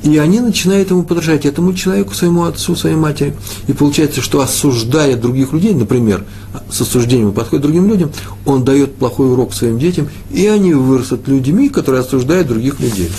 И 0.03 0.17
они 0.17 0.41
начинают 0.41 0.91
ему 0.91 1.03
подражать, 1.03 1.45
этому 1.45 1.75
человеку, 1.75 2.15
своему 2.15 2.45
отцу, 2.45 2.77
своей 2.77 2.95
матери. 2.95 3.35
И 3.67 3.73
получается, 3.73 4.21
что 4.21 4.41
осуждая 4.41 5.17
других 5.17 5.53
людей, 5.53 5.75
например, 5.75 6.25
с 6.71 6.81
осуждением 6.81 7.33
подходит 7.33 7.63
другим 7.63 7.89
людям, 7.89 8.13
он 8.47 8.65
дает 8.65 8.95
плохой 8.95 9.31
урок 9.33 9.53
своим 9.53 9.79
детям, 9.79 10.09
и 10.31 10.47
они 10.47 10.73
вырастут 10.73 11.27
людьми, 11.27 11.69
которые 11.69 12.03
осуждают 12.03 12.47
других 12.47 12.79
людей. 12.79 13.11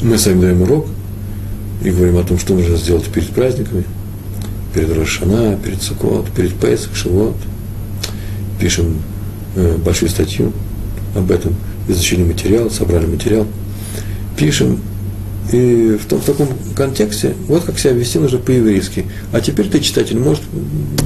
Мы 0.00 0.16
с 0.16 0.26
вами 0.26 0.40
даем 0.40 0.62
урок 0.62 0.86
и 1.84 1.90
говорим 1.90 2.16
о 2.16 2.22
том, 2.22 2.38
что 2.38 2.54
нужно 2.54 2.76
сделать 2.76 3.04
перед 3.04 3.28
праздниками, 3.28 3.84
перед 4.74 4.96
Рошана, 4.96 5.58
перед 5.62 5.82
Сукот, 5.82 6.30
перед 6.30 6.54
Песах, 6.54 6.96
Шивот. 6.96 7.36
Пишем 8.58 9.02
э, 9.56 9.76
большую 9.76 10.08
статью 10.08 10.52
об 11.14 11.30
этом, 11.30 11.54
изучили 11.88 12.22
материал, 12.22 12.70
собрали 12.70 13.06
материал, 13.06 13.46
пишем, 14.36 14.80
и 15.52 15.98
в, 16.00 16.06
том, 16.06 16.20
в 16.20 16.24
таком 16.24 16.48
контексте, 16.76 17.34
вот 17.48 17.64
как 17.64 17.78
себя 17.78 17.92
вести 17.92 18.18
нужно 18.18 18.38
по-еврейски. 18.38 19.06
А 19.32 19.40
теперь 19.40 19.68
ты, 19.68 19.80
читатель, 19.80 20.18
можешь, 20.18 20.42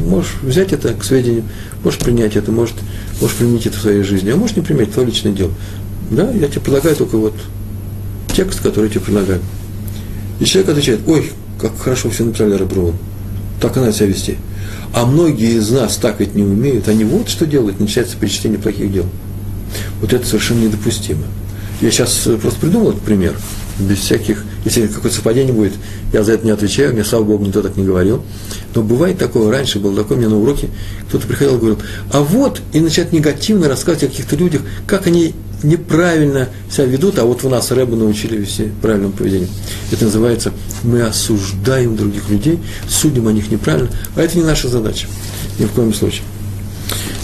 можешь 0.06 0.34
взять 0.42 0.72
это 0.72 0.92
к 0.92 1.02
сведению, 1.02 1.44
можешь 1.82 1.98
принять 1.98 2.36
это, 2.36 2.52
может, 2.52 2.74
можешь 3.20 3.36
применить 3.36 3.66
это 3.66 3.78
в 3.78 3.80
своей 3.80 4.02
жизни, 4.02 4.30
а 4.30 4.36
можешь 4.36 4.56
не 4.56 4.62
применять, 4.62 4.92
твое 4.92 5.08
личное 5.08 5.32
дело. 5.32 5.50
Да, 6.10 6.30
я 6.30 6.48
тебе 6.48 6.60
предлагаю 6.60 6.94
только 6.96 7.16
вот 7.16 7.34
текст, 8.34 8.60
который 8.60 8.86
я 8.86 8.90
тебе 8.90 9.00
предлагаю. 9.00 9.40
И 10.40 10.44
человек 10.44 10.70
отвечает, 10.70 11.00
ой, 11.06 11.30
как 11.60 11.78
хорошо 11.78 12.10
все 12.10 12.24
написали 12.24 12.54
Раброван. 12.54 12.94
Так 13.60 13.76
она 13.76 13.92
себя 13.92 14.06
вести. 14.06 14.36
А 14.92 15.06
многие 15.06 15.56
из 15.56 15.70
нас 15.70 15.96
так 15.96 16.20
ведь 16.20 16.34
не 16.34 16.42
умеют. 16.42 16.88
Они 16.88 17.04
вот 17.04 17.28
что 17.28 17.46
делают, 17.46 17.80
начинается 17.80 18.16
перечисление 18.16 18.58
плохих 18.60 18.92
дел. 18.92 19.06
Вот 20.04 20.12
это 20.12 20.26
совершенно 20.26 20.58
недопустимо. 20.58 21.22
Я 21.80 21.90
сейчас 21.90 22.26
э, 22.26 22.36
просто 22.36 22.60
придумал 22.60 22.90
этот 22.90 23.00
пример, 23.00 23.34
без 23.78 24.00
всяких, 24.00 24.44
если 24.66 24.86
какое-то 24.86 25.16
совпадение 25.16 25.54
будет, 25.54 25.72
я 26.12 26.22
за 26.22 26.32
это 26.32 26.44
не 26.44 26.50
отвечаю, 26.50 26.92
мне, 26.92 27.02
слава 27.04 27.24
Богу, 27.24 27.46
никто 27.46 27.62
так 27.62 27.78
не 27.78 27.86
говорил. 27.86 28.22
Но 28.74 28.82
бывает 28.82 29.16
такое, 29.16 29.50
раньше 29.50 29.78
было 29.78 29.96
такое, 29.96 30.18
мне 30.18 30.28
на 30.28 30.36
уроке 30.36 30.68
кто-то 31.08 31.26
приходил 31.26 31.54
и 31.54 31.58
говорил, 31.58 31.78
а 32.12 32.20
вот, 32.20 32.60
и 32.74 32.80
начинает 32.80 33.14
негативно 33.14 33.66
рассказывать 33.66 34.02
о 34.02 34.06
каких-то 34.08 34.36
людях, 34.36 34.60
как 34.86 35.06
они 35.06 35.34
неправильно 35.62 36.50
себя 36.70 36.84
ведут, 36.84 37.18
а 37.18 37.24
вот 37.24 37.42
у 37.42 37.48
нас 37.48 37.70
Рэбы 37.70 37.96
научили 37.96 38.36
вести 38.36 38.72
правильному 38.82 39.14
поведению. 39.14 39.48
Это 39.90 40.04
называется, 40.04 40.52
мы 40.82 41.00
осуждаем 41.00 41.96
других 41.96 42.28
людей, 42.28 42.60
судим 42.86 43.26
о 43.26 43.32
них 43.32 43.50
неправильно, 43.50 43.88
а 44.16 44.20
это 44.20 44.36
не 44.36 44.44
наша 44.44 44.68
задача, 44.68 45.06
ни 45.58 45.64
в 45.64 45.70
коем 45.70 45.94
случае 45.94 46.24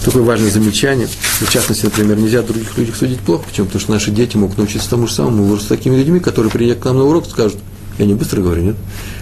такое 0.03 0.23
важное 0.23 0.49
замечание. 0.49 1.07
В 1.07 1.49
частности, 1.49 1.85
например, 1.85 2.17
нельзя 2.17 2.41
других 2.41 2.77
людей 2.77 2.93
судить 2.93 3.19
плохо. 3.19 3.43
Почему? 3.47 3.67
Потому 3.67 3.81
что 3.81 3.91
наши 3.91 4.11
дети 4.11 4.37
могут 4.37 4.57
научиться 4.57 4.89
тому 4.89 5.07
же 5.07 5.13
самому. 5.13 5.45
Мы 5.45 5.59
с 5.59 5.65
такими 5.65 5.95
людьми, 5.95 6.19
которые 6.19 6.51
придя 6.51 6.75
к 6.75 6.85
нам 6.85 6.97
на 6.97 7.03
урок, 7.03 7.27
скажут, 7.29 7.59
я 7.97 8.05
не 8.05 8.13
быстро 8.13 8.41
говорю, 8.41 8.63
нет? 8.63 8.75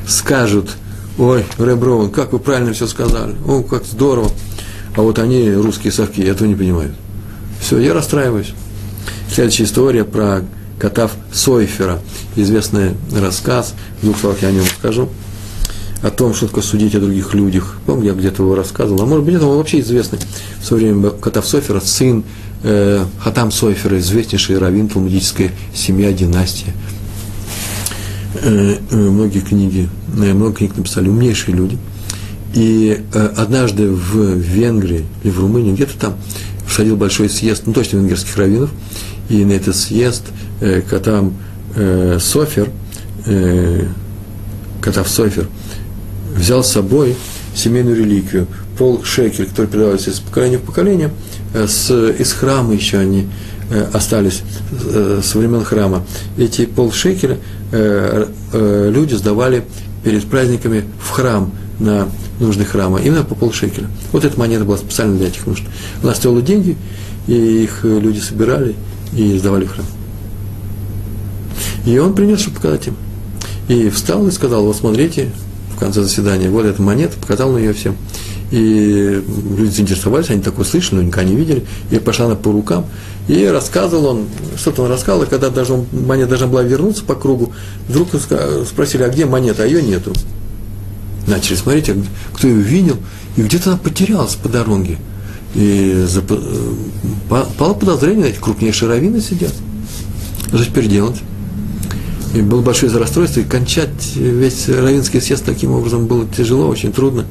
Скажут, 0.07 0.71
ой, 1.17 1.45
Реброван, 1.57 2.11
как 2.11 2.34
вы 2.34 2.39
правильно 2.39 2.73
все 2.73 2.88
сказали, 2.88 3.36
о, 3.45 3.61
как 3.63 3.86
здорово. 3.86 4.32
А 4.95 5.01
вот 5.01 5.19
они, 5.19 5.51
русские 5.51 5.91
совки, 5.91 6.21
этого 6.21 6.47
не 6.47 6.55
понимают. 6.55 6.93
Все, 7.61 7.77
я 7.80 7.93
расстраиваюсь. 7.93 8.53
Следующая 9.32 9.65
история 9.65 10.05
про 10.05 10.43
Катав 10.80 11.11
Сойфера. 11.32 11.99
Известный 12.36 12.93
рассказ, 13.15 13.73
в 14.01 14.05
двух 14.05 14.19
словах 14.19 14.41
я 14.41 14.47
о 14.47 14.51
нем 14.51 14.65
скажу 14.65 15.09
о 16.01 16.09
том, 16.11 16.33
что 16.33 16.47
такое 16.47 16.63
судить 16.63 16.95
о 16.95 16.99
других 16.99 17.33
людях. 17.33 17.77
Помню, 17.85 18.07
я 18.07 18.13
где-то 18.13 18.43
его 18.43 18.55
рассказывал, 18.55 19.01
а 19.01 19.05
может 19.05 19.25
быть, 19.25 19.35
это 19.35 19.45
он 19.45 19.57
вообще 19.57 19.81
известный 19.81 20.19
в 20.61 20.65
свое 20.65 20.91
время 20.91 21.09
Катав 21.09 21.45
Софера, 21.45 21.79
сын 21.79 22.23
э, 22.63 23.05
Хатам 23.19 23.51
Софера, 23.51 23.99
известнейший 23.99 24.57
раввин, 24.57 24.87
талмудическая 24.87 25.51
семья, 25.73 26.13
династия. 26.13 26.73
э, 28.35 28.75
э, 28.89 28.95
многие 28.95 29.39
книги, 29.39 29.89
э, 30.17 30.33
много 30.33 30.55
книг 30.55 30.77
написали 30.77 31.09
умнейшие 31.09 31.55
люди. 31.55 31.77
И 32.53 33.03
однажды 33.13 33.89
в 33.89 34.33
Венгрии 34.33 35.05
или 35.23 35.31
в 35.31 35.39
Румынии, 35.39 35.73
где-то 35.73 35.99
там, 35.99 36.15
всходил 36.67 36.95
большой 36.95 37.29
съезд, 37.29 37.63
ну 37.67 37.73
точно 37.73 37.97
венгерских 37.97 38.35
раввинов, 38.37 38.71
и 39.29 39.45
на 39.45 39.51
этот 39.51 39.75
съезд 39.75 40.23
Катам 40.89 41.35
Софер, 42.19 42.71
Катав 44.81 45.07
Софер, 45.07 45.47
взял 46.39 46.63
с 46.63 46.71
собой 46.71 47.15
семейную 47.53 47.97
реликвию, 47.97 48.47
пол 48.77 49.03
шекель, 49.03 49.45
который 49.45 49.67
передавался 49.67 50.09
из 50.09 50.19
поколения 50.19 50.57
в 50.57 50.61
поколение, 50.61 51.11
с, 51.53 51.91
из 51.91 52.31
храма 52.33 52.73
еще 52.73 52.97
они 52.97 53.27
Э, 53.71 53.87
остались 53.93 54.41
э, 54.71 55.21
со 55.23 55.37
времен 55.37 55.63
храма. 55.63 56.03
Эти 56.39 56.65
полшекеля 56.65 57.37
э, 57.71 58.25
люди 58.91 59.13
сдавали 59.13 59.63
перед 60.03 60.25
праздниками 60.25 60.85
в 60.99 61.11
храм 61.11 61.51
на 61.79 62.07
нужды 62.39 62.65
храма, 62.65 62.99
именно 62.99 63.23
по 63.23 63.35
полшекеля. 63.35 63.87
Вот 64.11 64.25
эта 64.25 64.39
монета 64.39 64.65
была 64.65 64.77
специально 64.77 65.15
для 65.17 65.27
этих 65.27 65.45
нужд. 65.45 65.63
Она 66.01 66.15
стоила 66.15 66.41
деньги, 66.41 66.77
и 67.27 67.33
их 67.63 67.83
люди 67.83 68.19
собирали 68.19 68.75
и 69.13 69.37
сдавали 69.37 69.65
в 69.65 69.71
храм. 69.71 69.85
И 71.85 71.95
он 71.99 72.15
принес, 72.15 72.39
чтобы 72.39 72.55
показать 72.55 72.87
им. 72.87 72.95
И 73.67 73.89
встал 73.89 74.27
и 74.27 74.31
сказал, 74.31 74.65
вот 74.65 74.77
смотрите, 74.77 75.29
конце 75.80 76.03
заседания, 76.03 76.49
вот 76.49 76.65
эта 76.65 76.82
монета, 76.82 77.17
показал 77.19 77.51
на 77.51 77.57
нее 77.57 77.73
всем. 77.73 77.95
И 78.51 79.23
люди 79.57 79.69
заинтересовались, 79.69 80.30
они 80.30 80.41
такое 80.41 80.65
слышали, 80.65 80.95
но 80.95 81.03
никогда 81.03 81.30
не 81.30 81.36
видели. 81.36 81.65
И 81.91 81.99
пошла 81.99 82.25
она 82.25 82.36
по 82.36 82.51
рукам. 82.51 82.86
И 83.27 83.45
рассказывал 83.45 84.05
он, 84.07 84.25
что-то 84.57 84.84
он 84.84 84.89
рассказывал, 84.89 85.25
и 85.25 85.30
когда 85.30 85.49
даже 85.49 85.86
монета 85.91 86.30
должна 86.30 86.47
была 86.47 86.63
вернуться 86.63 87.03
по 87.03 87.13
кругу, 87.13 87.53
вдруг 87.88 88.09
спросили, 88.67 89.03
а 89.03 89.09
где 89.09 89.25
монета, 89.25 89.63
а 89.63 89.65
ее 89.67 89.84
нету. 89.84 90.13
Начали 91.27 91.55
смотреть, 91.55 91.89
а 91.89 91.95
кто 92.34 92.47
ее 92.47 92.59
видел, 92.59 92.97
и 93.38 93.43
где-то 93.43 93.71
она 93.71 93.80
потерялась 93.80 94.34
по 94.34 94.49
дороге. 94.49 94.97
И 95.53 96.05
пало 97.30 97.73
подозрение, 97.75 98.30
эти 98.30 98.39
крупнейшие 98.39 98.89
раввины 98.89 99.21
сидят. 99.21 99.53
Что 100.47 100.65
теперь 100.65 100.88
делать? 100.88 101.17
И 102.36 102.41
было 102.41 102.61
большое 102.61 102.91
расстройство, 102.95 103.39
и 103.39 103.43
кончать 103.43 104.15
весь 104.15 104.69
равинский 104.69 105.19
съезд 105.19 105.45
таким 105.45 105.71
образом 105.71 106.05
было 106.05 106.27
тяжело, 106.27 106.67
очень 106.67 106.91
трудно. 106.91 107.25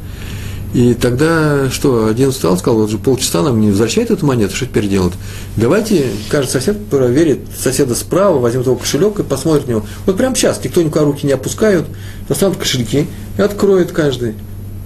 И 0.75 0.93
тогда 0.93 1.71
что, 1.71 2.07
один 2.07 2.31
встал, 2.31 2.59
сказал, 2.59 2.81
вот 2.81 2.91
же 2.91 2.99
полчаса 2.99 3.43
нам 3.43 3.61
не 3.61 3.71
возвращает 3.71 4.11
эту 4.11 4.27
монету, 4.27 4.55
что 4.55 4.67
теперь 4.67 4.87
делать? 4.87 5.15
Давайте, 5.57 6.07
каждый 6.29 6.51
сосед 6.51 6.87
проверит 6.89 7.41
соседа 7.59 7.95
справа, 7.95 8.39
возьмет 8.39 8.67
его 8.67 8.77
кошелек 8.77 9.19
и 9.19 9.23
посмотрит 9.23 9.67
на 9.67 9.71
него. 9.71 9.87
Вот 10.05 10.19
прямо 10.19 10.35
сейчас, 10.35 10.63
никто 10.63 10.83
никуда 10.83 11.05
руки 11.05 11.27
не 11.27 11.33
опускают, 11.33 11.87
достанут 12.29 12.59
кошельки 12.59 13.07
и 13.39 13.41
откроет 13.41 13.93
каждый. 13.93 14.35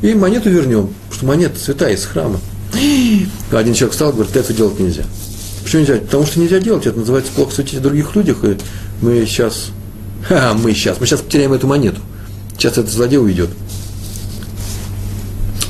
И 0.03 0.15
монету 0.15 0.51
вернем, 0.51 0.89
потому 0.89 1.13
что 1.15 1.27
монета 1.27 1.59
святая 1.59 1.95
из 1.95 2.05
храма. 2.05 2.39
Один 3.51 3.75
человек 3.75 3.93
встал 3.93 4.13
говорит, 4.13 4.37
это 4.37 4.53
делать 4.53 4.79
нельзя. 4.79 5.05
Почему 5.65 5.83
нельзя? 5.83 5.97
Потому 5.97 6.27
что 6.27 6.39
нельзя 6.41 6.61
делать, 6.61 6.87
это 6.87 6.99
называется 6.99 7.33
плохо 7.33 7.55
светить 7.55 7.81
в 7.81 7.83
других 7.83 8.15
людях, 8.15 8.45
и 8.45 8.57
мы 9.01 9.25
сейчас, 9.27 9.71
ха, 10.29 10.55
мы 10.55 10.73
сейчас, 10.73 11.01
мы 11.01 11.07
сейчас 11.07 11.21
потеряем 11.21 11.53
эту 11.53 11.67
монету. 11.67 12.01
Сейчас 12.57 12.73
этот 12.73 12.91
злодей 12.91 13.19
уйдет. 13.19 13.51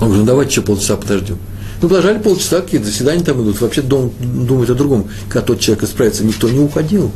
Он 0.01 0.09
говорит, 0.09 0.21
ну 0.21 0.27
давайте 0.27 0.51
еще 0.53 0.63
полчаса 0.63 0.97
подождем. 0.97 1.39
Ну, 1.81 1.89
подождали 1.89 2.19
полчаса, 2.19 2.61
какие-то 2.61 2.87
заседания 2.87 3.25
там 3.25 3.43
идут, 3.43 3.61
вообще 3.61 3.83
дом, 3.83 4.13
думает 4.21 4.71
о 4.71 4.75
другом. 4.75 5.09
Когда 5.29 5.47
тот 5.47 5.61
человек 5.61 5.85
исправится, 5.85 6.25
никто 6.25 6.49
не 6.49 6.61
уходил. 6.61 7.11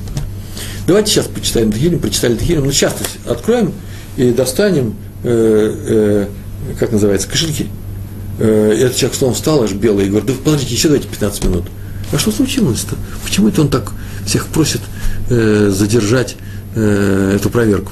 Давайте 0.87 1.12
сейчас 1.12 1.26
почитаем 1.26 1.72
Тхилим, 1.72 2.01
прочитали 2.01 2.34
Тхилим, 2.37 2.64
ну 2.64 2.72
сейчас 2.72 2.95
откроем 3.26 3.72
и 4.16 4.30
достанем, 4.30 4.97
э, 5.24 6.28
э, 6.68 6.74
как 6.78 6.93
называется, 6.93 7.28
кошельки. 7.28 7.68
Э, 8.39 8.72
этот 8.72 8.97
человек 8.97 9.16
словом 9.16 9.34
встал, 9.34 9.62
аж 9.62 9.72
белый, 9.72 10.07
и 10.07 10.09
говорит, 10.09 10.28
да 10.28 10.34
подождите, 10.45 10.74
еще 10.74 10.89
давайте 10.89 11.09
15 11.09 11.45
минут. 11.45 11.64
А 12.12 12.18
что 12.18 12.30
случилось-то? 12.30 12.97
Почему 13.24 13.49
это 13.49 13.62
он 13.62 13.68
так 13.68 13.93
всех 14.24 14.47
просит 14.47 14.80
э, 15.28 15.70
задержать 15.72 16.37
э, 16.77 17.33
эту 17.35 17.51
проверку? 17.51 17.91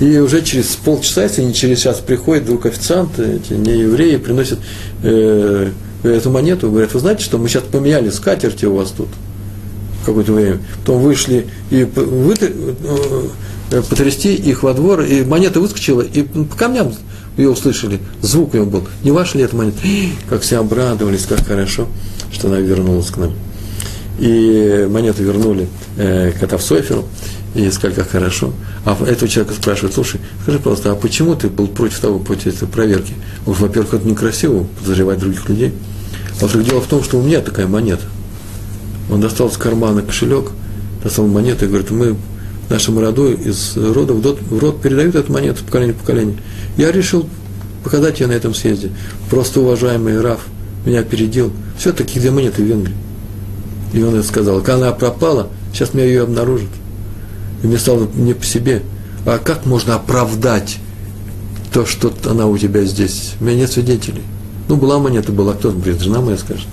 И 0.00 0.18
уже 0.18 0.42
через 0.42 0.66
полчаса, 0.76 1.24
если 1.24 1.42
не 1.42 1.54
через 1.54 1.80
час, 1.80 2.00
приходит 2.00 2.44
вдруг 2.44 2.66
официант, 2.66 3.18
эти 3.18 3.52
не 3.52 3.78
евреи, 3.80 4.16
приносят 4.16 4.58
э, 5.02 5.70
эту 6.02 6.30
монету, 6.30 6.70
говорят, 6.70 6.94
вы 6.94 7.00
знаете, 7.00 7.22
что 7.24 7.38
мы 7.38 7.48
сейчас 7.48 7.62
поменяли 7.64 8.10
скатерти 8.10 8.66
у 8.66 8.76
вас 8.76 8.90
тут 8.90 9.08
какое-то 10.04 10.32
время. 10.32 10.58
Потом 10.80 11.00
вышли 11.00 11.46
и 11.70 11.84
вы, 11.84 12.34
э, 12.40 13.82
потрясти 13.88 14.34
их 14.34 14.62
во 14.62 14.74
двор, 14.74 15.02
и 15.02 15.24
монета 15.24 15.60
выскочила, 15.60 16.02
и 16.02 16.22
по 16.22 16.56
камням 16.56 16.92
ее 17.36 17.50
услышали, 17.50 18.00
звук 18.20 18.54
ее 18.54 18.64
был. 18.64 18.86
Не 19.02 19.10
ваша 19.10 19.38
ли 19.38 19.44
эта 19.44 19.56
монета? 19.56 19.78
Как 20.28 20.42
все 20.42 20.58
обрадовались, 20.58 21.26
как 21.26 21.46
хорошо, 21.46 21.88
что 22.32 22.48
она 22.48 22.58
вернулась 22.58 23.10
к 23.10 23.16
нам. 23.16 23.32
И 24.18 24.86
монету 24.90 25.22
вернули 25.22 25.68
э, 25.96 26.32
Катавсоферу, 26.38 27.04
и 27.54 27.70
сказали, 27.70 27.94
как 27.94 28.10
хорошо. 28.10 28.52
А 28.84 28.96
этого 29.06 29.28
человека 29.28 29.54
спрашивают, 29.54 29.94
слушай, 29.94 30.20
скажи, 30.42 30.58
пожалуйста, 30.58 30.92
а 30.92 30.94
почему 30.96 31.34
ты 31.36 31.48
был 31.48 31.68
против 31.68 32.00
того, 32.00 32.18
против 32.18 32.48
этой 32.48 32.66
проверки? 32.66 33.14
Во-первых, 33.46 33.94
это 33.94 34.06
некрасиво 34.06 34.66
подозревать 34.78 35.20
других 35.20 35.48
людей. 35.48 35.72
А 36.40 36.42
во-вторых, 36.42 36.68
дело 36.68 36.80
в 36.80 36.86
том, 36.86 37.02
что 37.02 37.18
у 37.18 37.22
меня 37.22 37.40
такая 37.40 37.66
монета. 37.66 38.02
Он 39.10 39.20
достал 39.20 39.48
из 39.48 39.56
кармана 39.56 40.02
кошелек, 40.02 40.50
достал 41.02 41.26
монету 41.26 41.64
и 41.64 41.68
говорит, 41.68 41.90
мы 41.90 42.14
в 42.14 42.70
нашем 42.70 42.98
роду 42.98 43.32
из 43.32 43.76
рода 43.76 44.14
в 44.14 44.24
род, 44.24 44.40
в 44.40 44.58
род 44.58 44.82
передают 44.82 45.14
эту 45.14 45.32
монету 45.32 45.62
поколение 45.64 45.94
в 45.94 45.98
поколение. 45.98 46.36
Я 46.76 46.90
решил 46.90 47.28
показать 47.84 48.18
ее 48.20 48.26
на 48.26 48.32
этом 48.32 48.54
съезде. 48.54 48.90
Просто 49.30 49.60
уважаемый 49.60 50.20
Раф 50.20 50.40
меня 50.86 51.00
опередил. 51.00 51.52
Все-таки 51.78 52.18
где 52.18 52.30
монеты 52.30 52.62
в 52.62 52.66
Венгрии? 52.66 52.94
И 53.94 54.02
он 54.02 54.22
сказал. 54.22 54.60
Когда 54.60 54.88
она 54.88 54.92
пропала, 54.92 55.48
сейчас 55.72 55.94
меня 55.94 56.04
ее 56.04 56.22
обнаружат 56.24 56.68
и 57.64 57.66
мне 57.66 57.78
стало 57.78 58.06
не 58.14 58.34
по 58.34 58.44
себе. 58.44 58.82
А 59.24 59.38
как 59.38 59.64
можно 59.64 59.94
оправдать 59.94 60.76
то, 61.72 61.86
что 61.86 62.12
она 62.28 62.46
у 62.46 62.58
тебя 62.58 62.84
здесь? 62.84 63.32
У 63.40 63.44
меня 63.44 63.60
нет 63.60 63.72
свидетелей. 63.72 64.22
Ну, 64.68 64.76
была 64.76 64.98
монета, 64.98 65.32
была 65.32 65.54
кто-то, 65.54 65.76
говорит, 65.76 66.00
жена 66.00 66.20
моя 66.20 66.36
скажет. 66.36 66.66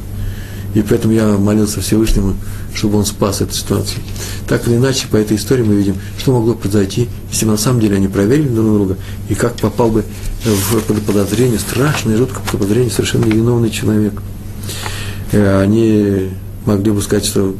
И 0.75 0.81
поэтому 0.81 1.13
я 1.13 1.37
молился 1.37 1.79
Всевышнему, 1.79 2.35
чтобы 2.73 2.97
он 2.97 3.05
спас 3.05 3.39
эту 3.39 3.53
ситуацию. 3.53 4.01
Так 4.49 4.67
или 4.67 4.75
иначе, 4.75 5.07
по 5.07 5.15
этой 5.15 5.37
истории 5.37 5.63
мы 5.63 5.75
видим, 5.75 5.95
что 6.17 6.33
могло 6.33 6.55
произойти, 6.55 7.07
если 7.31 7.45
бы 7.45 7.51
на 7.51 7.57
самом 7.57 7.79
деле 7.79 7.95
они 7.95 8.09
проверили 8.09 8.49
друг 8.49 8.73
друга, 8.73 8.97
и 9.29 9.35
как 9.35 9.55
попал 9.55 9.91
бы 9.91 10.03
в 10.43 11.01
подозрение, 11.05 11.59
страшное, 11.59 12.17
жуткое 12.17 12.43
подозрение, 12.51 12.91
совершенно 12.91 13.25
невиновный 13.25 13.69
человек. 13.69 14.21
Э, 15.31 15.61
они 15.61 16.31
могли 16.65 16.91
бы 16.91 17.01
сказать, 17.01 17.25
что 17.25 17.55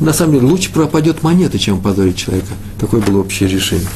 на 0.00 0.12
самом 0.12 0.34
деле 0.34 0.46
лучше 0.46 0.72
пропадет 0.72 1.22
монета, 1.22 1.58
чем 1.58 1.80
позорить 1.80 2.16
человека. 2.16 2.48
Такое 2.78 3.00
было 3.00 3.20
общее 3.20 3.48
решение. 3.48 3.88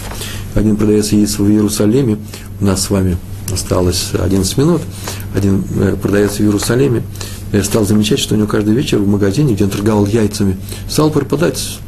Один 0.54 0.76
продавец 0.76 1.12
яиц 1.12 1.38
в 1.38 1.48
Иерусалиме, 1.48 2.18
у 2.60 2.64
нас 2.64 2.84
с 2.84 2.90
вами 2.90 3.16
осталось 3.52 4.10
11 4.12 4.58
минут, 4.58 4.82
один 5.34 5.64
э, 5.76 5.96
продавец 6.00 6.32
в 6.32 6.40
Иерусалиме 6.40 7.02
э, 7.52 7.62
стал 7.62 7.86
замечать, 7.86 8.18
что 8.18 8.34
у 8.34 8.38
него 8.38 8.48
каждый 8.48 8.74
вечер 8.74 8.98
в 8.98 9.08
магазине, 9.08 9.54
где 9.54 9.64
он 9.64 9.70
торговал 9.70 10.06
яйцами, 10.06 10.56
стал 10.88 11.10
пропадать 11.10 11.78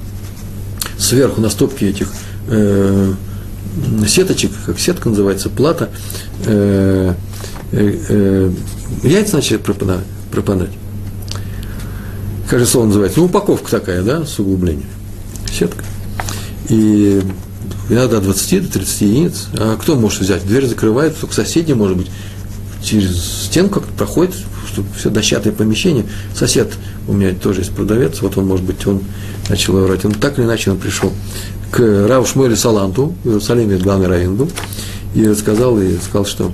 сверху 0.99 1.41
на 1.41 1.51
стопке 1.51 1.91
этих 1.91 2.13
э, 2.49 3.13
сеточек, 4.07 4.53
как 4.67 4.79
сетка 4.79 5.09
называется, 5.09 5.49
плата, 5.49 5.91
э, 6.47 7.15
э, 7.73 7.99
э, 8.09 8.53
яйца 9.03 9.37
начали 9.37 9.59
пропадать 9.59 10.71
же 12.59 12.67
слово 12.67 12.87
называется, 12.87 13.21
ну, 13.21 13.27
упаковка 13.27 13.71
такая, 13.71 14.03
да, 14.03 14.25
с 14.27 14.39
углублением, 14.39 14.89
сетка. 15.53 15.85
И 16.69 17.23
иногда 17.89 18.21
20 18.21 18.63
до 18.67 18.73
30 18.73 19.01
единиц. 19.03 19.49
А 19.55 19.77
кто 19.77 19.97
может 19.97 20.21
взять? 20.21 20.47
Дверь 20.47 20.67
закрывает, 20.67 21.19
только 21.19 21.35
соседи, 21.35 21.73
может 21.73 21.97
быть, 21.97 22.11
через 22.83 23.45
стенку 23.45 23.81
как-то 23.81 23.93
проходит, 23.95 24.35
чтобы 24.73 24.89
все 24.97 25.11
дощатое 25.11 25.53
помещение. 25.53 26.07
Сосед 26.35 26.73
у 27.09 27.13
меня 27.13 27.35
тоже 27.35 27.61
есть 27.61 27.73
продавец, 27.73 28.21
вот 28.23 28.37
он, 28.39 28.47
может 28.47 28.65
быть, 28.65 28.87
он 28.87 29.03
начал 29.49 29.75
врать. 29.75 30.05
Он 30.05 30.13
так 30.13 30.39
или 30.39 30.47
иначе 30.47 30.71
он 30.71 30.79
пришел 30.79 31.13
к 31.71 31.81
Раву 32.09 32.27
Шмуэлю 32.27 32.57
Саланту, 32.57 33.15
в 33.25 33.29
Иерусалиме 33.29 33.77
главный 33.77 34.29
был, 34.29 34.51
и 35.15 35.27
рассказал, 35.27 35.81
и 35.81 35.97
сказал, 35.99 36.27
что 36.27 36.53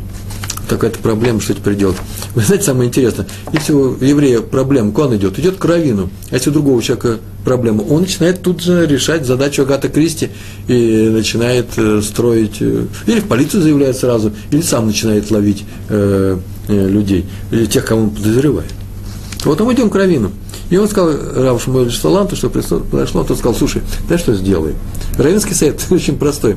такая-то 0.69 0.99
проблема, 0.99 1.41
что 1.41 1.55
теперь 1.55 1.77
делать. 1.77 1.97
Вы 2.35 2.43
знаете, 2.43 2.65
самое 2.65 2.89
интересное, 2.89 3.27
если 3.53 3.73
у 3.73 3.97
еврея 4.03 4.41
проблема, 4.41 4.93
куда 4.93 5.09
он 5.09 5.17
идет? 5.17 5.39
Идет 5.39 5.57
к 5.57 5.65
равину. 5.65 6.11
А 6.31 6.35
если 6.35 6.51
у 6.51 6.53
другого 6.53 6.83
человека 6.83 7.19
проблема, 7.45 7.83
он 7.83 8.03
начинает 8.03 8.43
тут 8.43 8.63
же 8.63 8.87
решать 8.87 9.27
задачу 9.27 9.63
Агата 9.63 9.89
Кристи 9.89 10.31
и 10.69 11.09
начинает 11.11 11.67
э, 11.77 12.01
строить, 12.03 12.57
э, 12.61 12.87
или 13.07 13.21
в 13.21 13.27
полицию 13.27 13.63
заявляет 13.63 13.97
сразу, 13.97 14.33
или 14.51 14.63
сам 14.63 14.87
начинает 14.87 15.31
ловить 15.31 15.65
э, 15.89 16.39
людей, 16.69 17.25
или 17.51 17.67
тех, 17.67 17.85
кого 17.85 18.03
он 18.03 18.11
подозревает. 18.11 18.71
Вот 19.45 19.61
мы 19.61 19.75
идем 19.75 19.91
к 19.91 19.95
равину. 19.95 20.33
И 20.69 20.77
он 20.77 20.89
сказал 20.89 21.15
Раву 21.35 21.59
Шмуэль 21.59 21.93
Саланту, 21.93 22.35
что 22.35 22.51
произошло, 22.51 23.23
тот 23.23 23.39
сказал, 23.39 23.55
слушай, 23.55 23.83
дай 24.09 24.19
что 24.19 24.35
сделай. 24.35 24.75
Равинский 25.17 25.55
совет 25.55 25.81
очень 25.91 26.19
простой. 26.19 26.57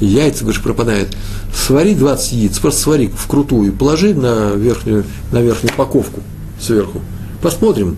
Яйца, 0.00 0.44
говоришь, 0.44 0.62
пропадают. 0.62 1.14
Свари 1.54 1.94
20 1.94 2.32
яиц, 2.32 2.58
просто 2.58 2.80
свари 2.80 3.08
вкрутую, 3.14 3.72
положи 3.72 4.14
на 4.14 4.52
верхнюю, 4.52 5.04
на 5.30 5.42
верхнюю 5.42 5.74
упаковку 5.74 6.20
сверху. 6.58 7.00
Посмотрим, 7.42 7.96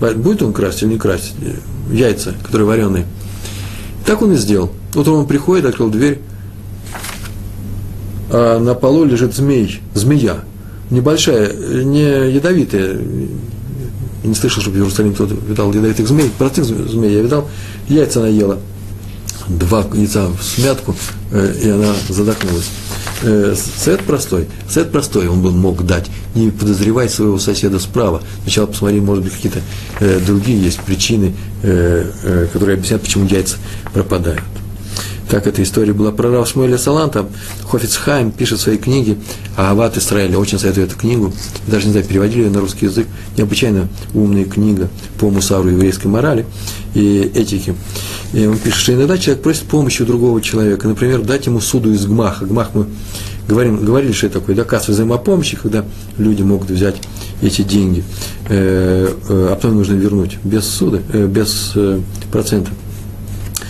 будет 0.00 0.42
он 0.42 0.52
красть 0.52 0.82
или 0.82 0.90
не 0.90 0.98
красть 0.98 1.34
яйца, 1.90 2.34
которые 2.42 2.66
вареные. 2.66 3.06
Так 4.06 4.22
он 4.22 4.32
и 4.32 4.36
сделал. 4.36 4.72
Утром 4.94 5.16
он 5.16 5.26
приходит, 5.26 5.66
открыл 5.66 5.90
дверь, 5.90 6.20
а 8.30 8.58
на 8.58 8.74
полу 8.74 9.04
лежит 9.04 9.34
змей, 9.34 9.80
змея. 9.92 10.44
Небольшая, 10.90 11.84
не 11.84 12.32
ядовитая. 12.32 12.98
Я 14.24 14.30
не 14.30 14.34
слышал, 14.34 14.62
чтобы 14.62 14.78
в 14.78 14.80
Иерусалиме 14.80 15.14
кто-то 15.14 15.34
видал 15.34 15.72
ядовитых 15.72 16.08
змей. 16.08 16.30
Простых 16.38 16.64
змей 16.64 17.12
я 17.12 17.20
видал. 17.20 17.48
Яйца 17.88 18.20
она 18.20 18.28
ела. 18.28 18.58
Два 19.48 19.86
яйца 19.92 20.28
в 20.28 20.42
смятку, 20.42 20.96
э, 21.30 21.54
и 21.62 21.68
она 21.68 21.92
задохнулась. 22.08 22.70
Э, 23.22 23.54
совет 23.54 24.00
простой. 24.00 24.48
Совет 24.66 24.90
простой 24.90 25.28
он 25.28 25.42
бы 25.42 25.50
мог 25.50 25.84
дать. 25.84 26.06
Не 26.34 26.50
подозревай 26.50 27.10
своего 27.10 27.38
соседа 27.38 27.78
справа. 27.78 28.22
Сначала 28.44 28.64
посмотри, 28.64 29.00
может 29.00 29.24
быть, 29.24 29.34
какие-то 29.34 29.60
э, 30.00 30.20
другие 30.26 30.58
есть 30.58 30.80
причины, 30.80 31.34
э, 31.62 32.10
э, 32.22 32.46
которые 32.50 32.76
объясняют, 32.76 33.02
почему 33.02 33.26
яйца 33.26 33.58
пропадают. 33.92 34.42
Так 35.28 35.46
эта 35.46 35.62
история 35.62 35.92
была 35.92 36.12
про 36.12 36.30
Рав 36.30 36.48
Шмуэля 36.48 36.78
Саланта. 36.78 37.26
Хофицхайм 37.68 38.30
пишет 38.30 38.58
в 38.58 38.62
своей 38.62 38.78
книге 38.78 39.16
Ават 39.56 39.96
Израиля. 39.96 40.38
Очень 40.38 40.58
советую 40.58 40.86
эту 40.86 40.96
книгу. 40.96 41.32
Даже 41.66 41.86
не 41.86 41.92
знаю, 41.92 42.06
переводили 42.06 42.42
ее 42.42 42.50
на 42.50 42.60
русский 42.60 42.86
язык. 42.86 43.06
Необычайно 43.36 43.88
умная 44.12 44.44
книга 44.44 44.88
по 45.18 45.30
мусару 45.30 45.68
еврейской 45.68 46.08
морали 46.08 46.44
и 46.94 47.30
этики. 47.34 47.74
И 48.32 48.46
он 48.46 48.58
пишет, 48.58 48.78
что 48.78 48.92
иногда 48.92 49.16
человек 49.16 49.42
просит 49.42 49.64
помощи 49.64 50.02
у 50.02 50.06
другого 50.06 50.40
человека. 50.40 50.86
Например, 50.86 51.22
дать 51.22 51.46
ему 51.46 51.60
суду 51.60 51.92
из 51.92 52.06
гмаха. 52.06 52.44
Гмах 52.44 52.70
мы 52.74 52.86
говорим, 53.48 53.84
говорили, 53.84 54.12
что 54.12 54.26
это 54.26 54.40
такое 54.40 54.56
доказ 54.56 54.88
взаимопомощи, 54.88 55.56
когда 55.56 55.84
люди 56.18 56.42
могут 56.42 56.70
взять 56.70 56.96
эти 57.42 57.62
деньги, 57.62 58.04
э, 58.48 59.08
э, 59.28 59.48
а 59.50 59.54
потом 59.54 59.76
нужно 59.76 59.94
вернуть 59.94 60.38
без 60.44 60.66
суда, 60.66 61.00
э, 61.12 61.26
без 61.26 61.74
процента. 62.32 62.70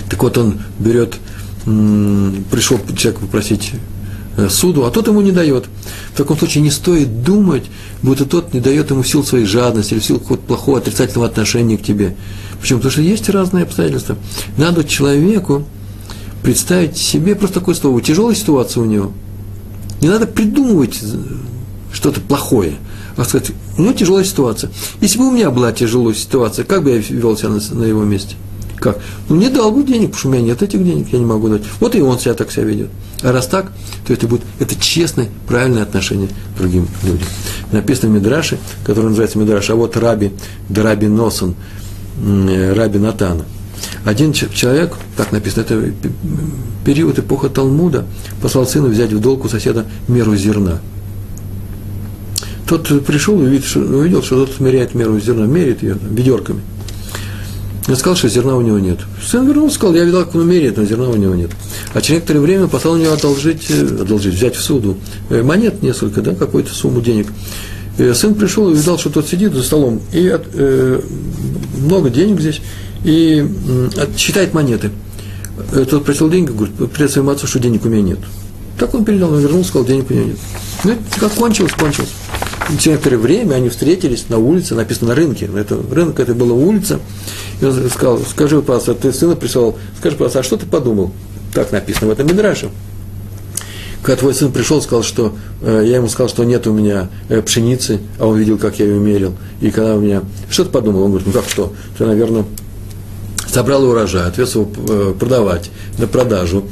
Так 0.08 0.22
вот, 0.22 0.38
он 0.38 0.60
берет 0.78 1.14
пришел 1.64 2.78
человек 2.96 3.20
попросить 3.20 3.72
э, 4.36 4.48
суду, 4.48 4.84
а 4.84 4.90
тот 4.90 5.06
ему 5.08 5.20
не 5.20 5.32
дает. 5.32 5.66
В 6.12 6.16
таком 6.16 6.38
случае 6.38 6.62
не 6.62 6.70
стоит 6.70 7.22
думать, 7.22 7.64
будто 8.02 8.26
тот 8.26 8.52
не 8.52 8.60
дает 8.60 8.90
ему 8.90 9.02
сил 9.02 9.24
своей 9.24 9.46
жадности 9.46 9.94
или 9.94 10.00
сил 10.00 10.18
какого-то 10.18 10.46
плохого 10.46 10.78
отрицательного 10.78 11.26
отношения 11.26 11.78
к 11.78 11.82
тебе. 11.82 12.16
Почему? 12.60 12.80
Потому 12.80 12.92
что 12.92 13.02
есть 13.02 13.28
разные 13.30 13.64
обстоятельства. 13.64 14.16
Надо 14.56 14.84
человеку 14.84 15.64
представить 16.42 16.96
себе 16.96 17.34
просто 17.34 17.60
такое 17.60 17.74
слово, 17.74 18.00
тяжелая 18.02 18.34
ситуация 18.34 18.82
у 18.82 18.86
него. 18.86 19.12
Не 20.00 20.08
надо 20.08 20.26
придумывать 20.26 21.00
что-то 21.92 22.20
плохое, 22.20 22.74
а 23.16 23.24
сказать, 23.24 23.52
ну, 23.78 23.92
тяжелая 23.94 24.24
ситуация. 24.24 24.70
Если 25.00 25.18
бы 25.18 25.28
у 25.28 25.30
меня 25.30 25.50
была 25.50 25.72
тяжелая 25.72 26.14
ситуация, 26.14 26.64
как 26.64 26.82
бы 26.82 26.90
я 26.90 26.98
вел 26.98 27.36
себя 27.36 27.50
на, 27.50 27.60
на 27.74 27.84
его 27.84 28.04
месте? 28.04 28.34
Как? 28.76 28.98
Ну, 29.28 29.36
не 29.36 29.48
дал 29.48 29.70
бы 29.70 29.82
денег, 29.82 30.12
потому 30.12 30.18
что 30.18 30.28
у 30.28 30.32
меня 30.32 30.42
нет 30.42 30.62
этих 30.62 30.84
денег, 30.84 31.08
я 31.12 31.18
не 31.18 31.24
могу 31.24 31.48
дать. 31.48 31.62
Вот 31.80 31.94
и 31.94 32.00
он 32.00 32.18
себя 32.18 32.34
так 32.34 32.50
себя 32.50 32.64
ведет. 32.64 32.90
А 33.22 33.32
раз 33.32 33.46
так, 33.46 33.72
то 34.06 34.12
это 34.12 34.26
будет, 34.26 34.42
это 34.58 34.74
честное, 34.76 35.28
правильное 35.46 35.82
отношение 35.82 36.28
к 36.28 36.58
другим 36.58 36.86
людям. 37.02 37.26
Написано 37.72 38.12
в 38.12 38.14
Мидраше, 38.16 38.58
который 38.84 39.06
называется 39.06 39.38
Мидраш, 39.38 39.70
а 39.70 39.74
вот 39.74 39.96
Раби, 39.96 40.32
Драби 40.68 41.06
Носон, 41.06 41.54
Раби 42.18 42.98
Натана. 42.98 43.44
Один 44.04 44.32
человек, 44.32 44.94
так 45.16 45.32
написано, 45.32 45.62
это 45.62 45.92
период 46.84 47.18
эпоха 47.18 47.48
Талмуда, 47.48 48.06
послал 48.42 48.66
сына 48.66 48.88
взять 48.88 49.12
в 49.12 49.20
долг 49.20 49.44
у 49.44 49.48
соседа 49.48 49.86
меру 50.08 50.36
зерна. 50.36 50.80
Тот 52.68 53.04
пришел 53.04 53.40
и 53.40 53.44
увидел, 53.44 54.22
что, 54.22 54.46
тот 54.46 54.60
меряет 54.60 54.94
меру 54.94 55.18
зерна, 55.20 55.46
меряет 55.46 55.82
ее 55.82 55.96
ведерками– 56.10 56.60
он 57.86 57.96
сказал, 57.96 58.16
что 58.16 58.28
зерна 58.28 58.56
у 58.56 58.62
него 58.62 58.78
нет. 58.78 59.00
Сын 59.22 59.46
вернулся, 59.46 59.74
сказал, 59.74 59.94
я 59.94 60.04
видал, 60.04 60.24
как 60.24 60.34
он 60.36 60.48
меряет, 60.48 60.78
но 60.78 60.84
зерна 60.84 61.08
у 61.08 61.16
него 61.16 61.34
нет. 61.34 61.50
А 61.92 62.00
через 62.00 62.20
некоторое 62.20 62.40
время 62.40 62.66
послал 62.66 62.96
него 62.96 63.12
одолжить, 63.12 63.66
э, 63.68 63.82
одолжить, 64.00 64.34
взять 64.34 64.56
в 64.56 64.62
суду 64.62 64.96
э, 65.28 65.42
монет 65.42 65.82
несколько, 65.82 66.22
да, 66.22 66.34
какую-то 66.34 66.72
сумму 66.72 67.02
денег. 67.02 67.26
И 67.98 68.12
сын 68.14 68.34
пришел 68.34 68.68
и 68.68 68.72
увидал, 68.72 68.98
что 68.98 69.10
тот 69.10 69.28
сидит 69.28 69.52
за 69.52 69.62
столом, 69.62 70.00
и 70.12 70.28
от, 70.28 70.46
э, 70.54 71.00
много 71.78 72.08
денег 72.08 72.40
здесь, 72.40 72.62
и 73.04 73.46
э, 73.96 74.06
считает 74.16 74.54
монеты. 74.54 74.90
Тот 75.88 76.04
просил 76.04 76.30
деньги, 76.30 76.50
говорит, 76.50 76.74
привет 76.92 77.10
своему 77.12 77.30
отцу, 77.30 77.46
что 77.46 77.60
денег 77.60 77.84
у 77.84 77.88
меня 77.88 78.02
нет. 78.02 78.18
Так 78.78 78.94
он 78.94 79.04
передал, 79.04 79.32
он 79.32 79.40
вернулся, 79.40 79.68
сказал, 79.68 79.86
денег 79.86 80.10
у 80.10 80.14
меня 80.14 80.24
нет. 80.24 80.38
Ну, 80.84 80.96
как 81.20 81.32
кончилось, 81.32 81.72
кончилось. 81.72 82.10
Через 82.68 82.86
некоторое 82.86 83.18
время 83.18 83.54
они 83.56 83.68
встретились 83.68 84.26
на 84.28 84.38
улице, 84.38 84.74
написано 84.74 85.08
на 85.08 85.14
рынке. 85.14 85.50
Это, 85.54 85.78
рынок 85.90 86.18
это 86.18 86.34
была 86.34 86.54
улица. 86.54 86.98
И 87.60 87.64
он 87.64 87.90
сказал, 87.90 88.18
скажи, 88.20 88.60
пожалуйста, 88.62 88.94
ты 88.94 89.12
сына 89.12 89.36
прислал, 89.36 89.76
скажи, 89.98 90.16
пожалуйста, 90.16 90.40
а 90.40 90.42
что 90.42 90.56
ты 90.56 90.66
подумал? 90.66 91.12
Так 91.52 91.72
написано 91.72 92.08
в 92.08 92.10
этом 92.10 92.26
Мидраше. 92.26 92.70
Когда 94.02 94.20
твой 94.20 94.34
сын 94.34 94.50
пришел, 94.50 94.80
сказал, 94.82 95.02
что 95.02 95.34
э, 95.62 95.84
я 95.86 95.96
ему 95.96 96.08
сказал, 96.08 96.28
что 96.28 96.44
нет 96.44 96.66
у 96.66 96.72
меня 96.72 97.08
э, 97.28 97.40
пшеницы, 97.42 98.00
а 98.18 98.26
он 98.26 98.38
видел, 98.38 98.58
как 98.58 98.78
я 98.78 98.86
ее 98.86 98.98
мерил. 98.98 99.34
И 99.60 99.70
когда 99.70 99.94
у 99.96 100.00
меня... 100.00 100.22
Что 100.50 100.64
ты 100.64 100.70
подумал? 100.70 101.02
Он 101.02 101.10
говорит, 101.10 101.26
ну 101.26 101.32
как 101.32 101.48
что? 101.48 101.72
Ты, 101.96 102.04
наверное, 102.04 102.44
собрал 103.50 103.84
урожай, 103.84 104.26
отвез 104.26 104.54
его 104.54 104.68
э, 104.88 105.14
продавать 105.18 105.70
на 105.98 106.06
продажу, 106.06 106.64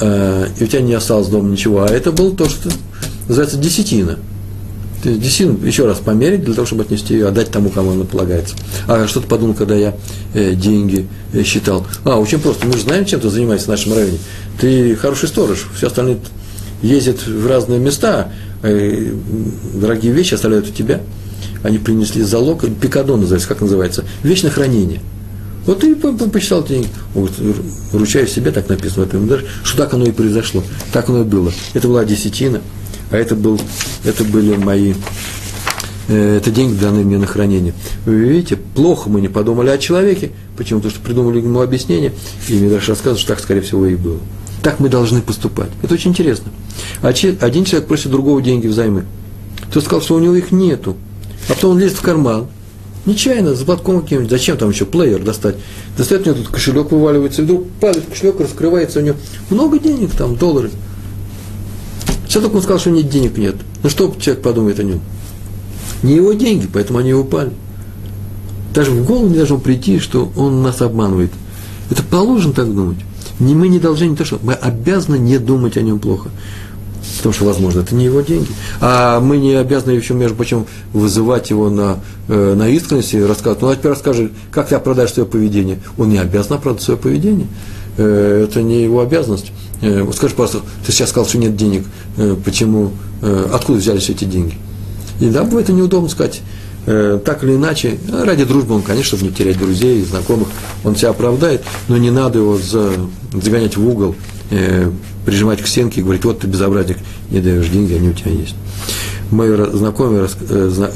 э, 0.00 0.48
и 0.58 0.64
у 0.64 0.66
тебя 0.66 0.82
не 0.82 0.94
осталось 0.94 1.28
дома 1.28 1.48
ничего. 1.48 1.82
А 1.82 1.88
это 1.88 2.12
было 2.12 2.34
то, 2.34 2.48
что 2.48 2.70
называется 3.28 3.56
десятина– 3.56 4.18
десятину 5.04 5.64
еще 5.64 5.86
раз 5.86 5.98
померить 5.98 6.44
для 6.44 6.54
того, 6.54 6.66
чтобы 6.66 6.82
отнести 6.82 7.14
ее, 7.14 7.28
отдать 7.28 7.50
тому, 7.50 7.70
кому 7.70 7.92
она 7.92 8.04
полагается. 8.04 8.54
А 8.86 9.06
что 9.06 9.20
ты 9.20 9.26
подумал, 9.26 9.54
когда 9.54 9.74
я 9.74 9.94
э, 10.34 10.54
деньги 10.54 11.06
э, 11.32 11.42
считал? 11.42 11.86
А, 12.04 12.18
очень 12.18 12.40
просто. 12.40 12.66
Мы 12.66 12.74
же 12.74 12.80
знаем, 12.80 13.04
чем 13.04 13.20
ты 13.20 13.30
занимаешься 13.30 13.66
в 13.66 13.70
нашем 13.70 13.94
районе. 13.94 14.18
Ты 14.60 14.96
хороший 14.96 15.28
сторож, 15.28 15.66
все 15.76 15.88
остальные 15.88 16.18
ездят 16.82 17.26
в 17.26 17.46
разные 17.46 17.78
места, 17.78 18.32
э, 18.62 19.12
дорогие 19.74 20.12
вещи 20.12 20.34
оставляют 20.34 20.68
у 20.68 20.72
тебя. 20.72 21.00
Они 21.62 21.78
принесли 21.78 22.22
залог, 22.22 22.64
пикадон 22.80 23.20
называется, 23.20 23.48
как 23.48 23.60
называется, 23.62 24.04
на 24.22 24.50
хранение. 24.50 25.00
Вот 25.66 25.80
ты 25.80 25.96
посчитал 25.96 26.62
деньги. 26.62 26.88
Вот, 27.14 27.32
ручаюсь 27.92 28.32
себе, 28.32 28.50
так 28.50 28.68
написано 28.68 29.06
в 29.06 29.08
этом, 29.08 29.30
что 29.62 29.78
так 29.78 29.94
оно 29.94 30.04
и 30.04 30.10
произошло. 30.10 30.62
Так 30.92 31.08
оно 31.08 31.22
и 31.22 31.24
было. 31.24 31.52
Это 31.72 31.88
была 31.88 32.04
десятина 32.04 32.60
а 33.14 33.16
это, 33.16 33.36
был, 33.36 33.60
это 34.04 34.24
были 34.24 34.56
мои, 34.56 34.92
э, 36.08 36.36
это 36.38 36.50
деньги, 36.50 36.74
данные 36.74 37.04
мне 37.04 37.16
на 37.16 37.28
хранение. 37.28 37.72
Вы 38.06 38.16
видите, 38.16 38.56
плохо 38.56 39.08
мы 39.08 39.20
не 39.20 39.28
подумали 39.28 39.70
о 39.70 39.78
человеке, 39.78 40.32
почему? 40.56 40.80
Потому 40.80 40.96
что 40.96 41.04
придумали 41.04 41.38
ему 41.38 41.60
объяснение, 41.60 42.12
и 42.48 42.54
мне 42.54 42.68
даже 42.68 42.88
рассказывают, 42.88 43.20
что 43.20 43.28
так, 43.28 43.40
скорее 43.40 43.60
всего, 43.60 43.86
и 43.86 43.94
было. 43.94 44.18
Так 44.64 44.80
мы 44.80 44.88
должны 44.88 45.22
поступать. 45.22 45.68
Это 45.80 45.94
очень 45.94 46.10
интересно. 46.10 46.50
А 47.02 47.08
один 47.08 47.64
человек 47.64 47.86
просит 47.86 48.10
другого 48.10 48.42
деньги 48.42 48.66
взаймы. 48.66 49.04
Тот 49.72 49.84
сказал, 49.84 50.02
что 50.02 50.16
у 50.16 50.18
него 50.18 50.34
их 50.34 50.50
нету. 50.50 50.96
А 51.48 51.52
потом 51.54 51.72
он 51.72 51.78
лезет 51.78 51.98
в 51.98 52.02
карман, 52.02 52.48
нечаянно, 53.06 53.54
с 53.54 53.62
платком 53.62 54.02
каким-нибудь, 54.02 54.30
зачем 54.30 54.56
там 54.56 54.70
еще 54.70 54.86
плеер 54.86 55.22
достать? 55.22 55.54
Достает 55.96 56.26
у 56.26 56.30
него 56.30 56.42
тут 56.42 56.52
кошелек 56.52 56.90
вываливается, 56.90 57.42
вдруг 57.42 57.68
падает 57.80 58.06
кошелек, 58.06 58.40
раскрывается 58.40 58.98
у 58.98 59.02
него 59.02 59.16
много 59.50 59.78
денег 59.78 60.10
там, 60.18 60.34
доллары. 60.34 60.72
Все 62.34 62.40
только 62.40 62.56
он 62.56 62.62
сказал, 62.62 62.80
что 62.80 62.90
нет 62.90 63.08
денег 63.08 63.38
нет. 63.38 63.54
Ну 63.84 63.88
что 63.88 64.12
человек 64.18 64.42
подумает 64.42 64.80
о 64.80 64.82
нем? 64.82 64.98
Не 66.02 66.16
его 66.16 66.32
деньги, 66.32 66.66
поэтому 66.66 66.98
они 66.98 67.14
упали. 67.14 67.52
Даже 68.74 68.90
в 68.90 69.06
голову 69.06 69.28
не 69.28 69.36
должно 69.36 69.58
прийти, 69.58 70.00
что 70.00 70.32
он 70.36 70.60
нас 70.60 70.82
обманывает. 70.82 71.30
Это 71.92 72.02
положено 72.02 72.52
так 72.52 72.74
думать. 72.74 72.96
Не 73.38 73.54
мы 73.54 73.68
не 73.68 73.78
должны, 73.78 74.06
не 74.06 74.16
то 74.16 74.24
что, 74.24 74.40
мы 74.42 74.54
обязаны 74.54 75.16
не 75.16 75.38
думать 75.38 75.76
о 75.76 75.82
нем 75.82 76.00
плохо. 76.00 76.30
Потому 77.18 77.34
что, 77.34 77.44
возможно, 77.44 77.82
это 77.82 77.94
не 77.94 78.06
его 78.06 78.20
деньги. 78.20 78.48
А 78.80 79.20
мы 79.20 79.36
не 79.36 79.54
обязаны 79.54 79.92
еще, 79.92 80.14
между 80.14 80.34
прочим, 80.34 80.66
вызывать 80.92 81.50
его 81.50 81.70
на, 81.70 82.00
э, 82.26 82.54
на 82.56 82.68
искренность 82.68 83.14
и 83.14 83.22
рассказывать. 83.22 83.62
Ну, 83.62 83.68
а 83.68 83.76
теперь 83.76 83.92
расскажи, 83.92 84.32
как 84.50 84.66
ты 84.66 84.74
оправдаешь 84.74 85.12
свое 85.12 85.28
поведение. 85.28 85.78
Он 85.96 86.08
не 86.08 86.18
обязан 86.18 86.54
оправдать 86.54 86.82
свое 86.82 86.98
поведение. 86.98 87.46
Э, 87.96 88.48
это 88.48 88.60
не 88.60 88.82
его 88.82 89.02
обязанность. 89.02 89.52
Э, 89.84 90.06
скажи, 90.14 90.34
пожалуйста, 90.34 90.62
ты 90.86 90.92
сейчас 90.92 91.10
сказал, 91.10 91.28
что 91.28 91.38
нет 91.38 91.56
денег, 91.56 91.84
э, 92.16 92.36
почему, 92.44 92.92
откуда 93.52 93.78
взялись 93.78 94.08
эти 94.10 94.24
деньги? 94.24 94.54
И 95.20 95.26
да, 95.26 95.44
бывает 95.44 95.68
неудобно 95.68 96.08
сказать, 96.08 96.42
так 96.84 97.42
или 97.42 97.54
иначе, 97.54 97.96
ради 98.12 98.44
дружбы 98.44 98.74
он, 98.74 98.82
конечно, 98.82 99.16
чтобы 99.16 99.30
не 99.30 99.34
терять 99.34 99.58
друзей, 99.58 100.02
знакомых, 100.02 100.48
он 100.84 100.96
себя 100.96 101.10
оправдает, 101.10 101.62
но 101.88 101.96
не 101.96 102.10
надо 102.10 102.40
его 102.40 102.58
за, 102.58 102.92
загонять 103.32 103.78
в 103.78 103.88
угол, 103.88 104.14
прижимать 105.24 105.62
к 105.62 105.66
стенке 105.66 106.00
и 106.00 106.02
говорить, 106.02 106.26
вот 106.26 106.40
ты 106.40 106.46
безобразник, 106.46 106.98
не 107.30 107.40
даешь 107.40 107.68
деньги, 107.68 107.94
они 107.94 108.10
у 108.10 108.12
тебя 108.12 108.32
есть. 108.32 108.54
Мой 109.30 109.48
знакомый 109.72 110.28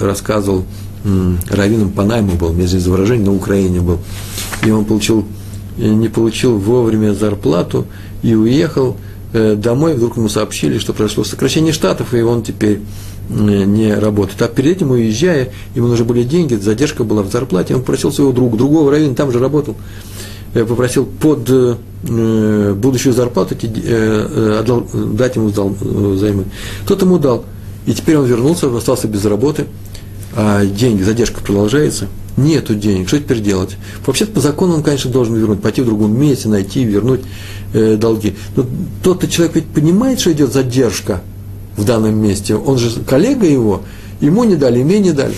рассказывал 0.01 0.67
раввином 1.49 1.91
по 1.91 2.03
найму 2.03 2.33
был, 2.33 2.53
мне 2.53 2.67
здесь 2.67 2.85
выражение, 2.85 3.25
на 3.25 3.35
Украине 3.35 3.81
был. 3.81 3.99
И 4.67 4.71
он 4.71 4.85
получил, 4.85 5.25
не 5.79 6.09
получил 6.09 6.59
вовремя 6.59 7.15
зарплату 7.15 7.87
и 8.23 8.35
уехал 8.35 8.97
домой. 9.33 9.95
Вдруг 9.95 10.17
ему 10.17 10.29
сообщили, 10.29 10.79
что 10.79 10.93
произошло 10.93 11.25
сокращение 11.25 11.73
штатов, 11.73 12.15
и 12.15 12.23
он 12.23 12.43
теперь 12.43 12.81
не 13.29 13.95
работает. 13.95 14.41
А 14.43 14.49
перед 14.49 14.77
этим, 14.77 14.91
уезжая, 14.91 15.51
ему 15.75 15.89
нужны 15.89 16.05
были 16.05 16.23
деньги, 16.23 16.55
задержка 16.55 17.05
была 17.05 17.23
в 17.23 17.31
зарплате, 17.31 17.75
он 17.75 17.81
попросил 17.81 18.13
своего 18.13 18.33
друга, 18.33 18.57
другого 18.57 18.91
раввина, 18.91 19.15
там 19.15 19.31
же 19.33 19.39
работал, 19.39 19.77
попросил 20.53 21.05
под 21.05 21.49
э, 21.49 22.75
будущую 22.75 23.13
зарплату 23.13 23.55
э, 23.61 23.67
э, 23.67 24.59
отдал, 24.61 24.87
дать 24.93 25.37
ему 25.37 25.51
дал, 25.51 25.77
займы. 26.17 26.45
Тот 26.87 27.03
ему 27.03 27.19
дал. 27.19 27.45
И 27.87 27.93
теперь 27.93 28.17
он 28.17 28.27
вернулся, 28.27 28.75
остался 28.75 29.09
без 29.09 29.25
работы, 29.25 29.67
а 30.35 30.65
деньги, 30.65 31.03
задержка 31.03 31.41
продолжается, 31.41 32.09
нету 32.39 32.75
денег, 32.75 33.09
что 33.09 33.19
теперь 33.19 33.41
делать? 33.41 33.77
Вообще-то 34.07 34.33
по 34.33 34.41
закону 34.41 34.75
он, 34.75 34.83
конечно, 34.83 35.11
должен 35.11 35.35
вернуть, 35.35 35.61
пойти 35.61 35.83
в 35.83 35.87
другом 35.87 36.19
месте, 36.19 36.49
найти, 36.49 36.85
вернуть 36.85 37.21
э, 37.73 37.97
долги. 37.97 38.35
Но 38.57 38.67
тот-то 39.03 39.29
человек 39.29 39.57
ведь 39.57 39.67
понимает, 39.67 40.21
что 40.21 40.33
идет 40.33 40.53
задержка 40.53 41.23
в 41.77 41.85
данном 41.85 42.17
месте, 42.17 42.57
он 42.57 42.79
же 42.79 42.91
коллега 43.03 43.47
его, 43.47 43.83
ему 44.21 44.45
не 44.45 44.57
дали, 44.57 44.83
мне 44.83 44.99
не 44.99 45.13
дали. 45.13 45.35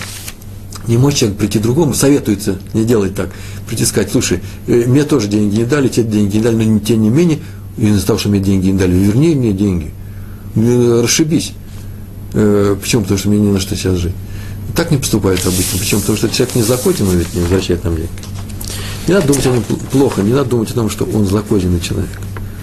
Не 0.87 0.97
может 0.97 1.19
человек 1.19 1.37
прийти 1.37 1.59
другому, 1.59 1.93
советуется 1.93 2.57
не 2.73 2.85
делать 2.85 3.13
так, 3.13 3.29
прийти 3.67 3.85
сказать, 3.85 4.11
слушай, 4.11 4.39
э, 4.67 4.85
мне 4.87 5.03
тоже 5.03 5.27
деньги 5.27 5.57
не 5.57 5.65
дали, 5.65 5.87
тебе 5.87 6.05
деньги 6.05 6.37
не 6.37 6.43
дали, 6.43 6.55
но 6.65 6.79
тем 6.79 7.01
не 7.01 7.09
менее, 7.09 7.39
из-за 7.77 8.05
того, 8.05 8.19
что 8.19 8.29
мне 8.29 8.39
деньги 8.39 8.67
не 8.67 8.77
дали, 8.77 8.93
верни 8.93 9.35
мне 9.35 9.53
деньги, 9.53 9.91
расшибись. 10.55 11.53
Э, 12.33 12.75
почему? 12.79 13.03
Потому 13.03 13.19
что 13.19 13.29
мне 13.29 13.39
не 13.39 13.51
на 13.51 13.59
что 13.59 13.75
сейчас 13.75 13.97
жить. 13.97 14.13
Так 14.75 14.91
не 14.91 14.97
поступает 14.97 15.45
обычно. 15.45 15.79
Почему? 15.79 16.01
Потому 16.01 16.17
что 16.17 16.29
человек 16.29 16.55
не 16.55 16.63
злокотен, 16.63 17.07
он 17.07 17.17
ведь 17.17 17.33
не 17.33 17.41
возвращает 17.41 17.83
нам 17.83 17.95
деньги. 17.95 18.09
Не 19.07 19.13
надо 19.15 19.27
думать 19.27 19.45
о 19.45 19.49
нем 19.49 19.63
плохо, 19.91 20.21
не 20.21 20.33
надо 20.33 20.49
думать 20.51 20.71
о 20.71 20.73
том, 20.73 20.89
что 20.89 21.05
он 21.05 21.25
злокозненный 21.25 21.79
человек. 21.79 22.09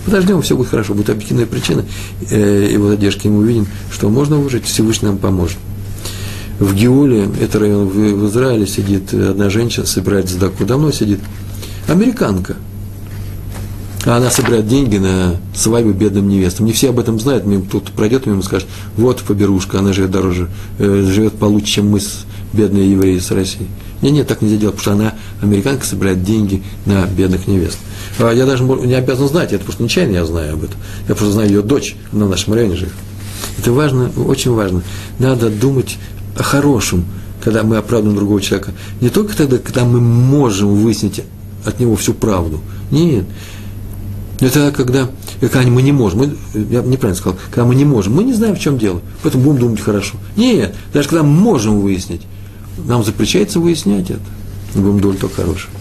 Подождем, 0.05 0.41
все 0.41 0.57
будет 0.57 0.69
хорошо, 0.69 0.95
будет 0.95 1.11
объективная 1.11 1.47
причина 1.47 1.85
э, 2.31 2.71
его 2.73 2.89
задержки, 2.89 3.27
и 3.27 3.31
мы 3.31 3.41
увидим, 3.41 3.67
что 3.93 4.09
можно 4.09 4.37
выжить, 4.37 4.65
Всевышний 4.65 5.09
нам 5.09 5.19
поможет 5.19 5.59
в 6.59 6.75
Геуле, 6.75 7.29
это 7.41 7.59
район 7.59 7.89
в, 7.89 7.93
в 7.93 8.29
Израиле, 8.29 8.67
сидит 8.67 9.15
одна 9.15 9.49
женщина, 9.51 9.87
собирает 9.87 10.29
сдаку, 10.29 10.65
давно 10.65 10.91
сидит, 10.91 11.21
американка. 11.87 12.57
А 14.05 14.17
она 14.17 14.31
собирает 14.31 14.69
деньги 14.69 14.97
на 14.97 15.37
свадьбу 15.55 15.93
бедным 15.93 16.29
невестам. 16.29 16.67
Не 16.67 16.73
все 16.73 16.91
об 16.91 16.99
этом 16.99 17.19
знают, 17.19 17.45
мимо, 17.47 17.65
тут 17.65 17.91
пройдет 17.91 18.27
мимо 18.27 18.43
скажет, 18.43 18.69
вот 18.97 19.23
поберушка, 19.23 19.81
она 19.81 19.93
живет 19.93 20.11
дороже, 20.11 20.49
э, 20.79 21.05
живет 21.09 21.35
получше, 21.35 21.67
чем 21.67 21.91
мы, 21.91 22.01
с, 22.01 22.25
бедные 22.53 22.93
евреи 22.93 23.19
с 23.19 23.31
России. 23.31 23.67
Нет, 24.01 24.13
нет, 24.13 24.29
так 24.29 24.43
нельзя 24.43 24.57
делать, 24.57 24.77
потому 24.77 24.97
что 24.97 25.05
она, 25.05 25.15
американка, 25.43 25.85
собирает 25.85 26.23
деньги 26.23 26.63
на 26.87 27.07
бедных 27.07 27.49
невест. 27.49 27.79
А 28.19 28.31
я 28.31 28.47
даже 28.47 28.63
не 28.63 28.95
обязан 28.95 29.29
знать 29.29 29.53
это, 29.53 29.59
потому 29.59 29.73
что 29.73 29.83
нечаянно 29.83 30.15
я 30.15 30.25
знаю 30.25 30.55
об 30.55 30.65
этом. 30.65 30.77
Я 31.09 31.15
просто 31.15 31.33
знаю 31.33 31.49
ее 31.49 31.63
дочь, 31.63 31.97
она 32.13 32.27
в 32.27 32.31
нашем 32.31 32.55
районе 32.55 32.77
живет. 32.77 32.95
Это 33.59 33.73
важно, 33.73 34.11
очень 34.17 34.53
важно. 34.53 34.83
Надо 35.19 35.51
думать 35.51 35.99
о 36.37 36.43
хорошем, 36.45 37.05
когда 37.43 37.65
мы 37.65 37.77
оправдываем 37.77 38.17
другого 38.17 38.41
человека. 38.41 38.73
Не 39.01 39.09
только 39.09 39.37
тогда, 39.37 39.59
когда 39.59 39.85
мы 39.85 40.01
можем 40.01 40.75
выяснить 40.75 41.23
от 41.65 41.81
него 41.81 41.97
всю 41.97 42.15
правду. 42.15 42.61
Нет. 42.91 43.25
Это 44.41 44.73
когда, 44.73 45.09
когда 45.41 45.63
мы 45.63 45.83
не 45.83 45.93
можем. 45.93 46.21
Мы, 46.21 46.37
я 46.55 46.83
неправильно 46.83 47.17
сказал. 47.17 47.39
Когда 47.51 47.65
мы 47.65 47.75
не 47.75 47.85
можем. 47.85 48.15
Мы 48.15 48.25
не 48.25 48.35
знаем, 48.35 48.55
в 48.55 48.61
чем 48.61 48.79
дело. 48.79 49.01
Поэтому 49.23 49.45
будем 49.45 49.61
думать 49.61 49.81
хорошо. 49.81 50.17
Нет. 50.37 50.75
Даже 50.93 51.09
когда 51.09 51.25
мы 51.25 51.31
можем 51.31 51.81
выяснить. 51.81 52.23
Нам 52.77 53.05
запрещается 53.05 53.59
выяснять 53.59 54.11
это. 54.11 54.21
Мы 54.75 54.83
будем 54.83 55.01
думать 55.01 55.21
только 55.21 55.43
хорошее. 55.43 55.73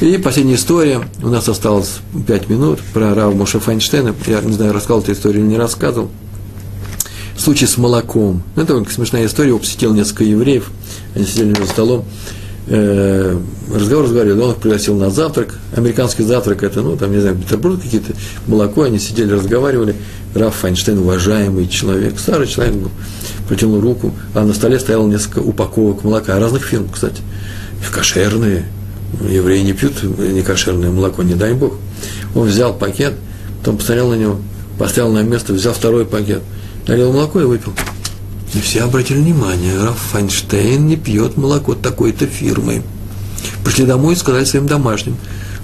И 0.00 0.16
последняя 0.16 0.54
история. 0.54 1.02
У 1.22 1.28
нас 1.28 1.48
осталось 1.48 1.98
пять 2.26 2.48
минут 2.48 2.80
про 2.94 3.14
Рава 3.14 3.34
Моше 3.34 3.60
Файнштейна. 3.60 4.14
Я 4.26 4.40
не 4.40 4.54
знаю, 4.54 4.72
рассказывал 4.72 5.02
эту 5.02 5.12
историю 5.12 5.42
или 5.42 5.50
не 5.50 5.58
рассказывал 5.58 6.10
случай 7.36 7.66
с 7.66 7.76
молоком. 7.76 8.42
Ну, 8.56 8.62
это 8.62 8.84
смешная 8.90 9.26
история. 9.26 9.50
Его 9.50 9.58
посетил 9.58 9.92
несколько 9.92 10.24
евреев. 10.24 10.70
Они 11.14 11.26
сидели 11.26 11.54
за 11.54 11.66
столом. 11.66 12.04
Э, 12.66 13.38
разговор 13.72 14.04
разговаривали, 14.04 14.40
он 14.40 14.50
их 14.52 14.56
пригласил 14.56 14.96
на 14.96 15.10
завтрак. 15.10 15.58
Американский 15.76 16.22
завтрак 16.22 16.62
это, 16.62 16.82
ну, 16.82 16.96
там, 16.96 17.12
не 17.12 17.20
знаю, 17.20 17.36
бутерброды 17.36 17.82
какие-то, 17.82 18.12
молоко. 18.46 18.82
Они 18.82 18.98
сидели, 18.98 19.32
разговаривали. 19.32 19.94
Раф 20.34 20.54
Файнштейн, 20.56 20.98
уважаемый 20.98 21.68
человек, 21.68 22.18
старый 22.18 22.46
человек 22.46 22.74
был, 22.74 22.90
протянул 23.48 23.80
руку, 23.80 24.12
а 24.34 24.44
на 24.44 24.52
столе 24.52 24.80
стояло 24.80 25.06
несколько 25.06 25.38
упаковок 25.38 26.02
молока, 26.02 26.38
разных 26.38 26.64
фирм, 26.64 26.88
кстати. 26.92 27.22
Кошерные. 27.92 28.66
Евреи 29.28 29.62
не 29.62 29.74
пьют 29.74 30.02
некошерное 30.02 30.90
молоко, 30.90 31.22
не 31.22 31.34
дай 31.34 31.52
бог. 31.52 31.74
Он 32.34 32.48
взял 32.48 32.74
пакет, 32.74 33.14
потом 33.60 33.76
посмотрел 33.76 34.10
на 34.10 34.14
него, 34.14 34.38
поставил 34.76 35.12
на 35.12 35.22
место, 35.22 35.52
взял 35.52 35.72
второй 35.72 36.04
пакет– 36.04 36.40
налил 36.86 37.12
молоко 37.12 37.40
и 37.40 37.44
выпил. 37.44 37.72
И 38.54 38.60
все 38.60 38.82
обратили 38.82 39.18
внимание, 39.18 39.82
Раф 39.82 39.98
Файнштейн 40.12 40.86
не 40.86 40.96
пьет 40.96 41.36
молоко 41.36 41.74
такой-то 41.74 42.26
фирмы. 42.26 42.82
Пришли 43.64 43.84
домой 43.84 44.14
и 44.14 44.16
сказали 44.16 44.44
своим 44.44 44.68
домашним, 44.68 45.16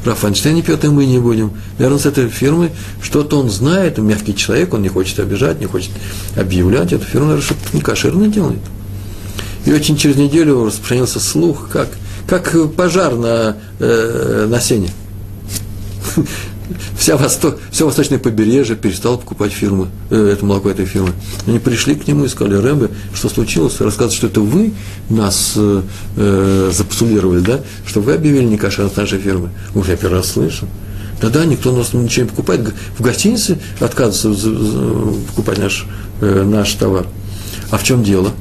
Раф 0.05 0.19
Файнштейн 0.19 0.57
не 0.57 0.63
пьет, 0.63 0.85
и 0.85 0.89
мы 0.89 1.05
не 1.07 1.19
будем. 1.19 1.53
Наверное, 1.79 2.01
с 2.01 2.07
этой 2.07 2.29
фирмой 2.29 2.71
что-то 3.01 3.39
он 3.39 3.49
знает, 3.49 3.99
он 3.99 4.09
мягкий 4.09 4.35
человек, 4.35 4.75
он 4.75 4.83
не 4.83 4.89
хочет 4.89 5.21
обижать, 5.21 5.61
не 5.61 5.67
хочет 5.67 5.91
объявлять. 6.37 6.93
Эту 6.93 7.05
фирму, 7.05 7.29
наверное, 7.29 7.45
что-то 7.45 7.77
некошерно 7.77 8.27
делает. 8.27 8.61
И 9.67 9.73
очень 9.73 9.97
через 9.97 10.17
неделю 10.17 10.65
распространился 10.65 11.21
слух, 11.21 11.69
как, 11.71 11.89
как 12.27 12.73
пожар 12.73 13.15
на, 13.15 13.57
э, 13.79 14.47
на 14.49 14.61
сене 14.61 14.91
вся 16.99 17.17
восток, 17.17 17.59
все 17.71 17.87
восточное 17.87 18.19
побережье 18.19 18.77
перестало 18.77 19.17
покупать 19.17 19.53
фирмы, 19.53 19.89
э, 20.11 20.33
это 20.33 20.45
молоко 20.45 20.71
этой 20.71 20.87
фирмы. 20.87 21.13
Они 21.47 21.59
пришли 21.59 21.95
к 21.95 22.07
нему 22.07 22.25
и 22.25 22.29
сказали, 22.29 22.55
Рэбе, 22.55 22.89
что 23.15 23.29
случилось? 23.29 23.81
Рассказывают, 23.81 24.15
что 24.15 24.27
это 24.27 24.41
вы 24.41 24.73
нас 25.09 25.55
э, 25.57 25.83
э 26.17 26.71
запсулировали, 26.73 27.41
да? 27.41 27.61
Что 27.87 28.01
вы 28.01 28.15
объявили 28.15 28.45
не 28.45 28.57
кошерность 28.57 28.97
нашей 28.97 29.19
фирмы. 29.19 29.51
Уж 29.75 29.89
я 29.89 29.97
первый 29.97 30.17
раз 30.17 30.33
слышу. 30.33 30.67
Да-да, 31.21 31.45
никто 31.45 31.73
у 31.73 31.77
нас 31.77 31.93
ничего 31.93 32.25
не 32.25 32.31
покупает. 32.31 32.73
В 32.99 33.03
гостинице 33.03 33.59
отказываются 33.79 34.51
покупать 35.29 35.59
наш, 35.59 35.87
э, 36.21 36.45
наш 36.45 36.73
товар. 36.75 37.07
А 37.71 37.77
в 37.77 37.85
чем 37.85 38.03
дело? 38.03 38.33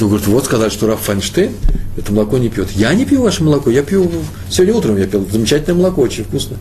Он 0.00 0.08
говорит, 0.08 0.26
вот 0.26 0.44
сказали, 0.44 0.70
что 0.70 0.86
Раф 0.86 1.00
Файнштейн 1.02 1.52
это 1.96 2.12
молоко 2.12 2.38
не 2.38 2.48
пьет. 2.48 2.70
Я 2.72 2.94
не 2.94 3.04
пью 3.04 3.22
ваше 3.22 3.44
молоко, 3.44 3.70
я 3.70 3.82
пью 3.82 4.10
сегодня 4.48 4.74
утром, 4.74 4.96
я 4.96 5.06
пил 5.06 5.26
замечательное 5.30 5.78
молоко, 5.78 6.02
очень 6.02 6.24
вкусно. 6.24 6.56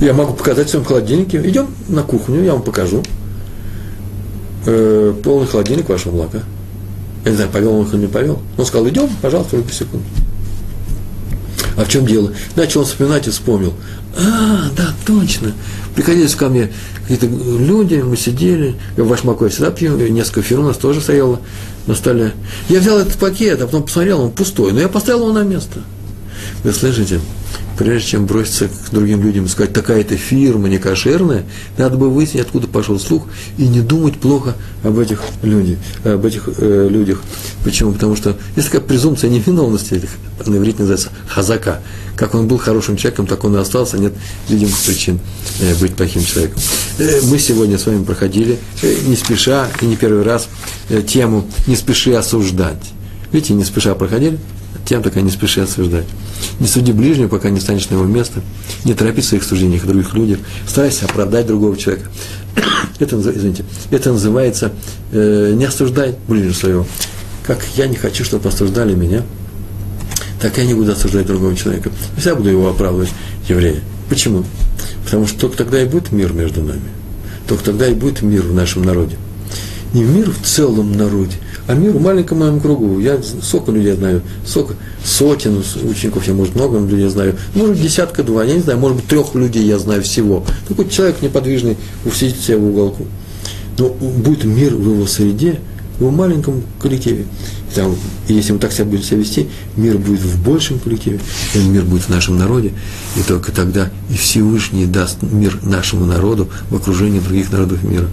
Я 0.00 0.14
могу 0.14 0.32
показать 0.32 0.68
в 0.68 0.70
своем 0.70 0.84
холодильнике. 0.84 1.40
Идем 1.44 1.68
на 1.88 2.02
кухню, 2.02 2.42
я 2.42 2.54
вам 2.54 2.62
покажу. 2.62 3.02
Э, 4.66 5.14
полный 5.22 5.46
холодильник 5.46 5.88
вашего 5.88 6.12
молока. 6.16 6.40
Я 7.24 7.30
не 7.30 7.36
знаю, 7.36 7.50
повел 7.50 7.74
он 7.74 7.86
их 7.86 7.94
или 7.94 8.00
не 8.02 8.06
повел. 8.06 8.40
Он 8.56 8.64
сказал, 8.64 8.88
идем, 8.88 9.08
пожалуйста, 9.20 9.56
руки 9.56 9.72
секунду. 9.72 10.06
А 11.76 11.84
в 11.84 11.88
чем 11.88 12.06
дело? 12.06 12.32
Начал 12.56 12.80
он 12.80 12.86
вспоминать 12.86 13.26
и 13.26 13.30
вспомнил. 13.30 13.74
А, 14.18 14.70
да, 14.76 14.88
точно. 15.06 15.52
Приходились 15.94 16.34
ко 16.34 16.48
мне 16.48 16.70
какие-то 17.02 17.26
люди, 17.26 17.96
мы 17.96 18.16
сидели, 18.16 18.76
я 18.96 19.04
ваш 19.04 19.24
молоко 19.24 19.44
я 19.44 19.50
всегда 19.50 19.70
пью, 19.70 19.96
несколько 19.96 20.42
фирм 20.42 20.64
у 20.64 20.68
нас 20.68 20.76
тоже 20.76 21.00
стояло 21.00 21.40
на 21.86 21.94
столе. 21.94 22.32
Я 22.68 22.80
взял 22.80 22.98
этот 22.98 23.14
пакет, 23.14 23.60
а 23.60 23.66
потом 23.66 23.82
посмотрел, 23.82 24.20
он 24.20 24.30
пустой, 24.30 24.72
но 24.72 24.80
я 24.80 24.88
поставил 24.88 25.22
его 25.22 25.32
на 25.32 25.42
место. 25.42 25.80
Вы 26.64 26.72
слышите? 26.72 27.20
Прежде 27.80 28.10
чем 28.10 28.26
броситься 28.26 28.68
к 28.68 28.90
другим 28.90 29.22
людям 29.22 29.46
и 29.46 29.48
сказать, 29.48 29.72
такая-то 29.72 30.14
фирма 30.14 30.68
не 30.68 30.76
кошерная, 30.76 31.44
надо 31.78 31.96
бы 31.96 32.10
выяснить, 32.10 32.42
откуда 32.42 32.68
пошел 32.68 33.00
слух, 33.00 33.22
и 33.56 33.66
не 33.66 33.80
думать 33.80 34.18
плохо 34.18 34.54
об 34.84 34.98
этих 34.98 35.22
людях. 35.42 35.78
Об 36.04 36.26
этих, 36.26 36.50
э, 36.58 36.88
людях. 36.90 37.22
Почему? 37.64 37.92
Потому 37.92 38.16
что 38.16 38.36
есть 38.54 38.70
такая 38.70 38.86
презумпция 38.86 39.30
невиновности, 39.30 39.94
этих, 39.94 40.10
на 40.44 40.58
иврите 40.58 40.80
называется 40.80 41.08
хазака. 41.26 41.80
Как 42.16 42.34
он 42.34 42.48
был 42.48 42.58
хорошим 42.58 42.98
человеком, 42.98 43.26
так 43.26 43.44
он 43.44 43.56
и 43.56 43.58
остался, 43.58 43.96
нет 43.96 44.12
видимых 44.50 44.78
причин 44.82 45.18
э, 45.62 45.74
быть 45.76 45.94
плохим 45.94 46.22
человеком. 46.22 46.60
Э, 46.98 47.20
мы 47.22 47.38
сегодня 47.38 47.78
с 47.78 47.86
вами 47.86 48.04
проходили, 48.04 48.58
э, 48.82 48.94
не 49.06 49.16
спеша, 49.16 49.68
и 49.80 49.86
не 49.86 49.96
первый 49.96 50.22
раз, 50.22 50.48
э, 50.90 51.00
тему 51.00 51.46
«Не 51.66 51.76
спеши 51.76 52.12
осуждать». 52.12 52.92
Видите, 53.32 53.54
не 53.54 53.64
спеша 53.64 53.94
проходили, 53.94 54.38
тем 54.84 55.02
такая 55.02 55.22
не 55.22 55.30
спеши 55.30 55.60
осуждать. 55.60 56.06
Не 56.58 56.66
суди 56.66 56.92
ближнего, 56.92 57.28
пока 57.28 57.50
не 57.50 57.60
станешь 57.60 57.88
на 57.90 57.94
его 57.94 58.04
место. 58.04 58.42
Не 58.84 58.94
торопись 58.94 59.26
в 59.26 59.28
своих 59.28 59.44
суждениях 59.44 59.84
о 59.84 59.86
других 59.86 60.14
людях. 60.14 60.38
Старайся 60.66 61.06
оправдать 61.06 61.46
другого 61.46 61.76
человека. 61.76 62.08
это, 62.98 63.16
извините, 63.16 63.64
это 63.90 64.12
называется 64.12 64.72
э, 65.12 65.52
не 65.54 65.64
осуждай 65.64 66.14
ближнего 66.28 66.52
своего. 66.52 66.86
Как 67.46 67.64
я 67.76 67.86
не 67.86 67.96
хочу, 67.96 68.24
чтобы 68.24 68.48
осуждали 68.48 68.94
меня, 68.94 69.22
так 70.40 70.56
я 70.58 70.64
не 70.64 70.74
буду 70.74 70.92
осуждать 70.92 71.26
другого 71.26 71.54
человека. 71.56 71.90
Я 72.24 72.34
буду 72.34 72.48
его 72.48 72.68
оправдывать, 72.68 73.10
еврея. 73.48 73.80
Почему? 74.08 74.44
Потому 75.04 75.26
что 75.26 75.38
только 75.40 75.58
тогда 75.58 75.82
и 75.82 75.86
будет 75.86 76.12
мир 76.12 76.32
между 76.32 76.62
нами. 76.62 76.88
Только 77.46 77.64
тогда 77.64 77.88
и 77.88 77.94
будет 77.94 78.22
мир 78.22 78.42
в 78.42 78.54
нашем 78.54 78.82
народе. 78.82 79.16
Не 79.92 80.04
мир 80.04 80.30
в 80.30 80.46
целом 80.46 80.92
народе, 80.92 81.36
А 81.70 81.74
мир 81.74 81.92
в 81.92 82.02
маленьком 82.02 82.40
моем 82.40 82.58
кругу. 82.58 82.98
Я 82.98 83.20
сколько 83.22 83.70
людей 83.70 83.92
знаю, 83.92 84.22
сколько 84.44 84.74
сотен 85.04 85.62
учеников, 85.88 86.26
я, 86.26 86.34
может, 86.34 86.56
много 86.56 86.80
людей 86.80 87.08
знаю. 87.08 87.36
Может, 87.54 87.80
десятка, 87.80 88.24
два, 88.24 88.42
я 88.42 88.56
не 88.56 88.60
знаю, 88.60 88.80
может 88.80 88.96
быть, 88.96 89.06
трех 89.06 89.36
людей 89.36 89.64
я 89.64 89.78
знаю 89.78 90.02
всего. 90.02 90.44
Такой 90.66 90.88
человек 90.88 91.22
неподвижный, 91.22 91.76
сидит 92.12 92.40
себя 92.40 92.58
в 92.58 92.64
уголку. 92.64 93.06
Но 93.78 93.88
будет 93.88 94.42
мир 94.42 94.74
в 94.74 94.82
его 94.82 95.06
среде, 95.06 95.60
в 95.98 96.00
его 96.00 96.10
маленьком 96.10 96.64
коллективе. 96.82 97.26
И, 97.70 97.74
там, 97.76 97.94
если 98.26 98.50
мы 98.50 98.58
так 98.58 98.72
себя 98.72 98.86
будем 98.86 99.04
себя 99.04 99.18
вести, 99.18 99.48
мир 99.76 99.96
будет 99.96 100.22
в 100.22 100.42
большем 100.42 100.80
коллективе, 100.80 101.20
и 101.54 101.58
мир 101.60 101.84
будет 101.84 102.02
в 102.02 102.08
нашем 102.08 102.36
народе, 102.36 102.72
и 103.16 103.22
только 103.22 103.52
тогда 103.52 103.90
и 104.10 104.14
Всевышний 104.14 104.86
даст 104.86 105.18
мир 105.22 105.56
нашему 105.62 106.04
народу 106.04 106.48
в 106.68 106.74
окружении 106.74 107.20
других 107.20 107.52
народов 107.52 107.84
мира. 107.84 108.08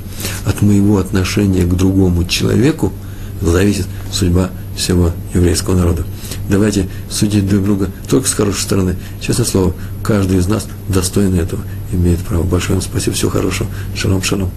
От 0.46 0.62
моего 0.62 1.00
отношения 1.00 1.64
к 1.64 1.76
другому 1.76 2.24
человеку 2.24 2.94
зависит 3.42 3.88
судьба 4.12 4.50
всего 4.76 5.12
еврейского 5.34 5.76
народа. 5.76 6.06
Давайте 6.50 6.88
судить 7.10 7.48
друг 7.48 7.64
друга 7.64 7.90
только 8.10 8.28
с 8.28 8.34
хорошей 8.34 8.62
стороны. 8.62 8.96
Честное 9.22 9.46
слово, 9.46 9.74
каждый 10.04 10.38
из 10.38 10.48
нас 10.48 10.68
достойный 10.88 11.40
этого, 11.40 11.62
имеет 11.92 12.20
право. 12.20 12.44
Большое 12.44 12.80
вам 12.80 12.82
спасибо, 12.82 13.16
всего 13.16 13.32
хорошего. 13.32 13.70
Шалом, 13.96 14.24
шалом. 14.24 14.52